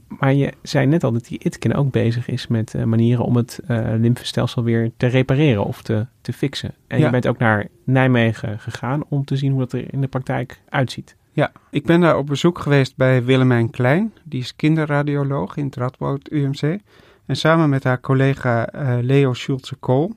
Maar 0.07 0.33
je 0.33 0.53
zei 0.61 0.85
net 0.85 1.03
al 1.03 1.11
dat 1.11 1.25
die 1.27 1.39
ITKIN 1.43 1.75
ook 1.75 1.91
bezig 1.91 2.27
is 2.27 2.47
met 2.47 2.85
manieren 2.85 3.25
om 3.25 3.35
het 3.35 3.59
eh 3.67 3.77
lymfestelsel 3.97 4.63
weer 4.63 4.91
te 4.97 5.07
repareren 5.07 5.65
of 5.65 5.81
te, 5.81 6.05
te 6.21 6.33
fixen. 6.33 6.73
En 6.87 6.99
Ja. 6.99 7.05
je 7.05 7.11
bent 7.11 7.27
ook 7.27 7.37
naar 7.37 7.67
Nijmegen 7.83 8.59
gegaan 8.59 9.03
om 9.09 9.25
te 9.25 9.35
zien 9.35 9.51
hoe 9.51 9.59
dat 9.59 9.73
er 9.73 9.93
in 9.93 10.01
de 10.01 10.07
praktijk 10.07 10.61
uitziet. 10.69 11.15
Ja, 11.33 11.51
ik 11.69 11.85
ben 11.85 12.01
daar 12.01 12.17
op 12.17 12.27
bezoek 12.27 12.59
geweest 12.59 12.95
bij 12.95 13.23
Willemijn 13.23 13.69
Klein. 13.69 14.13
Die 14.23 14.41
is 14.41 14.55
kinderradioloog 14.55 15.57
in 15.57 15.65
het 15.65 15.75
Radboud 15.75 16.31
UMC. 16.31 16.79
En 17.25 17.35
samen 17.35 17.69
met 17.69 17.83
haar 17.83 17.99
collega 17.99 18.67
eh, 18.67 18.97
Leo 19.01 19.33
Schulze-Kool 19.33 20.15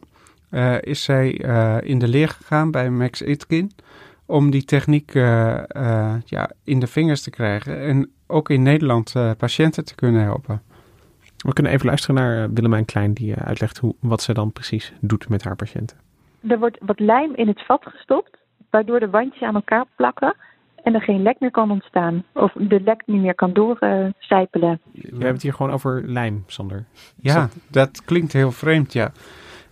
eh, 0.51 0.83
is 0.83 1.05
zij 1.05 1.41
eh, 1.41 1.77
in 1.81 1.99
de 1.99 2.09
leer 2.09 2.29
gegaan 2.29 2.71
bij 2.71 2.91
Max 2.91 3.23
Itkin 3.23 3.71
om 4.27 4.51
die 4.51 4.65
techniek 4.65 5.13
ja, 6.25 6.51
in 6.65 6.79
de 6.79 6.87
vingers 6.87 7.23
te 7.23 7.31
krijgen 7.31 7.81
en 7.81 8.11
ook 8.27 8.51
in 8.51 8.63
Nederland 8.63 9.15
eh, 9.15 9.31
patiënten 9.39 9.85
te 9.85 9.95
kunnen 9.95 10.23
helpen. 10.23 10.63
We 11.37 11.53
kunnen 11.53 11.73
even 11.73 11.87
luisteren 11.87 12.15
naar 12.15 12.53
Willemijn 12.53 12.85
Klein 12.85 13.13
die 13.13 13.35
uitlegt 13.35 13.79
hoe, 13.79 13.95
wat 14.01 14.23
ze 14.23 14.33
dan 14.33 14.53
precies 14.53 14.93
doet 15.01 15.29
met 15.29 15.45
haar 15.45 15.57
patiënten. 15.57 15.97
Er 16.49 16.59
wordt 16.59 16.79
wat 16.81 17.01
lijm 17.01 17.35
in 17.35 17.49
het 17.49 17.67
vat 17.67 17.83
gestopt, 17.83 18.37
waardoor 18.71 19.01
de 19.01 19.11
wandjes 19.11 19.43
aan 19.43 19.55
elkaar 19.55 19.85
plakken 19.97 20.35
en 20.87 20.94
er 20.94 21.03
geen 21.03 21.22
lek 21.22 21.37
meer 21.40 21.51
kan 21.51 21.70
ontstaan. 21.70 22.25
Of 22.33 22.53
de 22.53 22.81
lek 22.81 23.03
niet 23.07 23.20
meer 23.20 23.35
kan 23.35 23.53
doorcijpelen. 23.53 24.81
We 24.92 25.01
hebben 25.11 25.27
het 25.33 25.42
hier 25.42 25.53
gewoon 25.55 25.72
over 25.72 26.03
lijm, 26.09 26.44
Sander. 26.46 26.85
Ja, 27.20 27.35
dat- 27.40 27.57
dat 27.70 28.05
klinkt 28.05 28.33
heel 28.33 28.53
vreemd, 28.53 28.92
ja. 28.92 29.12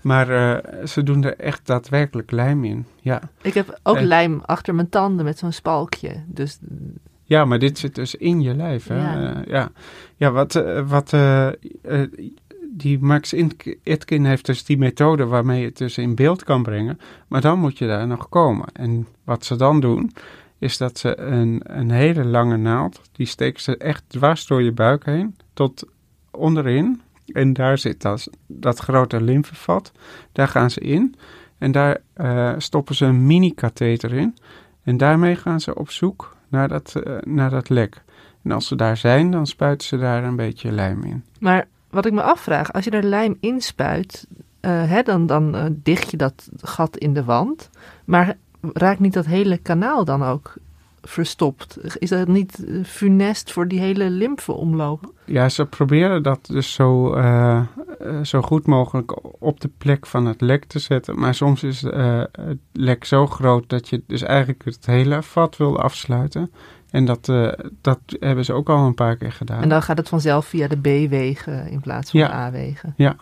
Maar 0.02 0.28
eh, 0.30 0.84
ze 0.86 1.02
doen 1.02 1.24
er 1.24 1.36
echt 1.38 1.66
daadwerkelijk 1.66 2.30
lijm 2.30 2.64
in, 2.64 2.86
ja. 3.00 3.20
Ik 3.42 3.54
heb 3.54 3.78
ook 3.82 3.96
En- 3.96 4.04
lijm 4.04 4.40
achter 4.46 4.74
mijn 4.74 4.88
tanden 4.88 5.24
met 5.24 5.38
zo'n 5.38 5.52
spalkje. 5.52 6.22
Dus 6.26 6.58
Ja, 7.26 7.44
maar 7.44 7.58
dit 7.58 7.78
zit 7.78 7.94
dus 7.94 8.14
in 8.14 8.40
je 8.40 8.54
lijf. 8.54 8.86
Hè? 8.86 8.96
Ja. 8.96 9.20
Ja, 9.20 9.42
ja. 9.46 9.68
ja 10.16 10.30
wat, 10.30 10.54
eh, 10.54 10.88
wat 10.88 11.12
eh, 11.12 11.46
eh, 11.48 11.52
die 12.70 12.98
Max 12.98 13.32
Itkin 13.82 14.24
heeft 14.24 14.46
dus 14.46 14.64
die 14.64 14.78
methode 14.78 15.26
waarmee 15.26 15.60
je 15.60 15.66
het 15.66 15.76
dus 15.78 15.98
in 15.98 16.14
beeld 16.14 16.44
kan 16.44 16.62
brengen. 16.62 16.98
Maar 17.28 17.40
dan 17.40 17.58
moet 17.58 17.78
je 17.78 17.86
daar 17.86 18.06
nog 18.06 18.28
komen. 18.28 18.66
En 18.72 19.06
wat 19.24 19.44
ze 19.44 19.56
dan 19.56 19.80
doen, 19.80 20.12
is 20.64 20.76
dat 20.76 20.98
ze 20.98 21.20
een, 21.20 21.60
een 21.64 21.90
hele 21.90 22.24
lange 22.24 22.56
naald, 22.56 23.00
die 23.12 23.26
steken 23.26 23.62
ze 23.62 23.76
echt 23.76 24.04
dwars 24.06 24.46
door 24.46 24.62
je 24.62 24.72
buik 24.72 25.04
heen, 25.04 25.36
tot 25.52 25.84
onderin. 26.30 27.00
En 27.32 27.52
daar 27.52 27.78
zit 27.78 28.02
dat, 28.02 28.28
dat 28.46 28.78
grote 28.78 29.20
lymfevat. 29.20 29.92
Daar 30.32 30.48
gaan 30.48 30.70
ze 30.70 30.80
in. 30.80 31.14
En 31.58 31.72
daar 31.72 31.98
eh, 32.12 32.52
stoppen 32.58 32.94
ze 32.94 33.04
een 33.04 33.26
mini-katheter 33.26 34.12
in. 34.12 34.36
En 34.82 34.96
daarmee 34.96 35.36
gaan 35.36 35.60
ze 35.60 35.74
op 35.74 35.90
zoek 35.90 36.36
naar 36.48 36.68
dat, 36.68 36.94
eh, 36.94 37.16
naar 37.20 37.50
dat 37.50 37.68
lek. 37.68 38.02
En 38.42 38.52
als 38.52 38.66
ze 38.66 38.76
daar 38.76 38.96
zijn, 38.96 39.30
dan 39.30 39.46
spuiten 39.46 39.86
ze 39.86 39.98
daar 39.98 40.24
een 40.24 40.36
beetje 40.36 40.72
lijm 40.72 41.02
in. 41.02 41.24
Maar 41.38 41.66
wat 41.90 42.06
ik 42.06 42.12
me 42.12 42.22
afvraag, 42.22 42.72
als 42.72 42.84
je 42.84 42.90
er 42.90 43.04
lijm 43.04 43.36
inspuit, 43.40 44.26
eh 44.60 44.90
hè, 44.90 45.02
dan, 45.02 45.26
dan 45.26 45.76
dicht 45.82 46.10
je 46.10 46.16
dat 46.16 46.48
gat 46.60 46.96
in 46.96 47.14
de 47.14 47.24
wand. 47.24 47.70
Maar 48.04 48.36
raakt 48.72 49.00
niet 49.00 49.12
dat 49.12 49.26
hele 49.26 49.58
kanaal 49.58 50.04
dan 50.04 50.22
ook 50.22 50.54
verstopt? 51.02 51.78
Is 51.98 52.08
dat 52.08 52.28
niet 52.28 52.64
eh, 52.64 52.84
funest 52.84 53.52
voor 53.52 53.68
die 53.68 53.80
hele 53.80 54.10
lymfeomloop? 54.10 55.12
Ja, 55.24 55.48
ze 55.48 55.66
proberen 55.66 56.22
dat 56.22 56.46
dus 56.46 56.72
zo, 56.72 57.14
eh, 57.14 57.56
eh, 57.56 57.64
zo 58.22 58.42
goed 58.42 58.66
mogelijk 58.66 59.42
op 59.42 59.60
de 59.60 59.70
plek 59.78 60.06
van 60.06 60.26
het 60.26 60.40
lek 60.40 60.64
te 60.64 60.78
zetten. 60.78 61.18
Maar 61.18 61.34
soms 61.34 61.62
is 61.62 61.82
het 61.82 62.58
lek 62.72 63.04
zo 63.04 63.26
groot 63.26 63.68
dat 63.68 63.88
je 63.88 64.02
dus 64.06 64.22
eigenlijk 64.22 64.64
het 64.64 64.86
hele 64.86 65.22
vat 65.22 65.56
wil 65.56 65.80
afsluiten. 65.80 66.50
En 66.90 67.04
dat, 67.04 67.26
dat 67.80 67.98
hebben 68.20 68.44
ze 68.44 68.52
ook 68.52 68.68
al 68.68 68.86
een 68.86 68.94
paar 68.94 69.16
keer 69.16 69.32
gedaan. 69.32 69.62
En 69.62 69.68
dan 69.68 69.82
gaat 69.82 69.96
het 69.96 70.08
vanzelf 70.08 70.46
via 70.46 70.68
de 70.68 70.76
B-wegen 70.76 71.68
in 71.68 71.80
plaats 71.80 72.10
van 72.10 72.20
Ja. 72.20 72.26
de 72.26 72.34
A-wegen. 72.34 72.94
Ja. 72.96 73.16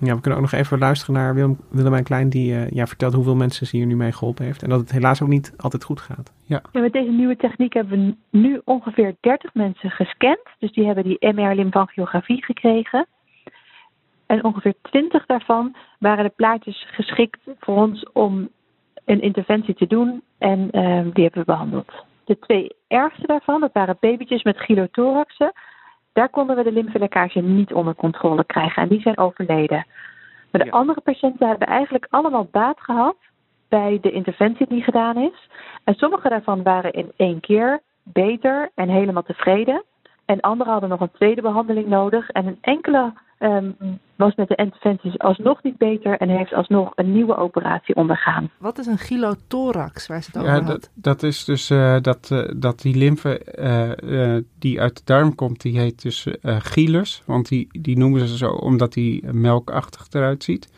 Ja, 0.00 0.14
we 0.14 0.20
kunnen 0.20 0.40
ook 0.40 0.50
nog 0.50 0.60
even 0.60 0.78
luisteren 0.78 1.14
naar 1.14 1.34
Willem, 1.34 1.58
Willemijn 1.70 2.04
Klein, 2.04 2.28
die 2.28 2.54
eh, 2.54 2.70
ja, 2.70 2.86
vertelt 2.86 3.14
hoeveel 3.14 3.36
mensen 3.36 3.66
ze 3.66 3.76
hier 3.76 3.86
nu 3.86 3.96
mee 3.96 4.12
geholpen 4.12 4.44
heeft. 4.44 4.62
En 4.62 4.68
dat 4.68 4.80
het 4.80 4.92
helaas 4.92 5.22
ook 5.22 5.28
niet 5.28 5.54
altijd 5.56 5.84
goed 5.84 6.00
gaat. 6.00 6.32
Ja. 6.44 6.62
Ja, 6.72 6.80
met 6.80 6.92
deze 6.92 7.10
nieuwe 7.10 7.36
techniek 7.36 7.72
hebben 7.72 7.98
we 7.98 8.38
nu 8.38 8.60
ongeveer 8.64 9.16
30 9.20 9.54
mensen 9.54 9.90
gescand. 9.90 10.40
Dus 10.58 10.72
die 10.72 10.86
hebben 10.86 11.04
die 11.04 11.32
MR-lymfangiografie 11.34 12.44
gekregen. 12.44 13.06
En 14.26 14.44
ongeveer 14.44 14.74
20 14.82 15.26
daarvan 15.26 15.76
waren 15.98 16.24
de 16.24 16.32
plaatjes 16.36 16.86
geschikt 16.90 17.40
voor 17.58 17.76
ons 17.76 18.06
om 18.12 18.48
een 19.04 19.20
interventie 19.20 19.74
te 19.74 19.86
doen. 19.86 20.22
En 20.38 20.70
eh, 20.70 20.82
die 21.12 21.24
hebben 21.24 21.40
we 21.40 21.52
behandeld. 21.52 21.92
De 22.24 22.38
twee 22.38 22.74
ergste 22.88 23.26
daarvan, 23.26 23.60
dat 23.60 23.72
waren 23.72 23.96
babytjes 24.00 24.42
met 24.42 24.58
gylothoraxen. 24.58 25.52
Daar 26.12 26.28
konden 26.28 26.56
we 26.56 26.62
de 26.62 26.72
lymfelekkage 26.72 27.40
niet 27.40 27.72
onder 27.72 27.94
controle 27.94 28.44
krijgen. 28.44 28.82
En 28.82 28.88
die 28.88 29.00
zijn 29.00 29.18
overleden. 29.18 29.86
Maar 30.50 30.64
de 30.64 30.70
andere 30.70 31.00
patiënten 31.00 31.48
hebben 31.48 31.68
eigenlijk 31.68 32.06
allemaal 32.10 32.48
baat 32.50 32.80
gehad 32.80 33.16
bij 33.68 33.98
de 34.00 34.10
interventie 34.10 34.66
die 34.68 34.82
gedaan 34.82 35.16
is. 35.16 35.48
En 35.84 35.94
sommige 35.94 36.28
daarvan 36.28 36.62
waren 36.62 36.92
in 36.92 37.12
één 37.16 37.40
keer 37.40 37.80
beter 38.02 38.70
en 38.74 38.88
helemaal 38.88 39.22
tevreden. 39.22 39.84
En 40.24 40.40
anderen 40.40 40.72
hadden 40.72 40.90
nog 40.90 41.00
een 41.00 41.12
tweede 41.12 41.42
behandeling 41.42 41.86
nodig. 41.86 42.30
En 42.30 42.46
een 42.46 42.58
enkele 42.60 43.12
ehm, 43.40 43.70
was 44.16 44.34
met 44.34 44.48
de 44.48 44.54
interventies 44.54 45.18
alsnog 45.18 45.62
niet 45.62 45.76
beter 45.76 46.18
en 46.18 46.28
heeft 46.28 46.52
alsnog 46.52 46.92
een 46.94 47.12
nieuwe 47.12 47.36
operatie 47.36 47.94
ondergaan. 47.94 48.50
Wat 48.58 48.78
is 48.78 48.86
een 48.86 48.98
gylothorax 48.98 50.06
waar 50.06 50.22
ze 50.22 50.30
het 50.32 50.40
over 50.40 50.50
Ja, 50.50 50.58
had? 50.60 50.66
dat, 50.66 50.90
dat 50.94 51.22
is 51.22 51.44
dus 51.44 51.70
eh, 51.70 51.96
dat, 52.00 52.30
eh, 52.30 52.48
dat 52.56 52.80
die 52.80 52.96
lymfe 52.96 53.38
eh, 53.44 54.36
die 54.58 54.80
uit 54.80 54.96
de 54.96 55.02
darm 55.04 55.34
komt, 55.34 55.60
die 55.60 55.78
heet 55.78 56.02
dus 56.02 56.26
eh 56.26 56.56
gilus. 56.58 57.22
Want 57.26 57.48
die, 57.48 57.68
die 57.70 57.98
noemen 57.98 58.28
ze 58.28 58.36
zo 58.36 58.50
omdat 58.50 58.92
die 58.92 59.32
melkachtig 59.32 60.06
eruit 60.10 60.44
ziet. 60.44 60.68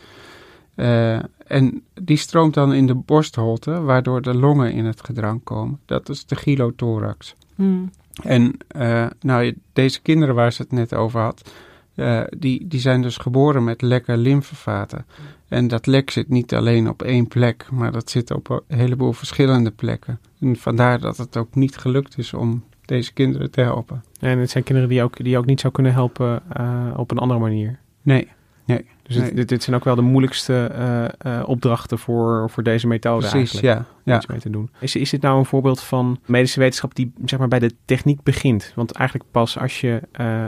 Eh, 0.74 1.18
en 1.46 1.82
die 1.94 2.16
stroomt 2.16 2.54
dan 2.54 2.72
in 2.72 2.86
de 2.86 2.94
borstholte, 2.94 3.80
waardoor 3.80 4.22
de 4.22 4.34
longen 4.34 4.72
in 4.72 4.84
het 4.84 5.04
gedrang 5.04 5.44
komen. 5.44 5.80
Dat 5.86 6.08
is 6.08 6.26
de 6.26 6.36
gylothorax. 6.36 7.34
Hmm. 7.54 7.90
En 8.22 8.56
eh, 8.68 9.06
nou, 9.20 9.54
deze 9.72 10.02
kinderen 10.02 10.34
waar 10.34 10.52
ze 10.52 10.62
het 10.62 10.72
net 10.72 10.94
over 10.94 11.20
had, 11.20 11.52
eh, 11.94 12.20
die, 12.38 12.68
die 12.68 12.80
zijn 12.80 13.02
dus 13.02 13.16
geboren 13.16 13.64
met 13.64 13.82
lekke 13.82 14.16
lymfevaten. 14.16 15.06
En 15.48 15.68
dat 15.68 15.86
lek 15.86 16.10
zit 16.10 16.28
niet 16.28 16.54
alleen 16.54 16.88
op 16.88 17.02
één 17.02 17.28
plek, 17.28 17.66
maar 17.70 17.92
dat 17.92 18.10
zit 18.10 18.30
op 18.30 18.64
een 18.68 18.78
heleboel 18.78 19.12
verschillende 19.12 19.70
plekken. 19.70 20.20
En 20.40 20.56
vandaar 20.56 21.00
dat 21.00 21.16
het 21.16 21.36
ook 21.36 21.54
niet 21.54 21.76
gelukt 21.76 22.18
is 22.18 22.34
om 22.34 22.64
deze 22.84 23.12
kinderen 23.12 23.50
te 23.50 23.60
helpen. 23.60 24.04
En 24.20 24.38
het 24.38 24.50
zijn 24.50 24.64
kinderen 24.64 24.90
die 24.90 25.02
ook, 25.02 25.24
die 25.24 25.38
ook 25.38 25.46
niet 25.46 25.60
zou 25.60 25.72
kunnen 25.72 25.92
helpen 25.92 26.42
eh, 26.52 26.94
op 26.96 27.10
een 27.10 27.18
andere 27.18 27.40
manier. 27.40 27.78
Nee, 28.02 28.28
nee. 28.64 28.84
Dus 29.12 29.22
nee. 29.22 29.34
dit, 29.34 29.48
dit 29.48 29.62
zijn 29.62 29.76
ook 29.76 29.84
wel 29.84 29.94
de 29.94 30.02
moeilijkste 30.02 30.66
eh, 30.66 31.04
eh, 31.38 31.48
opdrachten 31.48 31.98
voor, 31.98 32.50
voor 32.50 32.62
deze 32.62 32.86
methode 32.86 33.28
Precies, 33.28 33.52
eigenlijk. 33.52 33.66
ja, 33.66 33.76
om 33.78 34.12
ja. 34.12 34.16
Iets 34.16 34.26
mee 34.26 34.40
te 34.40 34.50
doen. 34.50 34.70
Is, 34.78 34.96
is 34.96 35.10
dit 35.10 35.22
nou 35.22 35.38
een 35.38 35.44
voorbeeld 35.44 35.82
van 35.82 36.18
medische 36.26 36.60
wetenschap 36.60 36.94
die 36.94 37.12
zeg 37.24 37.38
maar, 37.38 37.48
bij 37.48 37.58
de 37.58 37.74
techniek 37.84 38.22
begint? 38.22 38.72
Want 38.74 38.92
eigenlijk 38.92 39.30
pas 39.30 39.58
als 39.58 39.80
je, 39.80 40.00
eh, 40.12 40.44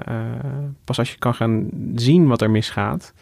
pas 0.84 0.98
als 0.98 1.10
je 1.10 1.18
kan 1.18 1.34
gaan 1.34 1.68
zien 1.94 2.26
wat 2.26 2.40
er 2.40 2.50
misgaat, 2.50 3.12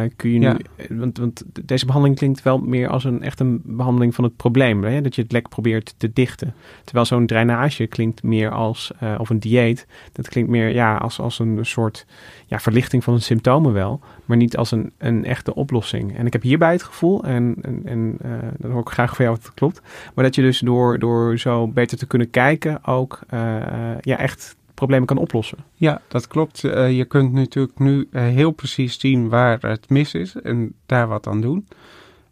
eh, 0.00 0.10
kun 0.16 0.30
je 0.30 0.38
nu... 0.38 0.46
Ja. 0.46 0.56
Want, 0.88 1.18
want 1.18 1.42
deze 1.62 1.86
behandeling 1.86 2.18
klinkt 2.18 2.42
wel 2.42 2.58
meer 2.58 2.88
als 2.88 3.04
een 3.04 3.22
echt 3.22 3.40
een 3.40 3.60
behandeling 3.64 4.14
van 4.14 4.24
het 4.24 4.36
probleem. 4.36 4.84
Hè? 4.84 5.00
Dat 5.00 5.14
je 5.14 5.22
het 5.22 5.32
lek 5.32 5.48
probeert 5.48 5.94
te 5.96 6.12
dichten. 6.12 6.54
Terwijl 6.84 7.06
zo'n 7.06 7.26
drainage 7.26 7.86
klinkt 7.86 8.22
meer 8.22 8.50
als, 8.50 8.92
eh, 8.98 9.14
of 9.18 9.30
een 9.30 9.38
dieet, 9.38 9.86
dat 10.12 10.28
klinkt 10.28 10.50
meer 10.50 10.68
ja, 10.74 10.96
als, 10.96 11.20
als 11.20 11.38
een 11.38 11.58
soort 11.62 12.06
ja, 12.46 12.58
verlichting 12.58 13.04
van 13.04 13.14
de 13.14 13.20
symptomen 13.20 13.72
wel, 13.72 14.00
maar 14.24 14.36
niet 14.36 14.56
als 14.56 14.70
een, 14.70 14.92
een 14.98 15.24
echte 15.24 15.54
oplossing. 15.54 16.16
En 16.16 16.26
ik 16.26 16.32
heb 16.32 16.42
hierbij 16.42 16.72
het 16.72 16.82
gevoel, 16.82 17.24
en, 17.24 17.54
en, 17.62 17.82
en 17.84 18.16
eh, 18.22 18.30
dan 18.58 18.70
hoor 18.70 18.80
ik 18.80 18.88
graag 18.88 19.16
van 19.16 19.24
jou 19.24 19.36
of 19.38 19.44
het 19.44 19.54
klopt, 19.54 19.82
maar 20.14 20.24
dat 20.24 20.34
je 20.34 20.42
dus 20.42 20.58
door, 20.58 20.98
door 20.98 21.38
zo 21.38 21.68
beter 21.68 21.98
te 21.98 22.06
kunnen 22.06 22.30
kijken 22.30 22.84
ook 22.84 23.20
eh, 23.28 23.56
eh, 23.56 23.98
ja, 24.00 24.18
echt 24.18 24.56
problemen 24.82 25.06
kan 25.06 25.16
oplossen. 25.16 25.58
Ja, 25.74 26.00
dat 26.08 26.26
klopt. 26.26 26.64
Eh, 26.64 26.96
je 26.96 27.04
kunt 27.04 27.32
natuurlijk 27.32 27.78
nu 27.78 28.08
eh, 28.10 28.22
heel 28.22 28.50
precies 28.50 29.00
zien 29.00 29.28
waar 29.28 29.58
het 29.60 29.88
mis 29.88 30.14
is 30.14 30.34
en 30.34 30.74
daar 30.86 31.08
wat 31.08 31.26
aan 31.26 31.40
doen. 31.40 31.68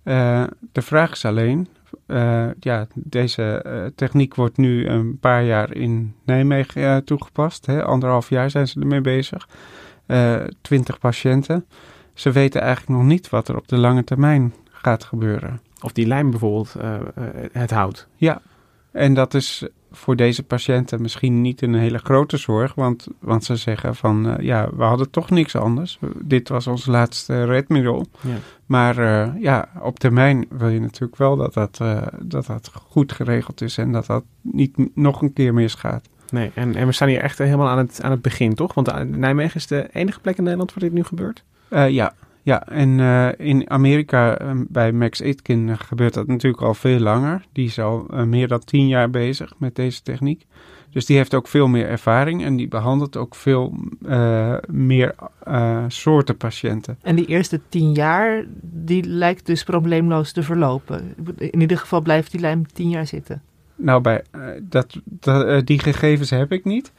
Eh, 0.03 0.45
de 0.73 0.83
vraag 0.83 1.13
is 1.13 1.25
alleen, 1.25 1.69
ja, 2.61 2.87
deze 2.95 3.93
techniek 3.95 4.35
wordt 4.35 4.57
nu 4.57 4.87
een 4.87 5.19
paar 5.19 5.45
jaar 5.45 5.75
in 5.75 6.15
Nijmegen 6.25 7.05
toegepast. 7.05 7.67
Hè. 7.67 7.85
Anderhalf 7.85 8.29
jaar 8.29 8.51
zijn 8.51 8.69
ze 8.69 8.81
ermee 8.81 9.01
bezig. 9.01 9.49
Twintig 10.61 10.99
patiënten. 10.99 11.67
Ze 12.15 12.31
weten 12.31 12.61
eigenlijk 12.61 13.01
nog 13.01 13.09
niet 13.09 13.29
wat 13.29 13.49
er 13.49 13.57
op 13.57 13.69
de 13.69 13.77
lange 13.77 14.05
termijn 14.05 14.55
gaat 14.71 15.05
gebeuren. 15.05 15.61
Of 15.81 15.93
die 15.93 16.07
lijm 16.07 16.31
bijvoorbeeld 16.31 16.75
het 17.53 17.71
houdt. 17.71 18.09
Ja, 18.17 18.41
en 18.93 19.15
dat 19.15 19.35
is 19.35 19.69
voor 19.93 20.17
deze 20.17 20.43
patiënten 20.43 21.03
misschien 21.03 21.41
niet 21.41 21.63
een 21.63 21.75
hele 21.75 21.99
grote 21.99 22.37
zorg, 22.37 22.75
want, 22.75 23.07
want 23.19 23.45
ze 23.45 23.57
zeggen 23.57 23.97
van 23.97 24.29
eh, 24.29 24.45
ja, 24.45 24.69
we 24.77 24.83
hadden 24.83 25.11
toch 25.11 25.31
niks 25.31 25.57
anders. 25.57 25.99
Dit 26.17 26.49
was 26.49 26.67
ons 26.67 26.87
laatste 26.87 27.45
redmiddel. 27.45 28.07
Ja. 28.21 28.37
Maar 28.67 28.99
eh, 28.99 29.43
ja, 29.43 29.69
op 29.81 29.99
termijn 29.99 30.47
wil 30.51 30.69
je 30.69 30.81
natuurlijk 30.81 31.17
wel 31.17 31.37
dat 31.37 31.55
dat, 31.55 31.79
eh, 31.81 32.03
dat 32.23 32.47
dat 32.47 32.71
goed 32.75 33.13
geregeld 33.13 33.61
is 33.61 33.79
en 33.79 33.93
dat 33.93 34.07
dat 34.07 34.25
niet 34.41 34.97
nog 34.97 35.23
een 35.23 35.33
keer 35.33 35.55
misgaat. 35.55 36.09
Nee, 36.31 36.51
en, 36.55 36.75
en 36.75 36.87
we 36.87 36.93
staan 36.93 37.09
hier 37.09 37.21
echt 37.21 37.39
helemaal 37.39 37.69
aan 37.69 37.79
het, 37.79 38.03
aan 38.03 38.11
het 38.11 38.23
begin, 38.23 38.55
toch? 38.55 38.75
Want 38.75 39.17
Nijmegen 39.17 39.57
is 39.57 39.67
de 39.67 39.89
enige 39.93 40.21
plek 40.21 40.37
in 40.37 40.43
Nederland 40.43 40.75
waar 40.75 40.83
dit 40.83 40.93
nu 40.93 41.05
gebeurt. 41.05 41.45
Ja, 41.69 42.15
ja, 42.43 42.67
en 42.67 43.01
eh, 43.01 43.47
in 43.47 43.71
Amerika 43.71 44.39
eh, 44.39 44.51
bij 44.69 44.93
Max 44.93 45.23
Aitken 45.23 45.69
eh, 45.69 45.79
gebeurt 45.79 46.15
dat 46.15 46.27
natuurlijk 46.27 46.63
al 46.63 46.75
veel 46.75 46.99
langer. 46.99 47.45
Die 47.53 47.67
is 47.67 47.79
al 47.79 48.07
eh, 48.11 48.23
meer 48.23 48.49
dan 48.49 48.65
tien 48.65 48.89
jaar 48.89 49.11
bezig 49.11 49.53
met 49.59 49.75
deze 49.75 50.03
techniek. 50.03 50.47
Dus 50.91 51.07
die 51.07 51.17
heeft 51.17 51.35
ook 51.35 51.49
veel 51.49 51.67
meer 51.67 51.87
ervaring 51.87 52.45
en 52.45 52.57
die 52.57 52.69
behandelt 52.69 53.17
ook 53.17 53.35
veel 53.35 53.75
meer 54.67 55.15
soorten 55.89 56.37
patiënten. 56.37 56.99
En 57.03 57.17
die 57.17 57.27
eerste 57.27 57.61
tien 57.69 57.93
jaar, 57.93 58.45
die 58.63 59.05
lijkt 59.05 59.47
dus 59.47 59.65
probleemloos 59.65 60.33
te 60.33 60.43
verlopen. 60.43 61.15
In 61.37 61.61
ieder 61.61 61.79
geval 61.79 62.01
blijft 62.01 62.31
die 62.31 62.41
lijm 62.41 62.67
tien 62.73 62.89
jaar 62.89 63.07
zitten. 63.07 63.43
Nou, 63.77 64.01
bij, 64.01 64.23
dat, 64.63 65.01
dat, 65.05 65.67
die 65.67 65.79
gegevens 65.79 66.31
heb 66.31 66.53
ik 66.53 66.65
niet. 66.65 66.93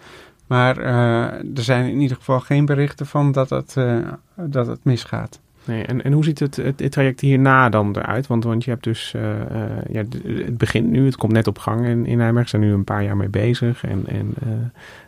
Maar 0.51 0.77
eh, 0.77 1.57
er 1.57 1.63
zijn 1.63 1.91
in 1.91 1.99
ieder 1.99 2.17
geval 2.17 2.39
geen 2.39 2.65
berichten 2.65 3.05
van 3.05 3.31
dat 3.31 3.49
het, 3.49 3.77
eh, 3.77 3.97
dat 4.35 4.67
het 4.67 4.83
misgaat. 4.83 5.39
Nee, 5.65 5.85
en, 5.85 6.03
en 6.03 6.11
hoe 6.11 6.23
ziet 6.23 6.39
het, 6.39 6.55
het, 6.55 6.91
traject 6.91 7.19
hierna 7.19 7.69
dan 7.69 7.95
eruit? 7.95 8.27
Want, 8.27 8.43
want 8.43 8.63
je 8.63 8.69
hebt 8.69 8.83
dus, 8.83 9.13
eh, 9.13 9.21
ja, 9.91 10.03
het 10.23 10.57
begint 10.57 10.89
nu, 10.89 11.05
het 11.05 11.15
komt 11.15 11.31
net 11.31 11.47
op 11.47 11.57
gang 11.57 11.85
in, 11.85 12.05
in 12.05 12.17
Nijmegen. 12.17 12.49
Ze 12.49 12.57
zijn 12.57 12.69
nu 12.69 12.73
een 12.73 12.83
paar 12.83 13.03
jaar 13.03 13.17
mee 13.17 13.29
bezig. 13.29 13.83
En, 13.83 14.07
en 14.07 14.33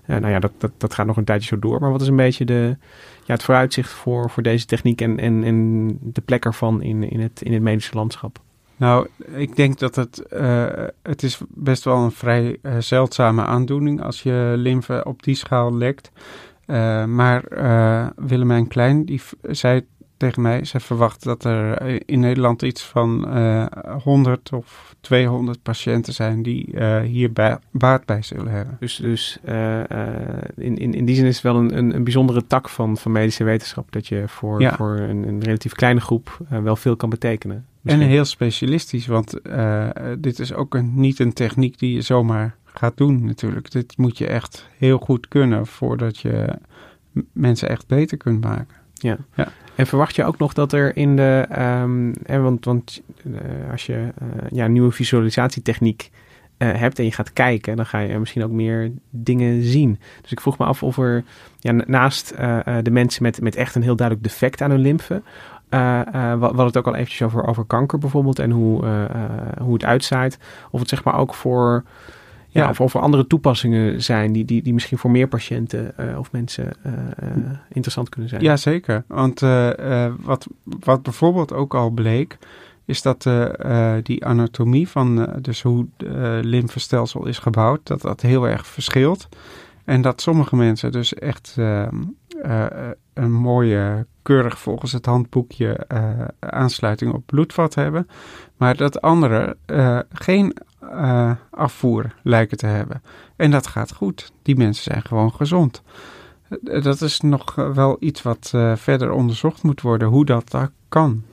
nou 0.06 0.30
ja, 0.30 0.40
dat, 0.40 0.52
dat, 0.58 0.72
dat 0.78 0.94
gaat 0.94 1.06
nog 1.06 1.18
een 1.18 1.24
tijdje 1.24 1.48
zo 1.48 1.60
door. 1.60 1.80
Maar 1.80 1.92
wat 1.92 2.02
is 2.02 2.08
een 2.08 2.16
beetje 2.16 2.46
de, 2.46 2.78
ja, 3.24 3.34
het 3.34 3.44
vooruitzicht 3.44 3.92
voor, 3.92 4.30
voor 4.30 4.44
deze 4.44 4.66
techniek 4.66 5.02
en, 5.02 5.20
en, 5.20 5.44
en 5.44 5.88
de 6.02 6.22
plek 6.22 6.46
ervan 6.46 6.82
in, 6.82 7.10
in, 7.10 7.20
het, 7.20 7.42
in 7.42 7.54
het 7.54 7.62
medische 7.62 7.96
landschap? 7.96 8.40
Nou, 8.84 9.08
ik 9.36 9.56
denk 9.56 9.80
dat 9.80 9.96
het, 9.96 10.28
eh, 10.28 10.66
het 11.04 11.24
is 11.24 11.40
best 11.50 11.84
wel 11.84 11.98
een 11.98 12.12
vrij 12.12 12.58
eh, 12.62 12.78
zeldzame 12.78 13.46
aandoening 13.46 14.02
als 14.02 14.24
je 14.24 14.54
lymfe 14.58 15.04
op 15.06 15.24
die 15.24 15.36
schaal 15.36 15.74
lekt. 15.78 16.12
Eh, 16.66 17.06
maar 17.06 17.44
Willemijn 18.16 18.68
Klein, 18.68 19.06
die 19.06 19.22
zei 19.42 19.86
tegen 20.18 20.42
mij, 20.42 20.66
zij 20.66 20.80
verwacht 20.80 21.24
dat 21.24 21.44
er 21.44 21.82
in 22.10 22.20
Nederland 22.20 22.62
iets 22.62 22.84
van 22.86 23.28
eh 23.30 23.66
100 24.04 24.54
of 24.54 24.96
200 25.02 25.62
patiënten 25.62 26.14
zijn 26.14 26.44
die 26.44 26.76
hier 27.04 27.32
ba- 27.34 27.60
baat 27.72 28.06
bij 28.06 28.22
zullen 28.22 28.52
hebben. 28.52 28.78
Dus, 28.80 28.96
dus 28.96 29.40
in, 30.56 30.78
in, 30.78 30.94
in 30.94 31.06
die 31.06 31.16
zin 31.16 31.26
is 31.26 31.34
het 31.36 31.44
wel 31.44 31.56
een, 31.56 31.78
een, 31.78 31.96
een 31.96 32.04
bijzondere 32.04 32.48
tak 32.48 32.70
van, 32.70 32.98
van 32.98 33.12
medische 33.12 33.44
wetenschap. 33.44 33.92
Dat 33.92 34.08
je 34.08 34.24
voor, 34.28 34.62
Ja. 34.62 34.76
voor 34.76 34.98
een, 34.98 35.28
een 35.28 35.44
relatief 35.44 35.74
kleine 35.74 36.00
groep 36.02 36.38
wel 36.50 36.76
veel 36.76 36.96
kan 36.96 37.10
betekenen. 37.10 37.66
En 37.84 38.00
heel 38.00 38.26
specialistisch, 38.26 39.08
want 39.08 39.42
eh, 39.42 39.90
dit 40.20 40.40
is 40.40 40.54
ook 40.54 40.76
een, 40.76 40.92
niet 40.96 41.20
een 41.20 41.34
techniek 41.34 41.80
die 41.80 41.94
je 41.94 42.02
zomaar 42.02 42.56
gaat 42.66 42.98
doen 42.98 43.26
natuurlijk. 43.26 43.72
Dit 43.72 43.98
moet 43.98 44.18
je 44.18 44.28
echt 44.28 44.68
heel 44.78 44.98
goed 44.98 45.28
kunnen 45.28 45.68
voordat 45.68 46.18
je 46.18 46.54
mensen 47.32 47.70
echt 47.70 47.88
beter 47.88 48.18
kunt 48.18 48.44
maken. 48.44 48.76
Ja. 48.94 49.18
Ja. 49.36 49.48
En 49.76 49.88
verwacht 49.88 50.16
je 50.16 50.26
ook 50.26 50.38
nog 50.38 50.54
dat 50.54 50.74
er 50.74 50.98
in 50.98 51.16
de. 51.16 51.46
hè, 52.26 52.40
want 52.40 52.66
want 52.66 53.02
eh, 53.24 53.72
als 53.72 53.86
je 53.86 54.14
ja, 54.52 54.66
een 54.66 54.72
nieuwe 54.72 54.92
visualisatietechniek 54.92 56.12
eh, 56.58 56.72
hebt 56.74 57.00
en 57.00 57.06
je 57.06 57.12
gaat 57.12 57.34
kijken, 57.34 57.76
dan 57.76 57.86
ga 57.86 58.00
je 58.00 58.20
misschien 58.20 58.44
ook 58.44 58.52
meer 58.52 58.92
dingen 59.10 59.64
zien. 59.64 60.00
Dus 60.22 60.32
ik 60.32 60.42
vroeg 60.42 60.58
me 60.58 60.66
af 60.66 60.84
of 60.84 60.98
er 60.98 61.24
ja, 61.60 61.72
naast 61.72 62.38
de 62.82 62.92
mensen 62.92 63.24
met, 63.24 63.42
met 63.42 63.56
echt 63.56 63.76
een 63.76 63.82
heel 63.82 63.96
duidelijk 63.96 64.28
defect 64.28 64.62
aan 64.62 64.70
hun 64.70 64.80
lymfe, 64.80 65.22
uh, 65.74 66.00
uh, 66.08 66.34
we 66.34 66.46
hadden 66.46 66.66
het 66.66 66.78
ook 66.78 66.88
al 66.88 66.96
eventjes 66.96 67.22
over, 67.22 67.48
over 67.48 67.66
kanker 67.66 67.98
bijvoorbeeld 68.00 68.40
en 68.40 68.52
hoe, 68.52 68.84
uh, 68.84 69.06
hoe 69.62 69.74
het 69.74 69.84
uitzaait. 69.84 70.38
Of 70.72 70.80
het 70.80 70.90
zeg 70.90 71.04
maar 71.04 71.18
ook 71.18 71.34
voor, 71.34 71.84
ja, 72.48 72.64
ja. 72.64 72.70
Of, 72.70 72.82
of 72.82 72.94
er 72.94 73.02
andere 73.02 73.28
toepassingen 73.28 74.04
zijn 74.04 74.32
die, 74.32 74.46
die, 74.46 74.62
die 74.62 74.74
misschien 74.74 74.98
voor 74.98 75.12
meer 75.12 75.28
patiënten 75.28 75.94
of 76.18 76.32
mensen 76.32 76.74
interessant 77.68 78.10
kunnen 78.10 78.30
zijn. 78.30 78.42
Ja, 78.42 78.58
zeker. 78.58 79.04
Want 79.08 79.40
wat, 80.22 80.48
wat 80.64 81.04
bijvoorbeeld 81.04 81.54
ook 81.54 81.74
al 81.74 81.90
bleek, 81.90 82.38
is 82.86 83.02
dat 83.02 83.30
die 84.04 84.26
anatomie 84.26 84.90
van 84.90 85.36
dus 85.42 85.62
hoe 85.62 85.88
het 85.98 86.46
lymfestelsel 86.46 87.26
is 87.26 87.40
gebouwd, 87.40 87.80
dat 87.84 88.02
dat 88.02 88.22
heel 88.22 88.48
erg 88.48 88.68
verschilt. 88.68 89.28
En 89.86 90.02
dat 90.02 90.22
sommige 90.22 90.56
mensen 90.56 90.92
dus 90.92 91.14
echt 91.14 91.58
een 93.14 93.32
mooie, 93.32 94.06
keurig 94.22 94.60
volgens 94.60 94.92
het 94.92 95.06
handboekje 95.06 95.86
uh, 95.94 96.00
aansluiting 96.40 97.14
op 97.14 97.26
bloedvat 97.26 97.76
hebben. 97.76 98.08
Maar 98.58 98.78
dat 98.78 99.02
anderen 99.02 99.58
uh, 99.68 100.00
geen 100.12 100.56
afvoer 101.50 102.14
lijken 102.24 102.58
te 102.58 102.66
hebben. 102.66 103.02
En 103.36 103.52
dat 103.52 103.68
gaat 103.68 103.94
goed. 103.94 104.32
Die 104.42 104.56
mensen 104.56 104.84
zijn 104.84 105.02
gewoon 105.02 105.34
gezond. 105.34 105.82
Dat 106.62 107.02
is 107.02 107.20
nog 107.22 107.56
wel 107.56 107.98
iets 108.00 108.22
wat 108.22 108.54
verder 108.76 109.12
onderzocht 109.12 109.64
moet 109.64 109.82
worden, 109.82 110.08
hoe 110.08 110.26
dat, 110.26 110.50
dat 110.52 110.72
kan. 110.90 111.24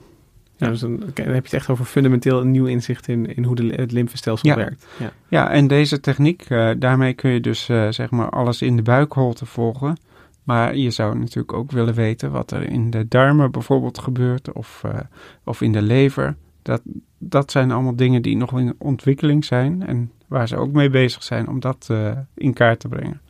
Ja, 0.57 0.67
dus 0.67 0.79
dan, 0.79 0.97
dan, 0.97 1.07
heb 1.15 1.27
je 1.27 1.33
het 1.33 1.53
echt 1.53 1.69
over 1.69 1.85
fundamenteel 1.85 2.41
een 2.41 2.51
nieuw 2.51 2.65
inzicht 2.65 3.07
in, 3.07 3.35
in 3.35 3.43
hoe 3.43 3.55
de, 3.55 3.67
het 3.75 3.91
lymfestelsel 3.91 4.49
ja. 4.49 4.55
werkt. 4.55 4.85
Ja. 4.99 5.11
ja, 5.27 5.49
en 5.49 5.67
deze 5.67 5.99
techniek, 5.99 6.47
daarmee 6.77 7.13
kun 7.13 7.31
je 7.31 7.39
dus 7.39 7.65
zeg 7.89 8.09
maar 8.09 8.29
alles 8.29 8.61
in 8.61 8.75
de 8.75 8.81
buikholte 8.81 9.45
volgen. 9.45 9.97
Maar 10.43 10.75
je 10.75 10.89
zou 10.89 11.17
natuurlijk 11.17 11.53
ook 11.53 11.71
willen 11.71 11.93
weten 11.93 12.31
wat 12.31 12.51
er 12.51 12.69
in 12.69 12.89
de 12.89 13.07
darmen 13.07 13.51
bijvoorbeeld 13.51 13.99
gebeurt 13.99 14.51
of, 14.51 14.83
uh, 14.85 14.99
of 15.43 15.61
in 15.61 15.71
de 15.71 15.81
lever. 15.81 16.35
Dat, 16.61 16.81
dat 17.17 17.51
zijn 17.51 17.71
allemaal 17.71 17.95
dingen 17.95 18.21
die 18.21 18.37
nog 18.37 18.59
in 18.59 18.75
ontwikkeling 18.77 19.45
zijn 19.45 19.87
en 19.87 20.11
waar 20.27 20.47
ze 20.47 20.55
ook 20.55 20.71
mee 20.71 20.89
bezig 20.89 21.23
zijn 21.23 21.47
om 21.47 21.59
dat 21.59 21.87
uh, 21.91 22.11
in 22.35 22.53
kaart 22.53 22.79
te 22.79 22.87
brengen. 22.87 23.21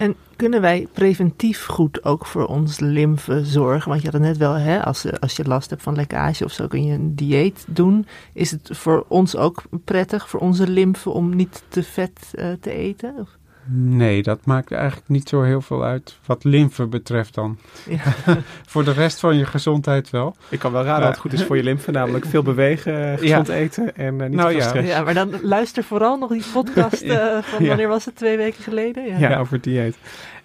En 0.00 0.14
kunnen 0.36 0.60
wij 0.60 0.88
preventief 0.92 1.66
goed 1.66 2.04
ook 2.04 2.26
voor 2.26 2.46
ons 2.46 2.78
lymfe 2.78 3.44
zorgen? 3.44 3.88
Want 3.88 4.02
je 4.02 4.10
had 4.10 4.20
het 4.20 4.28
net 4.28 4.36
wel, 4.36 4.54
hè, 4.54 4.84
als, 4.84 5.20
als 5.20 5.36
je 5.36 5.44
last 5.44 5.70
hebt 5.70 5.82
van 5.82 5.94
lekkage 5.94 6.44
of 6.44 6.52
zo, 6.52 6.66
kun 6.66 6.84
je 6.84 6.94
een 6.94 7.14
dieet 7.14 7.64
doen. 7.68 8.06
Is 8.32 8.50
het 8.50 8.68
voor 8.72 9.04
ons 9.08 9.36
ook 9.36 9.62
prettig, 9.84 10.28
voor 10.28 10.40
onze 10.40 10.68
lymfe, 10.68 11.10
om 11.10 11.36
niet 11.36 11.62
te 11.68 11.82
vet 11.82 12.30
uh, 12.34 12.52
te 12.60 12.70
eten? 12.70 13.26
Nee, 13.72 14.22
dat 14.22 14.44
maakt 14.44 14.72
eigenlijk 14.72 15.08
niet 15.08 15.28
zo 15.28 15.42
heel 15.42 15.60
veel 15.60 15.84
uit 15.84 16.18
wat 16.26 16.44
lymfe 16.44 16.86
betreft 16.86 17.34
dan. 17.34 17.58
Ja. 17.88 18.34
voor 18.72 18.84
de 18.84 18.92
rest 18.92 19.20
van 19.20 19.36
je 19.36 19.44
gezondheid 19.44 20.10
wel. 20.10 20.36
Ik 20.48 20.58
kan 20.58 20.72
wel 20.72 20.84
raden 20.84 21.00
dat 21.00 21.10
het 21.10 21.20
goed 21.20 21.32
is 21.32 21.42
voor 21.42 21.56
je 21.56 21.62
lymfe, 21.62 21.90
namelijk 21.90 22.24
veel 22.26 22.42
bewegen, 22.42 23.18
gezond 23.18 23.46
ja. 23.46 23.54
eten 23.54 23.96
en 23.96 24.14
uh, 24.14 24.26
niet 24.26 24.36
nou, 24.36 24.52
ja. 24.52 24.68
stress. 24.68 24.88
Ja, 24.88 25.02
maar 25.02 25.14
dan 25.14 25.34
luister 25.42 25.84
vooral 25.84 26.18
nog 26.18 26.30
die 26.30 26.44
podcast 26.52 27.02
uh, 27.12 27.38
van 27.40 27.66
wanneer 27.66 27.88
was 27.88 28.04
het, 28.04 28.16
twee 28.16 28.36
weken 28.36 28.62
geleden? 28.62 29.06
Ja, 29.06 29.18
ja 29.18 29.38
over 29.38 29.60
dieet. 29.60 29.96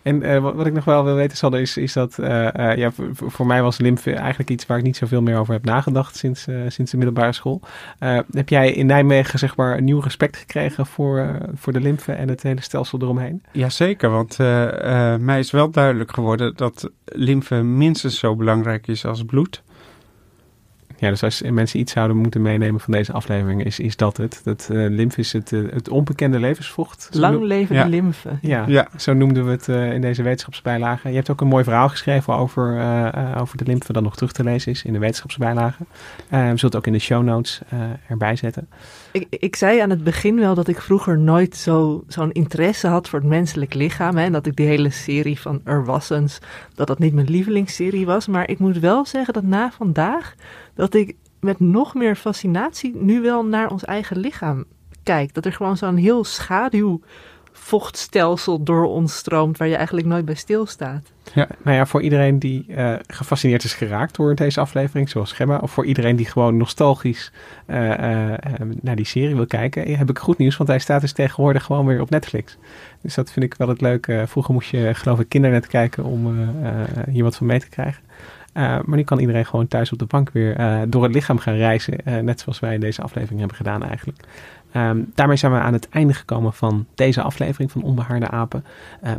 En 0.05 0.23
uh, 0.23 0.39
wat, 0.39 0.65
ik 0.65 0.73
nog 0.73 0.85
wel 0.85 1.03
wil 1.03 1.15
weten, 1.15 1.37
Sander, 1.37 1.59
is, 1.59 1.77
is 1.77 1.93
dat 1.93 2.17
uh, 2.19 2.27
uh, 2.27 2.75
ja, 2.75 2.91
voor, 2.91 3.31
voor, 3.31 3.45
mij 3.45 3.61
was 3.61 3.77
lymfe 3.77 4.13
eigenlijk 4.13 4.49
iets 4.49 4.65
waar 4.65 4.77
ik 4.77 4.83
niet 4.83 4.97
zoveel 4.97 5.21
meer 5.21 5.37
over 5.37 5.53
heb 5.53 5.65
nagedacht 5.65 6.15
sinds, 6.15 6.47
sinds 6.67 6.91
de 6.91 6.97
middelbare 6.97 7.33
school. 7.33 7.61
heb 8.31 8.49
jij 8.49 8.71
in 8.71 8.85
Nijmegen 8.85 9.39
zeg 9.39 9.55
maar 9.55 9.81
nieuw 9.81 9.99
respect 9.99 10.37
gekregen 10.37 10.85
voor, 10.85 11.37
voor 11.53 11.73
de 11.73 11.81
lymfe 11.81 12.11
en 12.11 12.29
het 12.29 12.43
hele 12.43 12.61
stelsel 12.61 12.99
eromheen? 13.01 13.43
Jazeker, 13.51 14.09
want 14.09 14.37
mij 15.21 15.39
is 15.39 15.51
wel 15.51 15.69
duidelijk 15.69 16.11
geworden 16.11 16.53
dat 16.55 16.89
lymfe 17.05 17.55
minstens 17.55 18.19
zo 18.19 18.35
belangrijk 18.35 18.87
is 18.87 19.05
als 19.05 19.23
bloed. 19.23 19.63
Ja, 21.05 21.11
dus 21.11 21.23
als 21.23 21.41
mensen 21.41 21.79
iets 21.79 21.91
zouden 21.91 22.17
moeten 22.17 22.41
meenemen 22.41 22.79
van 22.79 22.93
deze 22.93 23.11
aflevering, 23.11 23.65
is, 23.65 23.79
is 23.79 23.95
dat 23.95 24.17
het. 24.17 24.41
Dat 24.43 24.69
uh, 24.71 24.89
lymfe 24.89 25.19
is 25.19 25.33
het, 25.33 25.51
uh, 25.51 25.71
het 25.71 25.89
onbekende 25.89 26.39
levensvocht. 26.39 27.09
Lang 27.11 27.41
levende 27.41 27.81
ja. 27.81 27.87
lymfe. 27.87 28.29
Ja, 28.41 28.63
ja, 28.67 28.87
zo 28.97 29.13
noemden 29.13 29.45
we 29.45 29.51
het 29.51 29.67
uh, 29.67 29.93
in 29.93 30.01
deze 30.01 30.23
wetenschapsbijlage. 30.23 31.09
Je 31.09 31.15
hebt 31.15 31.29
ook 31.29 31.41
een 31.41 31.47
mooi 31.47 31.63
verhaal 31.63 31.89
geschreven 31.89 32.35
over, 32.35 32.63
over 33.39 33.57
de 33.57 33.65
lymfe, 33.65 33.93
dat 33.93 34.03
nog 34.03 34.15
terug 34.15 34.31
te 34.31 34.43
lezen 34.43 34.71
is 34.71 34.83
in 34.83 34.93
de 34.93 34.99
wetenschapsbijlage. 34.99 35.83
we 36.29 36.37
zullen 36.37 36.59
het 36.59 36.75
ook 36.75 36.87
in 36.87 36.93
de 36.93 36.99
show 36.99 37.23
notes 37.23 37.61
erbij 38.07 38.35
zetten. 38.35 38.67
Ik, 39.15 39.27
ik 39.29 39.55
zei 39.55 39.79
aan 39.79 39.89
het 39.89 40.03
begin 40.03 40.39
wel 40.39 40.55
dat 40.55 40.67
ik 40.67 40.81
vroeger 40.81 41.19
nooit 41.19 41.55
zo, 41.55 42.03
zo'n 42.07 42.31
interesse 42.31 42.87
had 42.87 43.09
voor 43.09 43.19
het 43.19 43.27
menselijk 43.27 43.73
lichaam. 43.73 44.17
Hè, 44.17 44.23
en 44.23 44.31
dat 44.31 44.45
ik 44.45 44.55
die 44.55 44.67
hele 44.67 44.89
serie 44.89 45.39
van 45.39 45.61
Er 45.63 45.85
Wassens, 45.85 46.39
dat 46.73 46.87
dat 46.87 46.99
niet 46.99 47.13
mijn 47.13 47.29
lievelingsserie 47.29 48.05
was. 48.05 48.27
Maar 48.27 48.49
ik 48.49 48.59
moet 48.59 48.79
wel 48.79 49.05
zeggen 49.05 49.33
dat 49.33 49.43
na 49.43 49.71
vandaag 49.71 50.35
dat 50.73 50.93
ik 50.93 51.15
met 51.39 51.59
nog 51.59 51.93
meer 51.93 52.15
fascinatie 52.15 52.95
nu 52.95 53.21
wel 53.21 53.45
naar 53.45 53.71
ons 53.71 53.85
eigen 53.85 54.17
lichaam 54.17 54.65
kijk. 55.03 55.33
Dat 55.33 55.45
er 55.45 55.53
gewoon 55.53 55.77
zo'n 55.77 55.97
heel 55.97 56.23
schaduwvochtstelsel 57.65 58.63
door 58.63 58.85
ons 58.85 59.15
stroomt 59.15 59.57
waar 59.57 59.67
je 59.67 59.75
eigenlijk 59.75 60.07
nooit 60.07 60.25
bij 60.25 60.35
stilstaat. 60.35 61.11
Ja, 61.33 61.47
nou 61.63 61.77
ja, 61.77 61.85
voor 61.85 62.01
iedereen 62.01 62.39
die 62.39 62.65
uh, 62.67 62.95
gefascineerd 63.07 63.63
is 63.63 63.73
geraakt 63.73 64.15
door 64.15 64.35
deze 64.35 64.59
aflevering, 64.59 65.09
zoals 65.09 65.31
Gemma, 65.31 65.57
of 65.57 65.71
voor 65.71 65.85
iedereen 65.85 66.15
die 66.15 66.25
gewoon 66.25 66.57
nostalgisch 66.57 67.31
uh, 67.67 67.89
uh, 67.89 68.33
naar 68.81 68.95
die 68.95 69.05
serie 69.05 69.35
wil 69.35 69.47
kijken, 69.47 69.97
heb 69.97 70.09
ik 70.09 70.19
goed 70.19 70.37
nieuws, 70.37 70.57
want 70.57 70.69
hij 70.69 70.79
staat 70.79 71.01
dus 71.01 71.11
tegenwoordig 71.11 71.63
gewoon 71.63 71.85
weer 71.85 72.01
op 72.01 72.09
Netflix. 72.09 72.57
Dus 73.01 73.15
dat 73.15 73.31
vind 73.31 73.45
ik 73.45 73.53
wel 73.53 73.67
het 73.67 73.81
leuke. 73.81 74.23
Vroeger 74.27 74.53
moest 74.53 74.69
je, 74.69 74.93
geloof 74.93 75.19
ik, 75.19 75.29
kindernet 75.29 75.67
kijken 75.67 76.03
om 76.03 76.49
hier 77.09 77.23
wat 77.23 77.35
van 77.35 77.47
mee 77.47 77.59
te 77.59 77.69
krijgen. 77.69 78.03
Maar 78.53 78.95
nu 78.95 79.03
kan 79.03 79.19
iedereen 79.19 79.45
gewoon 79.45 79.67
thuis 79.67 79.91
op 79.91 79.99
de 79.99 80.05
bank 80.05 80.29
weer 80.29 80.85
door 80.89 81.03
het 81.03 81.13
lichaam 81.13 81.37
gaan 81.37 81.55
reizen. 81.55 82.25
Net 82.25 82.39
zoals 82.39 82.59
wij 82.59 82.73
in 82.73 82.79
deze 82.79 83.01
aflevering 83.01 83.39
hebben 83.39 83.57
gedaan 83.57 83.83
eigenlijk. 83.83 84.19
Um, 84.75 85.11
daarmee 85.13 85.37
zijn 85.37 85.51
we 85.51 85.57
aan 85.57 85.73
het 85.73 85.89
einde 85.89 86.13
gekomen 86.13 86.53
van 86.53 86.85
deze 86.95 87.21
aflevering 87.21 87.71
van 87.71 87.83
Onbehaarde 87.83 88.29
Apen. 88.29 88.65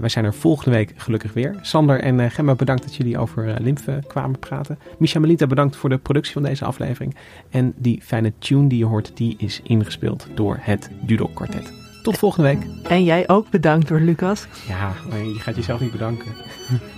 wij 0.01 0.09
zijn 0.09 0.25
er 0.25 0.35
volgende 0.35 0.77
week 0.77 0.93
gelukkig 0.97 1.33
weer. 1.33 1.59
Sander 1.63 2.01
en 2.01 2.31
Gemma, 2.31 2.55
bedankt 2.55 2.83
dat 2.83 2.95
jullie 2.95 3.19
over 3.19 3.57
lymfe 3.61 4.03
kwamen 4.07 4.39
praten. 4.39 4.79
Misha 4.99 5.21
Melita, 5.21 5.47
bedankt 5.47 5.77
voor 5.77 5.89
de 5.89 5.99
productie 5.99 6.33
van 6.33 6.43
deze 6.43 6.65
aflevering. 6.65 7.17
En 7.51 7.75
die 7.77 8.01
fijne 8.03 8.33
tune 8.39 8.69
die 8.69 8.79
je 8.79 8.85
hoort, 8.85 9.11
die 9.15 9.35
is 9.39 9.61
ingespeeld 9.63 10.27
door 10.35 10.59
het 10.61 10.91
Dudok 11.01 11.35
Quartet. 11.35 11.73
Tot 12.03 12.19
volgende 12.19 12.49
week. 12.49 12.67
En 12.89 13.05
jij 13.05 13.29
ook 13.29 13.51
bedankt 13.51 13.89
door 13.89 14.01
Lucas. 14.01 14.47
Ja, 14.69 14.93
je 15.11 15.39
gaat 15.39 15.57
jezelf 15.57 15.81
niet 15.81 15.93
bedanken. 15.93 16.33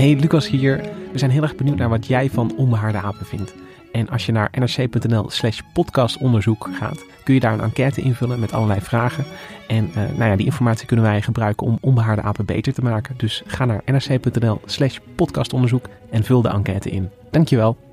Hey, 0.00 0.16
Lucas 0.16 0.48
hier. 0.48 0.99
We 1.12 1.18
zijn 1.18 1.30
heel 1.30 1.42
erg 1.42 1.54
benieuwd 1.54 1.76
naar 1.76 1.88
wat 1.88 2.06
jij 2.06 2.30
van 2.30 2.56
onbehaarde 2.56 2.98
apen 2.98 3.26
vindt. 3.26 3.54
En 3.92 4.08
als 4.08 4.26
je 4.26 4.32
naar 4.32 4.50
nrc.nl 4.52 5.30
slash 5.30 5.60
podcastonderzoek 5.72 6.68
gaat, 6.72 7.04
kun 7.24 7.34
je 7.34 7.40
daar 7.40 7.52
een 7.52 7.60
enquête 7.60 8.00
invullen 8.00 8.40
met 8.40 8.52
allerlei 8.52 8.80
vragen. 8.80 9.24
En 9.68 9.88
uh, 9.88 9.94
nou 9.94 10.30
ja, 10.30 10.36
die 10.36 10.46
informatie 10.46 10.86
kunnen 10.86 11.04
wij 11.04 11.22
gebruiken 11.22 11.66
om 11.66 11.78
onbehaarde 11.80 12.22
apen 12.22 12.44
beter 12.44 12.72
te 12.72 12.82
maken. 12.82 13.14
Dus 13.16 13.42
ga 13.46 13.64
naar 13.64 13.82
nrc.nl 13.84 14.60
slash 14.64 14.98
podcastonderzoek 15.14 15.88
en 16.10 16.24
vul 16.24 16.42
de 16.42 16.48
enquête 16.48 16.90
in. 16.90 17.10
Dankjewel. 17.30 17.89